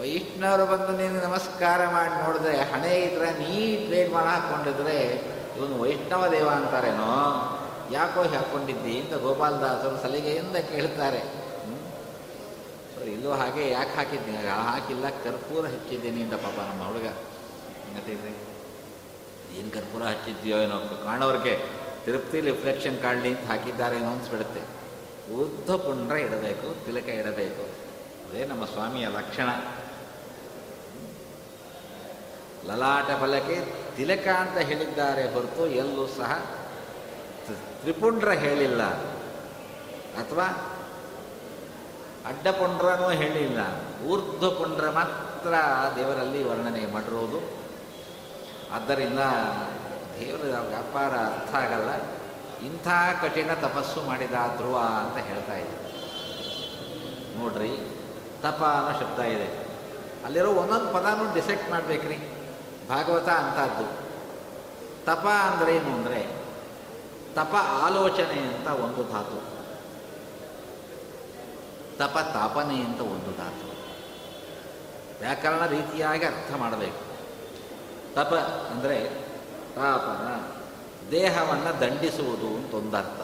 ವೈಷ್ಣವರು 0.00 0.66
ಬಂದು 0.66 0.98
ನೀನು 0.98 1.28
ನಮಸ್ಕಾರ 1.28 1.86
ಮಾಡಿ 1.86 2.24
ನೋಡಿದ್ರೆ 2.24 2.56
ಹಣೆ 2.56 2.96
ಇದ್ರೆ 2.96 3.30
ನೀ 3.30 3.76
ಟ್ರೇಡ್ 3.86 4.12
ಮಾಡಿ 4.12 4.26
ಹಾಕ್ಕೊಂಡಿದ್ರೆ 4.26 4.98
ಇವನು 5.56 5.80
ವೈಷ್ಣವ 5.82 6.26
ದೇವ 6.26 6.48
ಅಂತಾರೇನೋ? 6.48 7.10
ಯಾಕೋ 7.92 8.22
ಹಾಕ್ಕೊಂಡಿದ್ದಿ 8.22 9.00
ಅಂತ 9.00 9.14
ಗೋಪಾಲದಾಸರು 9.14 10.02
ಸಲಿಗೆಯಿಂದ 10.02 10.56
ಕೇಳ್ತಾರೆ. 10.56 11.43
ಅಯ್ಯೋ 13.24 13.36
ಹಾಗೆ 13.36 13.70
ಯಾಕೆ 13.70 13.90
ಹಾಕಿದ್ದೀನಿ? 13.90 14.36
ಹಾಕಿಲ್ಲ, 14.46 15.08
ಕರ್ಪೂರ 15.08 15.66
ಹಚ್ಚಿದ್ದೀನಿ 15.66 16.22
ಅಂತ 16.22 16.34
ಪಾಪ 16.34 16.60
ನಮ್ಮ 16.60 16.86
ಹುಡುಗ. 16.86 17.02
ಗೊತ್ತಿದೆ 17.02 18.46
ಏನು 19.58 19.70
ಕರ್ಪೂರ 19.70 20.02
ಹಚ್ಚಿದ್ಯೋ 20.02 20.56
ಏನೋ 20.56 21.04
ಕಾಣೋರಿಗೆ 21.04 21.60
ತಿರುಪ್ತಿ 22.04 22.40
ರಿಫ್ಲೆಕ್ಷನ್ 22.40 23.02
ಕಾಣಲಿ 23.02 23.28
ಅಂತ 23.28 23.46
ಹಾಕಿದ್ದಾರೆ 23.46 23.96
ಏನೋ 23.96 24.10
ಅನ್ಸ್ಬಿಡುತ್ತೆ. 24.10 24.60
ಉದ್ದ 25.34 25.70
ಪುಂಡ್ರ 25.70 26.16
ಇಡಬೇಕು, 26.16 26.86
ತಿಲಕ 26.86 27.08
ಇಡಬೇಕು. 27.08 27.62
ಅದೇ 28.28 28.44
ನಮ್ಮ 28.44 28.64
ಸ್ವಾಮಿಯ 28.64 29.06
ಲಕ್ಷಣ. 29.06 29.48
ಲಲಾಟ 32.66 33.10
ಫಲಕೆ 33.20 33.64
ತಿಲಕ 33.96 34.28
ಅಂತ 34.28 34.58
ಹೇಳಿದ್ದಾರೆ 34.58 35.32
ಹೊರತು 35.32 35.66
ಎಲ್ಲೂ 35.66 36.06
ಸಹ 36.06 36.58
ತ್ರಿ- 37.44 37.80
ತ್ರಿಪುಂಡ್ರ 37.80 38.30
ಹೇಳಿಲ್ಲ. 38.32 38.82
ಅಥವಾ 40.20 40.70
ಅಡ್ಡಪುಂಡ್ರನೂ 42.26 43.10
ಹೇಳಿಲ್ಲ 43.10 43.60
ಊರ್ಧ್ವ 44.06 44.50
ಪುಂಡ್ರ 44.50 44.90
ಮಾತ್ರ 44.90 45.54
ದೇವರಲ್ಲಿ 45.96 46.42
ವರ್ಣನೆ 46.42 46.86
ಮಾಡಿರೋದು. 46.86 47.40
ಆದ್ದರಿಂದ 48.74 49.18
ದೇವರ 50.18 50.58
ವ್ಯಾಪಾರ 50.68 51.12
ಅರ್ಥ 51.14 51.54
ಆಗಲ್ಲ. 51.54 51.90
ಇಂಥ 52.66 52.88
ಕಠಿಣ 53.22 53.50
ತಪಸ್ಸು 53.52 54.02
ಮಾಡಿದ 54.02 54.32
ಧ್ರುವ 54.56 54.76
ಅಂತ 54.78 55.16
ಹೇಳ್ತಾ 55.16 55.56
ಇದೆ. 55.56 55.76
ನೋಡ್ರಿ, 57.38 57.72
ತಪ 58.42 58.62
ಅನ್ನೋ 58.64 59.00
ಶಬ್ದ 59.00 59.20
ಇದೆ. 59.20 59.48
ಅಲ್ಲಿರೋ 60.24 60.52
ಒಂದೊಂದು 60.52 60.92
ಪದನೂ 60.92 61.34
ಡಿಸೆಕ್ಟ್ 61.34 61.70
ಮಾಡ್ಬೇಕ್ರಿ. 61.70 62.18
ಭಾಗವತ 62.88 63.28
ಅಂತದ್ದು. 63.28 63.86
ತಪ 65.04 65.26
ಅಂದ್ರೆ 65.26 65.76
ಏನು 65.76 65.92
ಅಂದರೆ 65.94 66.20
ತಪ 67.34 67.54
ಆಲೋಚನೆ 67.84 68.38
ಅಂತ 68.40 68.66
ಒಂದು 68.66 69.02
ಧಾತು. 69.12 69.53
ತಪ 71.98 72.18
ತಾಪನೆ 72.34 72.84
ಅಂತ 72.84 73.00
ಒಂದು 73.00 73.36
ಧಾತು. 73.36 73.74
ವ್ಯಾಕರಣ 75.18 75.66
ರೀತಿಯಾಗಿ 75.66 76.24
ಅರ್ಥ 76.24 76.54
ಮಾಡಬೇಕು. 76.56 77.14
ತಪ 78.14 78.34
ಅಂದರೆ 78.70 79.04
ತಾಪನ, 79.74 80.54
ದೇಹವನ್ನು 81.10 81.80
ದಂಡಿಸುವುದು 81.80 82.46
ಅಂತ 82.46 82.74
ಒಂದರ್ಥ 82.74 83.20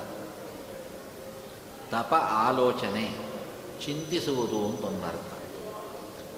ತಪ 1.95 2.15
ಆಲೋಚನೆ, 2.15 3.19
ಚಿಂತಿಸುವುದು 3.85 4.67
ಅಂತ 4.67 4.85
ಒಂದರ್ಥ 4.85 5.27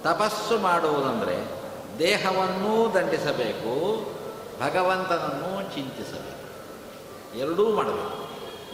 ತಪಸ್ಸು 0.06 0.58
ಮಾಡುವುದಂದರೆ 0.58 1.62
ದೇಹವನ್ನೂ 1.98 2.94
ದಂಡಿಸಬೇಕು, 2.94 3.72
ಭಗವಂತನನ್ನೂ 4.60 5.62
ಚಿಂತಿಸಬೇಕು. 5.74 6.42
ಎರಡೂ 7.38 7.74
ಮಾಡಬೇಕು. 7.74 8.22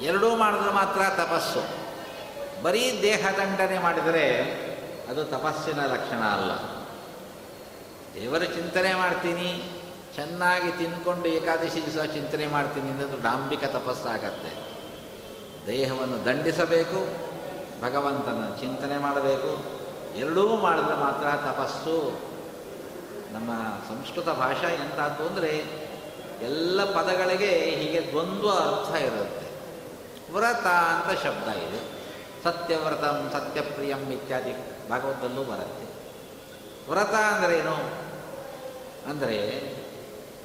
ಎರಡೂ 0.03 0.37
ಮಾಡಿದ್ರೆ 0.37 0.73
ಮಾತ್ರ 0.73 1.01
ತಪಸ್ಸು. 1.17 1.78
ಬರೀ 2.63 2.85
ದೇಹ 3.03 3.23
ದಂಡನೆ 3.39 3.79
ಮಾಡಿದರೆ 3.79 4.25
ಅದು 5.11 5.25
ತಪಸ್ಸಿನ 5.25 5.81
ಲಕ್ಷಣ 5.93 6.23
ಅಲ್ಲ. 6.37 6.53
ದೇವರ 8.15 8.43
ಚಿಂತನೆ 8.43 8.95
ಮಾಡ್ತೀನಿ, 8.95 9.49
ಚೆನ್ನಾಗಿ 10.17 10.71
ತಿನ್ಕೊಂಡು 10.79 11.29
ಏಕಾದಶಿ 11.29 11.81
ದಿವಸ 11.87 12.05
ಚಿಂತನೆ 12.13 12.47
ಮಾಡ್ತೀನಿ 12.47 12.89
ಅನ್ನೋದು 12.91 13.19
ಡಾಂಬಿಕ 13.23 13.65
ತಪಸ್ಸಾಗತ್ತೆ. 13.65 14.51
ದೇಹವನ್ನು 15.67 16.19
ದಂಡಿಸಬೇಕು, 16.25 17.01
ಭಗವಂತನ 17.83 18.43
ಚಿಂತನೆ 18.61 18.97
ಮಾಡಬೇಕು. 18.99 19.51
ಎರಡೂ 20.19 20.57
ಮಾಡಿದ್ರೆ 20.57 20.97
ಮಾತ್ರ 20.97 21.27
ತಪಸ್ಸು. 21.51 21.97
ನಮ್ಮ 23.33 23.51
ಸಂಸ್ಕೃತ 23.89 24.29
ಭಾಷೆ 24.29 24.71
ಎಂಥದ್ದು 24.75 25.27
ಅಂದರೆ 25.29 25.53
ಎಲ್ಲ 26.43 26.85
ಪದಗಳಿಗೆ 26.85 27.53
ಹೀಗೆ 27.79 28.01
ದ್ವಂದ್ವ 28.11 28.51
ಅರ್ಥ 28.51 28.91
ಇರುತ್ತೆ. 29.03 29.47
ವ್ರತ 30.33 30.67
ಅಂತ 30.67 31.09
ಶಬ್ದ 31.25 31.49
ಇದೆ. 31.67 31.98
ಸತ್ಯವ್ರತಂ 32.45 33.31
ಸತ್ಯಪ್ರಿಯಂ 33.33 34.11
ಇತ್ಯಾದಿ 34.11 34.53
ಭಾಗವತದಲ್ಲೂ 34.91 35.45
ಬರುತ್ತೆ. 35.45 35.87
ವ್ರತ 36.91 37.15
ಅಂದ್ರೇನು 37.15 37.77
ಅಂದರೆ 39.11 39.39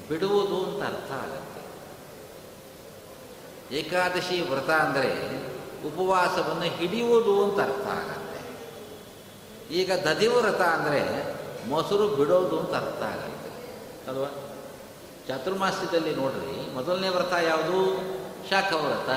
ಬಿಡುವುದು 0.10 0.58
ಅಂತ 0.66 0.84
ಅರ್ಥ 0.84 1.12
ಆಗುತ್ತೆ. 1.12 1.62
ಏಕಾದಶಿ 3.76 4.42
ವ್ರತ 4.42 4.70
ಅಂದರೆ 4.70 5.12
ಉಪವಾಸವನ್ನು 5.88 6.64
ಹಿಡಿಯುವುದು 6.64 7.44
ಅಂತ 7.44 7.60
ಅರ್ಥ 7.60 7.88
ಆಗತ್ತೆ. 7.88 8.42
ಈಗ 9.76 9.92
ದಧಿವ್ರತ 9.92 10.62
ಅಂದರೆ 10.62 11.02
ಮೊಸರು 11.68 12.08
ಬಿಡೋದು 12.08 12.60
ಅಂತ 12.60 12.76
ಅರ್ಥ 12.76 13.02
ಆಗತ್ತೆ. 13.04 13.52
ಅಲ್ವಾ? 14.08 14.30
ಚಾತುರ್ಮಾಸ್ಯದಲ್ಲಿ 15.28 16.16
ನೋಡ್ರಿ, 16.16 16.74
ಮೊದಲನೇ 16.74 17.10
ವ್ರತ 17.10 17.34
ಯಾವುದು? 17.44 17.80
ಶಾಖವ್ರತ, 18.50 19.10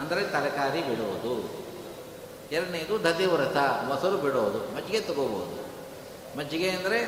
ಅಂದರೆ 0.00 0.22
ತರಕಾರಿ 0.24 0.82
ಬಿಡುವುದು 0.82 1.63
ಎರಡನೇದು 2.52 2.94
ದಧಿವ್ರತ 3.04 3.58
ಮೊಸರು 3.88 4.16
ಬಿಡೋದು, 4.16 4.58
ಮಜ್ಜಿಗೆ 4.74 5.00
ತಗೋಬೋದು. 5.00 5.56
ಮಜ್ಜಿಗೆ 6.38 6.70
ಅಂದರೆ 6.70 6.98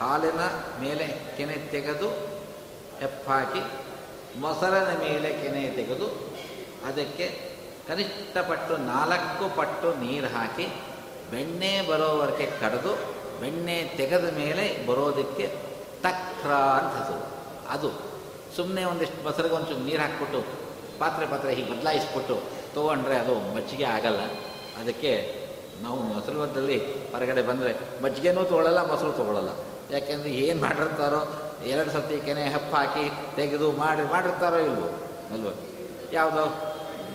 ಹಾಲಿನ 0.00 0.42
ಮೇಲೆ 0.80 1.06
ಕೆನೆ 1.36 1.56
ತೆಗೆದು 1.72 2.08
ಹೆಪ್ಪಾಕಿ, 3.00 3.62
ಮೊಸರನ 4.40 4.90
ಮೇಲೆ 5.04 5.30
ಕೆನೆ 5.42 5.62
ತೆಗೆದು 5.76 6.06
ಅದಕ್ಕೆ 6.88 7.26
ಕನಿಷ್ಠ 7.88 8.38
ಪಟ್ಟು 8.48 8.76
ನಾಲ್ಕು 8.76 9.48
ಪಟ್ಟು 9.56 9.88
ನೀರು 10.04 10.28
ಹಾಕಿ 10.36 10.66
ಬೆಣ್ಣೆ 11.30 11.72
ಬರೋವರೆಗೆ 11.88 12.46
ಕಡಿದು 12.60 12.92
ಬೆಣ್ಣೆ 13.40 13.76
ತೆಗೆದ 13.96 14.26
ಮೇಲೆ 14.38 14.86
ಬರೋದಕ್ಕೆ 14.86 15.46
ತಕ್ರ 16.02 16.50
ಅಂತ 16.52 16.92
ಹೆಸರು 17.00 17.22
ಅದು 17.74 17.90
ಸುಮ್ಮನೆ 18.56 18.84
ಒಂದಿಷ್ಟು 18.84 19.22
ಮೊಸರಿಗೆ 19.24 19.54
ಒಂಚೂರು 19.54 19.80
ನೀರು 19.80 20.02
ಹಾಕ್ಬಿಟ್ಟು, 20.02 20.40
ಪಾತ್ರೆ 20.98 21.26
ಪಾತ್ರೆ 21.26 21.54
ಹೀಗೆ 21.54 21.70
ಬದಲಾಯಿಸ್ಬಿಟ್ಟು 21.72 22.36
ತೊಗೊಂಡ್ರೆ 22.74 23.16
ಅದು 23.16 23.34
ಮಜ್ಜಿಗೆ 23.54 23.84
ಆಗಲ್ಲ. 23.84 24.20
ಅದಕ್ಕೆ 24.80 25.40
ನಾವು 25.82 25.96
ಮೊಸರುದಲ್ಲಿ 25.96 26.78
ಹೊರಗಡೆ 27.10 27.42
ಬಂದರೆ 27.42 28.02
ಮಜ್ಜಿಗೆನೂ 28.02 28.44
ತೊಗೊಳ್ಳಲ್ಲ 28.44 28.86
ಮೊಸರು 28.86 29.12
ತೊಗೊಳ್ಳಲ್ಲ 29.12 29.48
ಯಾಕೆಂದರೆ 29.90 30.30
ಏನು 30.30 30.60
ಮಾಡಿರ್ತಾರೋ 30.60 31.50
ಎರಡು 31.66 31.90
ಸರ್ತಿ 31.90 32.20
ಕೆನೆ 32.20 32.44
ಹಪ್ಪು 32.44 32.76
ಹಾಕಿ 32.76 33.36
ತೆಗೆದು 33.36 33.72
ಮಾಡಿ 33.72 34.02
ಮಾಡಿರ್ತಾರೋ 34.02 34.56
ಇಲ್ವೋ? 34.56 34.88
ಅಲ್ವೋ? 35.32 35.52
ಯಾವುದೋ 36.12 36.44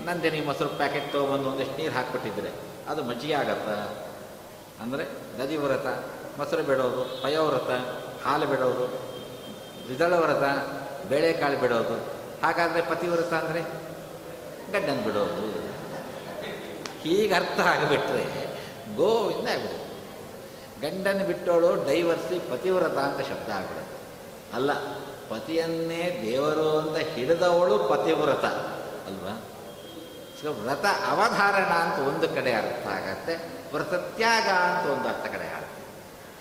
ನಂದಿನಿ 0.06 0.42
ಮೊಸರು 0.42 0.70
ಪ್ಯಾಕೆಟ್ 0.70 1.12
ತೊಗೊಂಬಂದು 1.12 1.50
ಒಂದಿಷ್ಟು 1.50 1.78
ನೀರು 1.78 1.94
ಹಾಕ್ಬಿಟ್ಟಿದ್ರೆ 1.94 2.52
ಅದು 2.90 3.04
ಮಜ್ಜಿಗೆ 3.04 3.34
ಆಗತ್ತಾ? 3.34 3.96
ಅಂದರೆ 4.82 5.04
ದದಿ 5.40 5.58
ವ್ರತ 5.58 5.88
ಮೊಸರು 6.38 6.64
ಬಿಡೋದು 6.64 7.24
ಪಯೋವ್ರತ 7.24 7.72
ಹಾಲು 8.26 8.46
ಬಿಡೋದು, 8.46 8.86
ದ್ವಿದಳ 9.86 10.14
ವ್ರತ 10.14 10.44
ಬೇಳೆಕಾಳು 11.08 11.58
ಬಿಡೋದು. 11.58 11.96
ಹಾಗಾದರೆ 12.46 12.82
ಪತಿವ್ರತ 12.82 13.34
ಅಂದರೆ? 13.34 13.85
ಗಂಡನ 14.72 15.04
ಬಿಡೋದು. 15.04 15.66
ಹೀಗೆ 17.02 17.34
ಅರ್ಥ 17.34 17.60
ಆಗಿಬಿಟ್ರೆ 17.60 18.46
ಗೋವಿಂದ 18.96 19.48
ಆಗ್ಬಿಡುತ್ತೆ 19.48 19.86
ಗಂಡನ್ನು 20.82 21.26
ಬಿಟ್ಟೋಳು 21.26 21.86
ಡೈವರ್ಸಿ 21.86 22.40
ಪತಿವ್ರತ 22.40 22.98
ಅಂತ 22.98 23.28
ಶಬ್ದ 23.28 23.52
ಆಗ್ಬಿಡುತ್ತೆ. 23.52 23.96
ಅಲ್ಲ, 24.56 24.74
ಪತಿಯನ್ನೇ 25.30 26.20
ದೇವರು 26.22 26.80
ಅಂತ 26.80 26.98
ಹಿಡಿದವಳು 26.98 27.78
ಪತಿವ್ರತ, 27.78 28.46
ಅಲ್ವಾ? 29.08 29.42
ಸೊ, 30.42 30.54
ವ್ರತ 30.54 30.86
ಅವಧಾರಣ 31.10 31.66
ಅಂತ 31.66 32.16
ಒಂದು 32.16 32.36
ಕಡೆ 32.36 32.54
ಅರ್ಥ 32.54 32.88
ಆಗತ್ತೆ 32.88 33.36
ವ್ರತತ್ಯಾಗ 33.74 34.44
ಅಂತ 34.44 34.90
ಒಂದು 34.90 35.08
ಅರ್ಥ 35.08 35.26
ಕಡೆ 35.26 35.48
ಆಗುತ್ತೆ. 35.48 35.86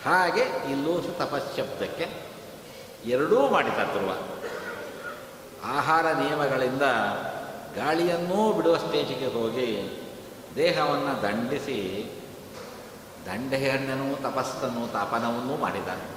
ಹಾಗೆ 0.08 0.40
ಇಲ್ಲೂ 0.40 1.02
ಸಹ 1.02 1.08
ತಪಶ್ಶಬ್ದಕ್ಕೆ 1.18 2.08
ಎರಡೂ 3.06 3.48
ಮಾಡಿದ 3.48 3.72
ಧ್ರುವ. 3.72 4.16
ಆಹಾರ 5.64 6.12
ನಿಯಮಗಳಿಂದ 6.12 6.82
ಗಾಳಿಯನ್ನೂ 7.76 8.52
ಬಿಡುವ 8.52 8.76
ಸ್ಟೇಜಿಗೆ 8.76 9.26
ಹೋಗಿ 9.26 10.00
ದೇಹವನ್ನು 10.56 11.22
ದಂಡಿಸಿ 11.22 12.10
ದಂಡೆಹಣ್ಣನೂ 13.26 14.14
ತಪಸ್ಸನ್ನು 14.14 14.92
ತಾಪನವನ್ನೂ 14.92 15.56
ಮಾಡಿದ್ದಾನೆ. 15.56 16.14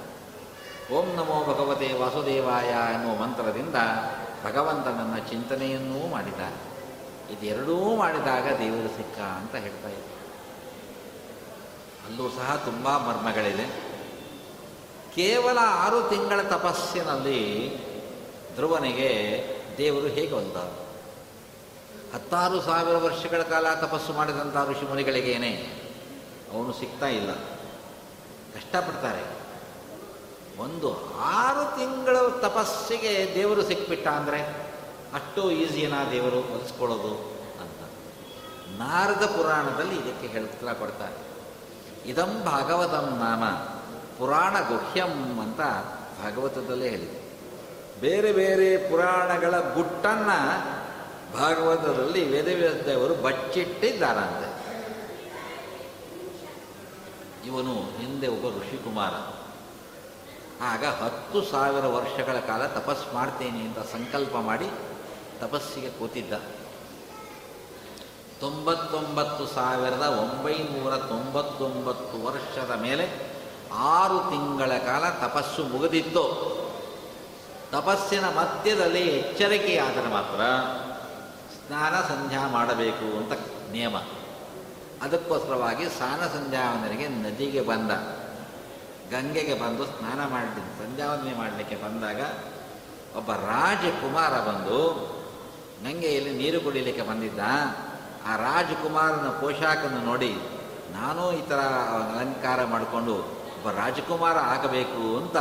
ಓಂ 0.94 1.06
ನಮೋ 1.06 1.54
ಭಗವತೆ 1.54 1.92
ವಾಸುದೇವಾಯ 1.92 2.64
ಎನ್ನುವ 2.64 3.16
ಮಂತ್ರದಿಂದ 3.16 3.74
ಭಗವಂತನನ್ನ 4.44 5.28
ಚಿಂತನೆಯನ್ನೂ 5.30 6.06
ಮಾಡಿದ್ದಾನೆ. 6.06 6.68
ಇದೆರಡೂ 7.32 7.96
ಮಾಡಿದಾಗ 7.96 8.58
ದೇವರು 8.58 8.96
ಸಿಕ್ಕ 8.96 9.20
ಅಂತ 9.20 9.54
ಹೇಳ್ತಾ 9.54 9.88
ಇದ್ದ. 9.88 10.04
ಅಲ್ಲೂ 12.06 12.28
ಸಹ 12.28 12.62
ತುಂಬ 12.64 12.88
ಮರ್ಮಗಳಿದೆ. 12.88 13.88
ಕೇವಲ 15.14 15.58
ಆರು 15.62 16.02
ತಿಂಗಳ 16.02 16.42
ತಪಸ್ಸಿನಲ್ಲಿ 16.42 17.72
ಧ್ರುವನಿಗೆ 18.54 19.42
ದೇವರು 19.78 20.06
ಹೇಗೆ 20.06 20.32
ಒಂದ 20.32 20.87
ಹತ್ತಾರು 22.14 22.60
ಸಾವಿರ 22.60 22.96
ವರ್ಷಗಳ 22.96 23.42
ಕಾಲ 23.42 23.74
ತಪಸ್ಸು 23.74 24.12
ಮಾಡಿದಂಥ 24.12 24.56
ಋಷಿಮುನಿಗಳಿಗೇನೆ 24.68 25.50
ಅವನು 26.52 26.72
ಸಿಗ್ತಾ 26.72 27.06
ಇಲ್ಲ. 27.06 27.32
ಕಷ್ಟಪಡ್ತಾರೆ. 28.54 29.38
ಒಂದು 30.58 31.14
ಆರು 31.20 31.76
ತಿಂಗಳ 31.76 32.16
ತಪಸ್ಸಿಗೆ 32.40 33.32
ದೇವರು 33.34 33.62
ಸಿಕ್ಬಿಟ್ಟ 33.62 34.08
ಅಂದರೆ 34.08 34.42
ಅಷ್ಟು 35.14 35.50
ಈಸಿಯನ 35.50 35.92
ದೇವರು 36.10 36.36
ಒಲಿಸ್ಕೊಳ್ಳೋದು 36.36 37.14
ಅಂತ. 37.60 37.90
ನಾರದ 38.78 39.26
ಪುರಾಣದಲ್ಲಿ 39.26 39.94
ಇದಕ್ಕೆ 39.94 40.26
ಹೇಳ್ತಾ 40.26 40.72
ಕೊಡ್ತಾರೆ. 40.72 41.28
ಇದಂ 42.10 42.42
ಭಾಗವತಂ 42.44 43.18
ನಾಮ 43.18 43.44
ಪುರಾಣ 44.18 44.52
ಗುಹ್ಯಂ 44.52 45.40
ಅಂತ 45.40 45.60
ಭಾಗವತದಲ್ಲೇ 46.24 46.88
ಹೇಳಿದೆ. 46.88 47.28
ಬೇರೆ 48.00 48.32
ಬೇರೆ 48.32 48.90
ಪುರಾಣಗಳ 48.90 49.60
ಗುಟ್ಟನ್ನು 49.74 50.78
ಭಾಗವತದಲ್ಲಿ 51.34 52.30
ವೇದವ್ಯಾಸ 52.30 52.74
ದೇವರು 52.74 53.14
ಬಚ್ಚಿಟ್ಟಿದ್ದಾರಂತೆ. 53.14 54.58
ಇವನು 57.46 57.74
ಹಿಂದೆ 57.74 58.28
ಒಬ್ಬ 58.28 58.58
ಋಷಿಕುಮಾರ. 58.58 59.12
ಆಗ 60.60 60.84
ಹತ್ತು 60.84 61.42
ಸಾವಿರ 61.42 61.86
ವರ್ಷಗಳ 61.86 62.32
ಕಾಲ 62.32 62.66
ತಪಸ್ 62.66 63.14
ಮಾಡ್ತೇನೆ 63.14 63.60
ಅಂತ 63.60 63.78
ಸಂಕಲ್ಪ 63.78 64.36
ಮಾಡಿ 64.36 64.70
ತಪಸ್ಸಿಗೆ 65.40 65.90
ಕೂತಿದ್ದ. 65.90 66.32
ತೊಂಬತ್ತೊಂಬತ್ತು 68.40 69.46
ಸಾವಿರದ 69.46 70.02
ಒಂಬೈನೂರ 70.02 70.96
ತೊಂಬತ್ತೊಂಬತ್ತು 70.96 72.26
ವರ್ಷದ 72.26 72.80
ಮೇಲೆ 72.80 73.08
ಆರು 73.74 74.18
ತಿಂಗಳ 74.18 74.78
ಕಾಲ 74.78 75.28
ತಪಸ್ಸು 75.28 75.64
ಮುಗಿದಿತ್ತು. 75.64 76.24
ತಪಸ್ಸಿನ 77.72 78.24
ಮಧ್ಯದಲ್ಲಿ 78.24 79.00
ಎಚ್ಚರಿಕೆಯಾದರೆ 79.00 80.08
ಮಾತ್ರ 80.08 80.40
ಸ್ನಾನ 81.68 81.94
ಸಂಧ್ಯಾ 81.94 82.48
ಮಾಡಬೇಕು 82.48 83.16
ಅಂತ 83.16 83.32
ನಿಯಮ. 83.72 83.96
ಅದಕ್ಕೋಸ್ಕರವಾಗಿ 85.02 85.88
ಸ್ನಾನ 85.88 86.20
ಸಂಧ್ಯಾವನರಿಗೆ 86.20 87.08
ನದಿಗೆ 87.08 87.60
ಬಂದ. 87.60 87.90
ಗಂಗೆಗೆ 89.12 89.54
ಬಂದು 89.54 89.84
ಸ್ನಾನ 89.84 90.30
ಮಾಡಿ 90.30 90.60
ಸಂಧ್ಯಾವಂದನೆ 90.60 91.36
ಮಾಡಲಿಕ್ಕೆ 91.36 91.76
ಬಂದಾಗ 91.76 92.20
ಒಬ್ಬ 93.16 93.32
ರಾಜಕುಮಾರ 93.32 94.30
ಬಂದು 94.30 94.78
ಗಂಗೆಯಲ್ಲಿ 95.84 96.34
ನೀರು 96.34 96.60
ಕುಡಿಲಿಕ್ಕೆ 96.60 97.02
ಬಂದಿದ್ದ. 97.02 97.38
ಆ 98.26 98.36
ರಾಜಕುಮಾರನ 98.36 99.28
ಪೋಷಾಕನ್ನು 99.28 100.04
ನೋಡಿ 100.04 100.38
ನಾನು 100.92 101.32
ಈ 101.32 101.48
ಥರ 101.48 101.56
ಅಲಂಕಾರ 101.56 102.64
ಮಾಡಿಕೊಂಡು 102.64 103.14
ಒಬ್ಬ 103.14 103.70
ರಾಜಕುಮಾರ 103.70 104.38
ಆಗಬೇಕು 104.38 105.16
ಅಂತ 105.16 105.36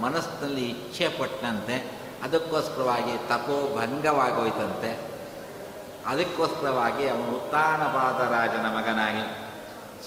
ಮನಸ್ಸಿನಲ್ಲಿ 0.00 0.70
ಇಚ್ಛೆ 0.70 1.08
ಪಟ್ಟಂತೆ. 1.08 2.00
ಅದಕ್ಕೋಸ್ಕರವಾಗಿ 2.22 3.28
ತಪೋಭಂಗವಾಗೋಯ್ತಂತೆ. 3.28 5.07
ಅದಕ್ಕೋಸ್ಕರವಾಗಿ 6.08 7.08
ಅವನು 7.08 7.30
ಉತ್ತಾನಪಾದ 7.30 8.20
ರಾಜನ 8.32 8.66
ಮಗನಾಗಿ, 8.76 9.24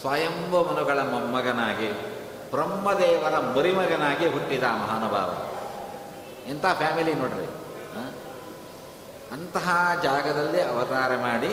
ಸ್ವಯಂಭ 0.02 0.54
ಮನುಗಳ 0.70 0.99
ಮೊಮ್ಮಗನಾಗಿ, 1.02 1.89
ಬ್ರಹ್ಮದೇವರ 2.52 3.36
ಮರಿಮಗನಾಗಿ 3.39 4.28
ಹುಟ್ಟಿದ 4.28 4.64
ಮಹಾನುಭಾವ 4.64 5.30
ಎಂಥ 6.49 6.66
ಫ್ಯಾಮಿಲಿ 6.78 7.14
ನೋಡ್ರಿ? 7.14 7.47
ಅಂತಹ 9.32 9.91
ಜಾಗದಲ್ಲಿ 10.04 10.62
ಅವತಾರ 10.62 11.12
ಮಾಡಿ, 11.16 11.52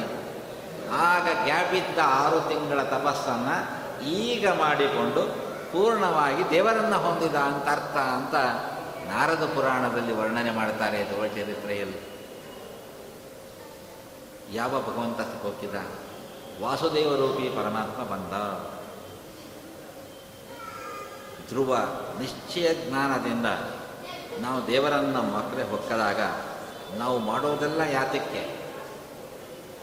ಆಗ 0.93 1.27
ಗ್ಯಾಪಿದ್ದ 1.45 1.99
ಆರು 2.05 2.41
ತಿಂಗಳ 2.49 2.83
ತಪಸ್ಸನ್ನು 2.83 3.57
ಈಗ 4.09 4.49
ಮಾಡಿಕೊಂಡು 4.49 5.23
ಪೂರ್ಣವಾಗಿ 5.73 6.51
ದೇವರನ್ನು 6.51 6.99
ಹೊಂದಿದ 6.99 7.35
ಅಂತ 7.35 7.67
ಅರ್ಥ 7.69 7.97
ಅಂತ 7.97 8.35
ನಾರದ 9.11 9.45
ಪುರಾಣದಲ್ಲಿ 9.55 10.15
ವರ್ಣನೆ 10.17 10.51
ಮಾಡ್ತಾರೆ 10.51 11.05
ಧ್ರುವ 11.05 11.27
ಚರಿತ್ರೆಯಲ್ಲಿ 11.27 12.01
ಯಾವ 14.53 14.71
ಭಗವಂತ 14.71 15.21
ಹೋಗಿದ 15.21 15.75
ವಾಸುದೇವರೂಪಿ 16.63 17.49
ಪರಮಾತ್ಮ 17.49 18.03
ಬಂದ. 18.03 18.33
ಧ್ರುವ 21.49 21.77
ನಿಶ್ಚಯ 22.19 22.75
ಜ್ಞಾನದಿಂದ 22.75 23.47
ನಾವು 24.41 24.67
ದೇವರನ್ನು 24.67 25.23
ಮಕ್ಕಳೆ 25.23 25.63
ಹೊಕ್ಕದಾಗ 25.63 26.21
ನಾವು 26.99 27.19
ಮಾಡೋದೆಲ್ಲ 27.19 27.81
ಯಾತಕ್ಕೆ? 27.81 28.43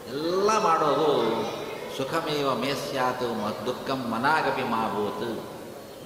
ಎಲ್ಲ 0.08 0.58
ಮಾಡೋದು 0.58 1.10
ಸುಖಮೇವ 1.96 2.54
ಮೇಸ್ಯಾತು 2.54 3.34
ಮ 3.34 3.48
ದುಃಖಂ 3.66 4.10
ಮನಾಗಪಿ 4.10 4.62
ಮಾಭೂತು. 4.62 5.56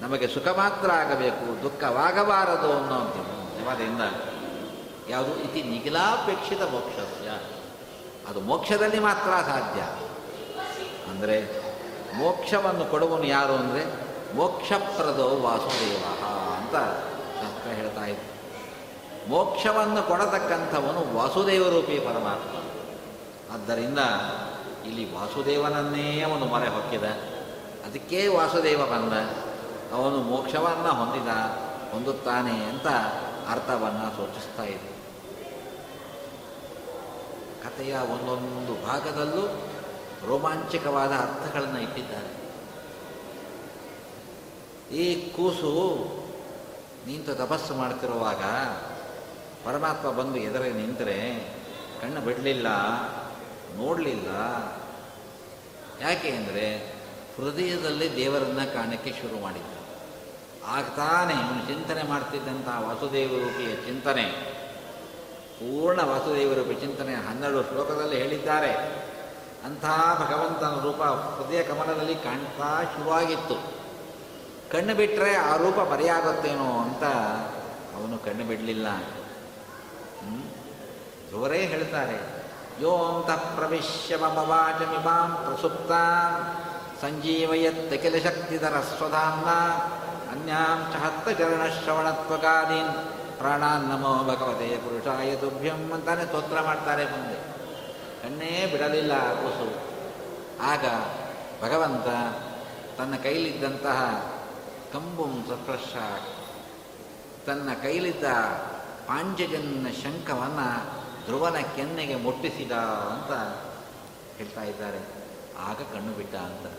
ನಮಗೆ 0.01 0.27
ಸುಖ 0.27 0.47
ಮಾತ್ರ 0.47 0.91
ಆಗಬೇಕು, 0.91 1.63
ದುಃಖವಾಗಬಾರದು 1.63 2.73
ಅನ್ನೋ 2.73 2.99
ನಿವಾದೆಯಿಂದ 3.57 4.01
ಯಾವುದು 5.09 5.39
ಇತಿ 5.39 5.63
ನಿಖಿಲಾಪೇಕ್ಷಿತ 5.63 6.61
ಮೋಕ್ಷಸ್ಯ. 6.61 7.50
ಅದು 8.29 8.41
ಮೋಕ್ಷದಲ್ಲಿ 8.41 8.99
ಮಾತ್ರ 8.99 9.31
ಸಾಧ್ಯ. 9.31 9.81
ಅಂದರೆ 11.11 11.61
ಮೋಕ್ಷವನ್ನು 12.13 12.85
ಕೊಡುವನು 12.85 13.23
ಯಾರು 13.23 13.53
ಅಂದರೆ 13.53 14.11
ಮೋಕ್ಷಪ್ರದೋ 14.35 15.39
ವಾಸುದೇವ 15.41 16.03
ಅಂತ 16.53 16.75
ಶಾಸ್ತ್ರ 17.41 17.71
ಹೇಳ್ತಾ 17.71 18.05
ಇತ್ತು 18.05 18.31
ಮೋಕ್ಷವನ್ನು 19.29 20.07
ಕೊಡತಕ್ಕಂಥವನು 20.07 21.17
ವಾಸುದೇವರೂಪಿ 21.17 21.99
ಪರಮಾತ್ಮ. 21.99 22.57
ಆದ್ದರಿಂದ 23.53 23.99
ಇಲ್ಲಿ 24.85 25.13
ವಾಸುದೇವನನ್ನೇ 25.13 26.21
ಅವನು 26.21 26.45
ಮೊರೆ 26.45 26.67
ಹೊಕ್ಕಿದ. 26.67 27.03
ಅದಕ್ಕೆ 27.85 28.27
ವಾಸುದೇವ 28.27 28.77
ಬಂದ. 28.77 29.13
ಅವನು 29.93 30.17
ಮೋಕ್ಷವನ್ನು 30.17 30.93
ಹೊಂದಿದ, 30.93 31.27
ಹೊಂದುತ್ತಾನೆ 31.91 32.63
ಅಂತ 32.63 32.87
ಅರ್ಥವನ್ನು 33.49 34.17
ಸೂಚಿಸ್ತಾ 34.17 34.63
ಇದೆ. 34.63 35.00
ಕಥೆಯ 37.71 37.95
ಒಂದೊಂದು 38.13 38.73
ಭಾಗದಲ್ಲೂ 38.85 39.43
ರೋಮಾಂಚಕವಾದ 40.27 41.13
ಅರ್ಥಗಳನ್ನು 41.25 41.79
ಇಟ್ಟಿದ್ದಾರೆ. 41.81 42.31
ಈ 45.01 45.03
ಕೂಸು 45.35 45.71
ನಿಂತು 47.07 47.33
ತಪಸ್ಸು 47.35 47.73
ಮಾಡ್ತಿರುವಾಗ 47.73 48.43
ಪರಮಾತ್ಮ 49.65 50.09
ಬಂದು 50.09 50.37
ಎದುರೇ 50.37 50.69
ನಿಂತರೆ 50.73 51.17
ಕಣ್ಣು 52.01 52.21
ಬಿಡಲಿಲ್ಲ, 52.21 52.67
ನೋಡಲಿಲ್ಲ. 53.77 54.29
ಯಾಕೆ 56.01 56.29
ಅಂದರೆ 56.31 56.65
ಹೃದಯದಲ್ಲಿ 57.35 58.07
ದೇವರನ್ನು 58.15 58.65
ಕಾಣಕ್ಕೆ 58.73 59.11
ಶುರು 59.21 59.37
ಮಾಡಿದ್ದ. 59.41 59.73
ಆಗ್ತಾನೆ 60.67 61.33
ಇವನು 61.33 61.61
ಚಿಂತನೆ 61.67 62.03
ಮಾಡ್ತಿದ್ದಂಥ 62.09 62.67
ವಾಸುದೇವ 62.87 63.31
ರೂಪಿಯ 63.43 63.71
ಚಿಂತನೆ. 63.87 64.25
ಪೂರ್ಣ 65.61 66.01
ವಾಸುದೇವರ 66.01 66.73
ಚಿಂತನೆ 66.79 67.13
ಹನ್ನೆರಡು 67.13 67.63
ಶ್ಲೋಕದಲ್ಲಿ 67.63 68.17
ಹೇಳಿದ್ದಾರೆ. 68.17 68.71
ಅಂಥ 69.65 69.85
ಭಗವಂತನ 70.19 70.83
ರೂಪ 70.83 71.01
ಹೃದಯ 71.03 71.63
ಕಮಲದಲ್ಲಿ 71.63 72.15
ಕಾಣ್ತಾ 72.15 72.83
ಶುರುವಾಗಿತ್ತು. 72.83 73.55
ಕಣ್ಣು 74.71 74.95
ಬಿಟ್ಟರೆ 74.95 75.35
ಆ 75.35 75.55
ರೂಪ 75.55 75.75
ಬರೆಯಾಗುತ್ತೇನೋ 75.75 76.81
ಅಂತ 76.81 77.03
ಅವನು 77.95 78.17
ಕಣ್ಣು 78.17 78.47
ಬಿಡಲಿಲ್ಲ. 78.47 78.87
ಇವರೇ 81.31 81.57
ಹೇಳ್ತಾರೆ. 81.57 82.41
ಯೋ 82.81 82.91
ಅಂತ 82.91 83.39
ಪ್ರವಿಶ್ಯ 83.39 84.17
ಮಮವಾಚ 84.17 84.81
ಮಿಮಾಂ 84.81 85.35
ಪ್ರಸುಪ್ತ 85.35 85.91
ಸಂಜೀವಯತ್ತಖಿಲ 87.01 88.23
ಶಕ್ತಿಧರ 88.23 88.73
ಸ್ವಧಾನ್ನ 88.97 89.49
ಅನ್ಯಾಂ 90.31 90.93
ಚ 90.93 90.95
ಹತ್ತ 90.95 91.29
ಚರಣ 91.29 91.61
ಪ್ರಾಣಾನ್ 93.41 93.89
ನಮೋ 93.89 94.23
ಭಗವತೆ 94.23 94.77
ಪುರುಷಾಯ 94.77 95.35
ತುಭ್ಯಂ 95.35 95.91
ಅಂತಾನೆ 95.91 96.25
ಸ್ತೋತ್ರ 96.25 96.61
ಮಾಡ್ತಾರೆ 96.61 97.05
ಮುಂದೆ. 97.05 97.35
ಕಣ್ಣೇ 98.23 98.69
ಬಿಡಲಿಲ್ಲ 98.71 99.33
ಕುಸು. 99.33 99.75
ಆಗ 100.61 100.85
ಭಗವಂತ 101.63 102.05
ತನ್ನ 102.97 103.15
ಕೈಲಿದ್ದಂತಹ 103.15 104.31
ಕಂಬುಂ 104.93 105.45
ಸಪ್ರಶ 105.49 105.95
ತನ್ನ 107.47 107.69
ಕೈಲಿದ್ದ 107.81 108.23
ಪಾಂಚಜನ್ಯ 109.07 110.01
ಶಂಖವನ್ನು 110.01 111.01
ಧ್ರುವನ 111.25 111.55
ಕೆನ್ನೆಗೆ 111.75 112.15
ಮುಟ್ಟಿಸಿದ 112.15 112.71
ಅಂತ 112.71 113.31
ಹೇಳ್ತಾ 114.37 114.63
ಇದ್ದಾರೆ. 114.63 114.99
ಆಗ 115.59 115.75
ಕಣ್ಣು 115.75 116.13
ಬಿಟ್ಟ 116.13 116.35
ಅಂತ. 116.35 116.71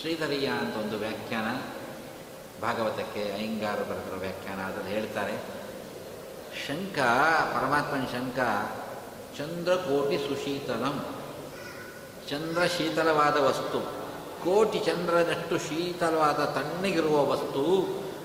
ಶ್ರೀಧರಿಯ 0.00 0.46
ಅಂತ 0.46 0.76
ಒಂದು 0.76 0.98
ವ್ಯಾಖ್ಯಾನ. 0.98 1.79
ಭಾಗವತಕ್ಕೆ 2.62 3.32
ಅಯ್ಯಂಗಾರ 3.32 3.76
ಬರೆದಿರೋ 3.76 4.18
ವ್ಯಾಖ್ಯಾನ 4.18 4.60
ಅದರಲ್ಲಿ 4.60 4.90
ಹೇಳ್ತಾರೆ 4.90 5.34
ಶಂಕ 6.66 6.98
ಪರಮಾತ್ಮನ 7.54 8.04
ಶಂಕ 8.04 8.38
ಚಂದ್ರಕೋಟಿ 9.38 10.18
ಸುಶೀತಲಂ. 10.18 11.04
ಚಂದ್ರ 12.30 12.66
ಶೀತಲವಾದ 12.66 13.36
ವಸ್ತು, 13.36 13.80
ಕೋಟಿ 14.44 14.78
ಚಂದ್ರನಷ್ಟು 14.78 15.58
ಶೀತಲವಾದ 15.58 16.44
ತಣ್ಣಗಿರುವ 16.44 17.24
ವಸ್ತು, 17.26 17.64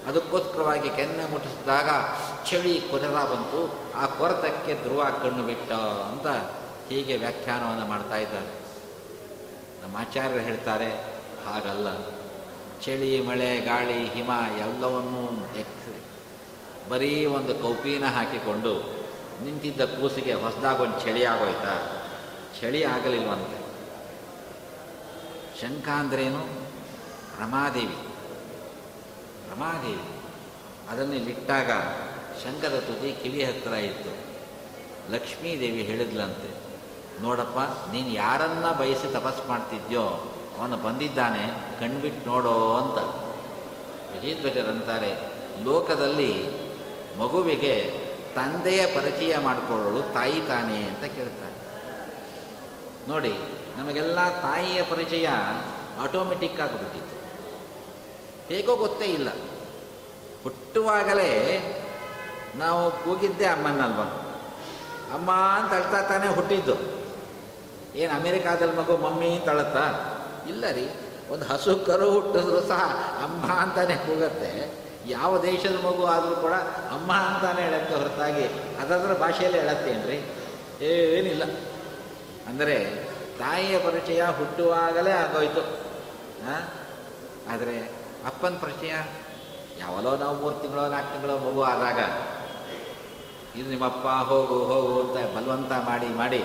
ಅದಕ್ಕೋಸ್ಕರವಾಗಿ 0.07 0.89
ಕೆನ್ನೆ 0.89 1.31
ಮುಟ್ಟಿಸಿದಾಗ 1.31 1.89
ಚಳಿ 2.51 2.79
ಕೊರೆತ 2.79 3.11
ಬಂತು, 3.11 3.91
ಆ 3.97 4.05
ಕೊರತಕ್ಕೆ 4.05 4.83
ಧ್ರುವ 4.83 5.03
ಕಣ್ಣು 5.03 5.43
ಬಿಟ್ಟ 5.43 5.71
ಅಂತ 6.11 6.27
ಹೀಗೆ 6.89 7.17
ವ್ಯಾಖ್ಯಾನವನ್ನು 7.17 7.85
ಮಾಡ್ತಾ 7.85 8.15
ಇದ್ದಾರೆ. 8.15 8.51
ನಮ್ಮ 9.83 9.97
ಆಚಾರ್ಯರು 9.97 10.43
ಹೇಳ್ತಾರೆ, 10.43 10.91
ಹಾಗಲ್ಲ. 11.45 12.14
ಚಳಿ, 12.81 13.21
ಮಳೆ, 13.21 13.61
ಗಾಳಿ, 13.61 14.09
ಹಿಮ 14.13 14.29
ಎಲ್ಲವನ್ನೂ 14.57 15.53
ಎಕ್ಸ್ 15.59 15.95
ಬರೀ 16.89 17.25
ಒಂದು 17.25 17.55
ಕೌಪೀನ 17.55 18.05
ಹಾಕಿಕೊಂಡು 18.05 19.05
ನಿಂತಿದ್ದ 19.43 19.81
ಕೂಸಿಗೆ 19.81 20.33
ಹೊಸದಾಗೊಂದು 20.33 20.99
ಚಳಿ 20.99 21.25
ಆಗೋಯ್ತಾ? 21.25 22.03
ಚಳಿ 22.61 22.83
ಆಗಲಿಲ್ವಂತೆ. 22.83 23.65
ಶಂಕ 25.61 25.89
ಅಂದ್ರೇನು? 25.89 26.39
ರಮಾದೇವಿ. 27.41 27.97
ರಮಾದೇವಿ. 29.51 30.21
ಅದನ್ನು 30.89 31.15
ಇಟ್ಟಾಗ 31.15 31.71
ಶಂಕದ 32.43 32.79
ತುದಿ 32.79 33.11
ಕಿವಿ 33.23 33.43
ಹತ್ತಿರ 33.43 33.73
ಇತ್ತು. 33.73 34.35
ಲಕ್ಷ್ಮೀದೇವಿ 35.13 35.81
ಹೇಳಿದ್ಲಂತೆ, 35.81 36.49
ನೋಡಪ್ಪ, 37.21 37.59
ನೀನು 37.91 38.07
ಯಾರನ್ನ 38.07 38.71
ಬಯಸಿ 38.71 39.13
ತಪಸ್ಸು 39.13 39.47
ಮಾಡ್ತಿದ್ಯೋ 39.47 40.34
ಅವನು 40.59 40.77
ಬಂದಿದ್ದಾನೆ 40.77 41.47
ಕಣ್ಬಿಟ್ಟು 41.79 42.29
ನೋಡೋ 42.29 42.73
ಅಂತ. 42.73 43.25
ವಿಜಯಧ್ವಜರಂತಾರೆ 44.15 45.35
ಲೋಕದಲ್ಲಿ 45.63 46.47
ಮಗುವಿಗೆ 47.19 48.05
ತಂದೆಯ 48.35 48.85
ಪರಿಚಯ 48.85 49.37
ಮಾಡಿಕೊಳ್ಳಲು 49.37 50.13
ತಾಯಿ 50.13 50.41
ತಾನೇ 50.41 50.77
ಅಂತ 50.77 50.99
ಕೇಳ್ತಾರೆ. 50.99 51.55
ನೋಡಿ, 53.09 53.33
ನಮಗೆಲ್ಲ 53.77 54.41
ತಾಯಿಯ 54.41 54.83
ಪರಿಚಯ 54.83 55.29
ಆಟೋಮೆಟಿಕ್ 55.99 56.61
ಆಗಿಬಿಟ್ಟಿತ್ತು. 56.61 57.15
ಹೇಗೋ 58.53 58.75
ಗೊತ್ತೇ 58.75 59.05
ಇಲ್ಲ. 59.05 59.29
ಹುಟ್ಟುವಾಗಲೇ 60.43 61.61
ನಾವು 62.55 62.91
ಕೂಗಿದ್ದೆ 62.91 63.45
ಅಮ್ಮನಲ್ವ. 63.45 64.01
ಅಮ್ಮ 65.13 65.31
ಅಂತ 65.31 65.73
ಅಳ್ತಾ 65.73 66.01
ತಾನೇ 66.01 66.27
ಹುಟ್ಟಿದ್ದು. 66.27 66.75
ಏನು 67.95 68.19
ಅಮೇರಿಕಾದಲ್ಲಿ 68.19 68.75
ಮಗು 68.75 68.97
ಮಮ್ಮಿ 68.97 69.29
ಅಂತ 69.29 69.49
ಇಲ್ಲ 70.49 70.65
ರೀ, 70.77 70.85
ಒಂದು 71.29 71.45
ಹಸು 71.45 71.71
ಕರು 71.87 72.07
ಹುಟ್ಟಿದ್ರು 72.11 72.59
ಸಹ 72.67 72.81
ಅಮ್ಮ 73.23 73.45
ಅಂತಾನೆ 73.63 73.95
ಹೋಗುತ್ತೆ. 74.07 74.49
ಯಾವ 75.07 75.31
ದೇಶದ 75.41 75.77
ಮಗು 75.85 76.03
ಆದರೂ 76.05 76.35
ಕೂಡ 76.35 76.55
ಅಮ್ಮ 76.95 77.09
ಅಂತಾನೆ 77.29 77.61
ಹೇಳತ್ತೆ 77.61 77.93
ಹೊರತಾಗಿ. 77.95 78.45
ಅದರ 78.81 79.13
ಭಾಷೆಯಲ್ಲಿ 79.21 79.59
ಹೇಳತ್ತೇನ್ರಿ 79.59 80.17
ಏನಿಲ್ಲ. 80.87 81.43
ಅಂದರೆ 82.49 82.77
ತಾಯಿಯ 83.39 83.75
ಪರಿಚಯ 83.79 84.21
ಹುಟ್ಟುವಾಗಲೇ 84.37 85.13
ಆಗೋಯ್ತು. 85.23 85.63
ಆದರೆ 87.53 87.75
ಅಪ್ಪನ 88.25 88.55
ಪರಿಚಯ, 88.61 88.93
ಯಾವಲೋ 89.79 90.11
ನಾವು 90.17 90.35
ಮೂರು 90.41 90.55
ತಿಂಗಳೋ, 90.61 90.83
ನಾಲ್ಕು 90.89 91.11
ತಿಂಗಳೋ 91.13 91.35
ಮಗು 91.37 91.61
ಆದಾಗ 91.63 91.99
ಇದು 93.59 93.67
ನಿಮ್ಮಪ್ಪ 93.69 94.07
ಹೋಗು 94.29 94.55
ಹೋಗು 94.69 94.93
ಅಂತ 95.01 95.17
ಬಲವಂತ 95.35 95.73
ಮಾಡಿ 95.89 96.07
ಮಾಡಿ 96.21 96.41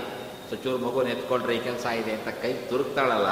ಸುಚೂರು 0.51 0.79
ಮಗು 0.79 1.03
ಎತ್ಕೊಳ್ರಿ, 1.15 1.57
ಕೆಲಸ 1.59 1.87
ಇದೆ 2.01 2.13
ಅಂತ 2.13 2.29
ಕೈ 2.43 2.53
ತುರುಕ್ತಾಳಲ್ಲ. 2.71 3.31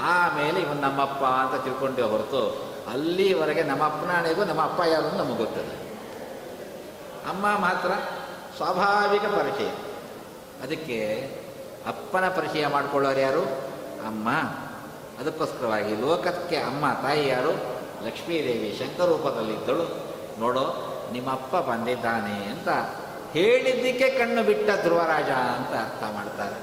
ಆಮೇಲೆ 0.00 0.60
ಇವನು 0.60 0.80
ನಮ್ಮಪ್ಪ 0.80 1.24
ಅಂತ 1.24 1.64
ತಿಳ್ಕೊಂಡೇ 1.64 2.02
ಹೊರತು 2.02 2.74
ಅಲ್ಲಿವರೆಗೆ 2.90 3.62
ನಮ್ಮ 3.62 3.84
ಅಪ್ಪನಾಣೆಗೂ 3.84 4.44
ನಮ್ಮ 4.44 4.62
ಅಪ್ಪ 4.62 4.80
ಯಾರು 4.80 5.18
ನಮಗೆ 5.18 5.36
ಗೊತ್ತದೆ 5.36 5.84
ಅಮ್ಮ 7.28 7.42
ಮಾತ್ರ 7.42 7.88
ಸ್ವಾಭಾವಿಕ 8.56 9.22
ಪರಿಚಯ. 9.22 9.68
ಅದಕ್ಕೆ 10.62 11.30
ಅಪ್ಪನ 11.86 12.28
ಪರಿಚಯ 12.28 12.66
ಮಾಡ್ಕೊಳ್ಳೋರು 12.66 13.20
ಯಾರು? 13.20 13.42
ಅಮ್ಮ. 14.06 14.30
ಅದಕ್ಕೋಸ್ಕರವಾಗಿ 15.20 15.96
ಲೋಕಕ್ಕೆ 15.96 16.56
ಅಮ್ಮ 16.56 16.84
ತಾಯಿ 17.02 17.28
ಯಾರು? 17.28 17.50
ಲಕ್ಷ್ಮೀದೇವಿ 18.06 18.76
ಶಂಕರೂಪದಲ್ಲಿದ್ದಳು. 18.78 20.14
ನೋಡೋ, 20.40 20.90
ನಿಮ್ಮಪ್ಪ 21.12 21.56
ಬಂದಿದ್ದಾನೆ 21.56 22.44
ಅಂತ 22.44 22.68
ಹೇಳಿದ್ದಕ್ಕೆ 23.32 24.18
ಕಣ್ಣು 24.18 24.42
ಬಿಟ್ಟ 24.42 24.70
ಧ್ರುವರಾಜ 24.82 25.30
ಅಂತ 25.30 25.68
ಅರ್ಥ 25.68 26.02
ಮಾಡ್ತಾರೆ. 26.14 26.56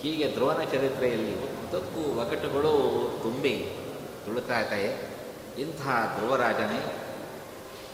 ಹೀಗೆ 0.00 0.32
ಧ್ರುವನ 0.34 0.62
ಚರಿತ್ರೆಯಲ್ಲಿ 0.62 1.57
ಉದ್ದಕ್ಕೂ 1.68 2.20
ಒಗಟುಗಳು 2.20 2.72
ತುಂಬಿ 3.22 3.68
ತುಳುತ್ತಾ 4.24 4.60
ಇದೆ 4.60 5.12
ಇಂಥ 5.58 5.82
ಧ್ರುವರಾಜನೇ 6.16 6.78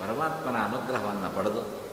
ಪರಮಾತ್ಮನ 0.01 0.57
ಅನುಗ್ರಹವನ್ನು 0.57 1.37
ಪಡೆದು 1.37 1.85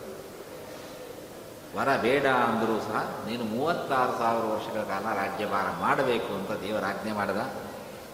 ವರ 1.78 1.98
ಬೇಡ 1.98 2.26
ಅಂದರೂ 2.28 2.80
ಸಹ 2.80 3.10
ನೀನು 3.28 3.44
ಮೂವತ್ತಾರು 3.44 4.18
ಸಾವಿರ 4.18 4.46
ವರ್ಷಗಳ 4.46 4.82
ಕಾಲ 4.82 5.16
ರಾಜ್ಯಭಾರ 5.16 5.66
ಮಾಡಬೇಕು 5.80 6.34
ಅಂತ 6.34 6.52
ದೇವರಾಜ್ಞೆ 6.52 7.12
ಮಾಡಿದ. 7.12 7.38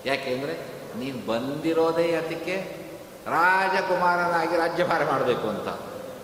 ಯಾಕೆಂದರೆ 0.05 0.55
ನೀನು 0.97 1.27
ಬಂದಿರೋದೇ 1.27 2.15
ಅದಕ್ಕೆ 2.15 2.55
ರಾಜಕುಮಾರನಾಗಿ 3.27 4.57
ರಾಜ್ಯಭಾರ 4.57 5.05
ಮಾಡಬೇಕು 5.05 5.49
ಅಂತ. 5.49 5.67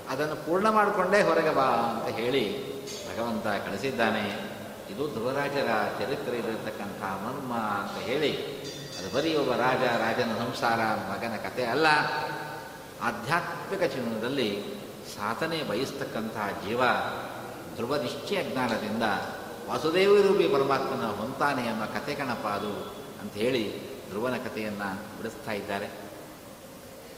ಅದನ್ನು 0.10 0.36
ಪೂರ್ಣ 0.36 0.70
ಮಾಡಿಕೊಂಡೇ 0.70 1.22
ಹೊರಗೆ 1.22 1.50
ಬಾ 1.50 1.64
ಅಂತ 1.64 2.16
ಹೇಳಿ 2.16 2.44
ಭಗವಂತ 3.10 3.48
ಕಳಿಸಿದ್ದಾನೆ. 3.48 4.53
ಇದು 4.94 5.08
ಧ್ರುವರಾಜರ 5.08 5.70
ಚರಿತ್ರೆಯಲ್ಲಿರ್ತಕ್ಕಂಥ 6.00 7.04
ಮರ್ಮ 7.04 7.54
ಅಂತ 7.54 8.04
ಹೇಳಿ. 8.04 8.38
ಅದು 9.00 9.16
ಬರೀ 9.16 9.36
ಒಬ್ಬ 9.36 9.54
ರಾಜ, 9.54 9.82
ರಾಜನ 9.84 10.38
ಸಂಸಾರ, 10.38 10.80
ಮಗನ 11.12 11.36
ಕತೆ 11.36 11.64
ಅಲ್ಲ. 11.64 11.88
ಆಧ್ಯಾತ್ಮಿಕ 13.02 13.94
ಜೀವನದಲ್ಲಿ 13.94 14.64
ಸಾಧನೆ 15.16 15.64
ಬಯಸ್ತಕ್ಕಂತಹ 15.64 16.50
ಜೀವ 16.68 16.82
ಧ್ರುವ 17.76 17.96
ನಿಶ್ಚಯ 17.96 18.44
ಜ್ಞಾನದಿಂದ 18.44 19.04
ವಾಸುದೇವರೂಪಿ 19.70 20.48
ಪರಮಾತ್ಮನ 20.48 21.06
ಹೊಂತಾನೆ 21.06 21.62
ಎಂಬ 21.62 21.86
ಕತೆ 21.86 22.16
ಕಣಪ 22.16 22.46
ಅದು 22.48 22.96
ಅಂತ 23.22 23.34
ಹೇಳಿ 23.34 23.94
ಧ್ರುವನ 24.10 24.38
ಕಥೆಯನ್ನು 24.38 24.94
ಬಿಡಿಸ್ತಾ 25.18 25.52
ಇದ್ದಾರೆ. 25.52 25.90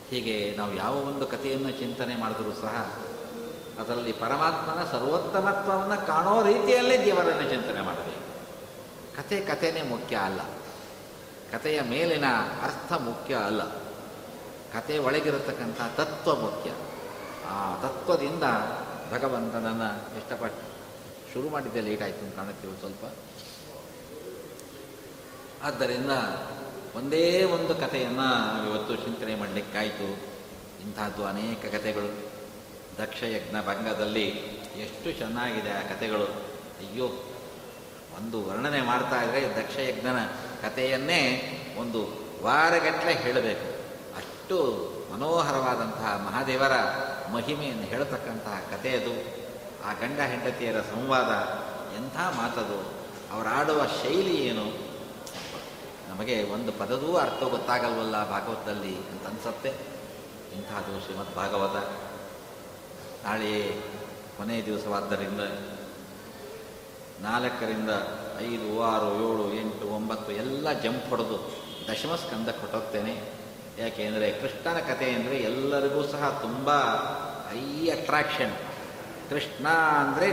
ಹೀಗೆ 0.10 0.56
ನಾವು 0.58 0.76
ಯಾವ 0.76 0.94
ಒಂದು 0.96 1.28
ಕಥೆಯನ್ನು 1.28 1.72
ಚಿಂತನೆ 1.72 2.16
ಮಾಡಿದರೂ 2.16 2.52
ಸಹ 2.62 2.92
ಅದರಲ್ಲಿ 3.80 4.12
ಪರಮಾತ್ಮನ 4.12 4.92
ಸರ್ವೋತ್ತಮತ್ವವನ್ನು 4.92 6.08
ಕಾಣೋ 6.08 6.44
ರೀತಿಯಲ್ಲೇ 6.44 7.06
ದೇವರನ್ನು 7.06 7.50
ಚಿಂತನೆ 7.50 7.82
ಮಾಡಬೇಕು. 7.82 8.26
ಕತೆ 9.18 9.42
ಕಥೆನೇ 9.42 9.82
ಮುಖ್ಯ 9.82 10.16
ಅಲ್ಲ. 10.16 10.42
ಕಥೆಯ 11.52 11.82
ಮೇಲಿನ 11.82 12.26
ಅರ್ಥ 12.62 12.94
ಮುಖ್ಯ 12.94 13.36
ಅಲ್ಲ. 13.36 13.64
ಕತೆ 14.74 14.98
ಒಳಗಿರತಕ್ಕಂಥ 14.98 16.00
ತತ್ವ 16.00 16.36
ಮುಖ್ಯ. 16.36 16.72
ಆ 17.48 17.82
ತತ್ವದಿಂದ 17.82 18.44
ಭಗವಂತನನ್ನು 19.12 20.18
ಇಷ್ಟಪಟ್ಟು 20.18 20.76
ಶುರು 21.34 21.50
ಮಾಡಿದ್ದೆ 21.50 21.82
ಲೇಟ್ 21.82 22.04
ಆಯಿತು 22.04 22.26
ಅಂತ 22.26 22.36
ಕಾಣುತ್ತೀವಿ 22.36 22.78
ಸ್ವಲ್ಪ. 22.80 23.14
ಆದ್ದರಿಂದ 25.64 26.12
ಒಂದೇ 26.96 27.44
ಒಂದು 27.44 27.76
ಕಥೆಯನ್ನು 27.76 28.70
ಇವತ್ತು 28.70 28.96
ಚಿಂತನೆ 28.96 29.36
ಮಾಡಲಿಕ್ಕಾಯಿತು. 29.36 30.14
ಇಂಥದ್ದು 30.82 31.26
ಅನೇಕ 31.26 31.66
ಕಥೆಗಳು. 31.66 32.35
ದಕ್ಷಯಜ್ಞ 32.98 33.56
ಭಂಗದಲ್ಲಿ 33.68 34.28
ಎಷ್ಟು 34.78 35.12
ಚೆನ್ನಾಗಿದೆ 35.12 35.72
ಆ 35.72 35.82
ಕಥೆಗಳು. 35.82 36.24
ಅಯ್ಯೋ, 36.24 37.06
ಒಂದು 38.18 38.50
ವರ್ಣನೆ 38.50 38.82
ಮಾಡ್ತಾ 38.82 39.24
ಇದ್ರೆ 39.24 39.56
ದಕ್ಷಯಜ್ಞನ 39.56 40.26
ಕಥೆಯನ್ನೇ 40.62 41.52
ಒಂದು 41.80 42.08
ವಾರಗಟ್ಟಲೆ 42.44 43.14
ಹೇಳಬೇಕು. 43.14 43.76
ಅಷ್ಟು 44.18 44.56
ಮನೋಹರವಾದಂತಹ 45.14 46.22
ಮಹಾದೇವರ 46.26 46.72
ಮಹಿಮೆಯನ್ನು 47.32 47.84
ಹೇಳತಕ್ಕಂತಹ 47.84 48.62
ಕಥೆ 48.72 48.90
ಅದು. 48.90 49.46
ಆ 49.86 49.94
ಗಂಡ 49.94 50.20
ಹೆಂಡತಿಯರ 50.20 50.82
ಸಂವಾದ, 50.82 51.32
ಎಂಥ 51.96 52.18
ಮಾತದು, 52.18 52.80
ಅವರಾಡುವ 53.32 53.86
ಶೈಲಿ 53.86 54.36
ಏನು? 54.36 54.66
ನಮಗೆ 56.10 56.44
ಒಂದು 56.44 56.72
ಪದದೂ 56.72 57.16
ಅರ್ಥ 57.16 57.44
ಗೊತ್ತಾಗಲ್ವಲ್ಲ 57.44 58.30
ಭಾಗವತದಲ್ಲಿ 58.30 58.96
ಅಂತ 58.96 59.28
ಅನ್ಸತ್ತೆ. 59.28 59.70
ಇಂಥದ್ದು 60.56 61.06
ಶ್ರೀಮದ್ 61.06 61.36
ಭಾಗವತ 61.36 61.90
ನಾಳೆಯೇ 63.26 63.82
ಕೊನೆಯ 64.38 64.62
ದಿವಸವಾದ್ದರಿಂದ 64.66 65.40
ನಾಲ್ಕರಿಂದ 67.22 67.90
ಐದು, 68.40 68.84
ಆರು, 68.84 69.10
ಏಳು, 69.16 69.54
ಎಂಟು, 69.54 69.88
ಒಂಬತ್ತು 69.88 70.32
ಎಲ್ಲ 70.32 70.74
ಜಂಪ್ 70.74 71.10
ಹೊಡೆದು 71.10 71.38
ದಶಮ 71.92 72.16
ಸ್ಕಂದ 72.16 72.50
ಕೊಟ್ಟೋಗ್ತೇನೆ. 72.50 73.36
ಯಾಕೆಂದರೆ 73.78 74.32
ಕೃಷ್ಣನ 74.32 74.80
ಕಥೆ 74.80 75.12
ಅಂದರೆ 75.12 75.38
ಎಲ್ಲರಿಗೂ 75.38 76.08
ಸಹ 76.08 76.40
ತುಂಬ 76.42 76.72
ಹೈ 77.50 77.90
ಅಟ್ರಾಕ್ಷನ್ 77.90 78.52
ಕೃಷ್ಣ 79.30 79.68
ಅಂದ್ರೇ 79.68 80.30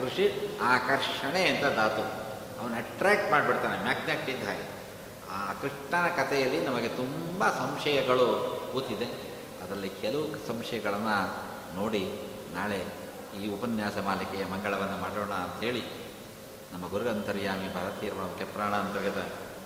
ಕೃಷಿ 0.00 0.58
ಆಕರ್ಷಣೆ 0.62 1.48
ಅಂತ 1.48 1.76
ಧಾತು. 1.76 2.02
ಅವನು 2.60 2.74
ಅಟ್ರಾಕ್ಟ್ 2.74 3.30
ಮಾಡಿಬಿಡ್ತಾನೆ, 3.30 3.82
ಮ್ಯಾಗ್ನೆಟ್ 3.82 4.28
ಇದ್ದ 4.28 4.44
ಹಾಗೆ. 4.44 4.66
ಆ 5.30 5.52
ಕೃಷ್ಣನ 5.52 6.06
ಕಥೆಯಲ್ಲಿ 6.08 6.64
ನಮಗೆ 6.64 6.88
ತುಂಬ 6.88 7.44
ಸಂಶಯಗಳು 7.48 8.28
ಕೂತಿದೆ. 8.72 9.04
ಅದರಲ್ಲಿ 9.62 9.88
ಕೆಲವು 9.88 10.24
ಸಂಶಯಗಳನ್ನು 10.46 11.46
ನೋಡಿ 11.76 12.25
ನಾಳೆ 12.56 12.80
ಈ 13.40 13.48
ಉಪನ್ಯಾಸ 13.54 13.96
ಮಾಲಿಕೆಯ 13.98 14.44
ಮಂಗಳವನ್ನು 14.44 14.98
ಮಾಡೋಣ 15.02 15.32
ಅಂಥೇಳಿ 15.34 15.82
ನಮ್ಮ 16.72 16.88
ಗುರುಗಂತರ್ಯಾಮಿ 16.88 17.74
ಭಾರತೀಯ 17.74 18.10
ಕೆಪ್ರಾಣ 18.38 18.74
ಅಂತರ್ಗತ 18.74 19.20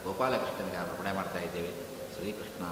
ಗೋಪಾಲಕೃಷ್ಣನಿಗೆ 0.04 0.76
ಅರ್ಪಣೆ 0.76 1.12
ಮಾಡ್ತಾ 1.12 1.38
ಇದ್ದೇವೆ. 1.38 1.70
ಶ್ರೀಕೃಷ್ಣ 2.14 2.64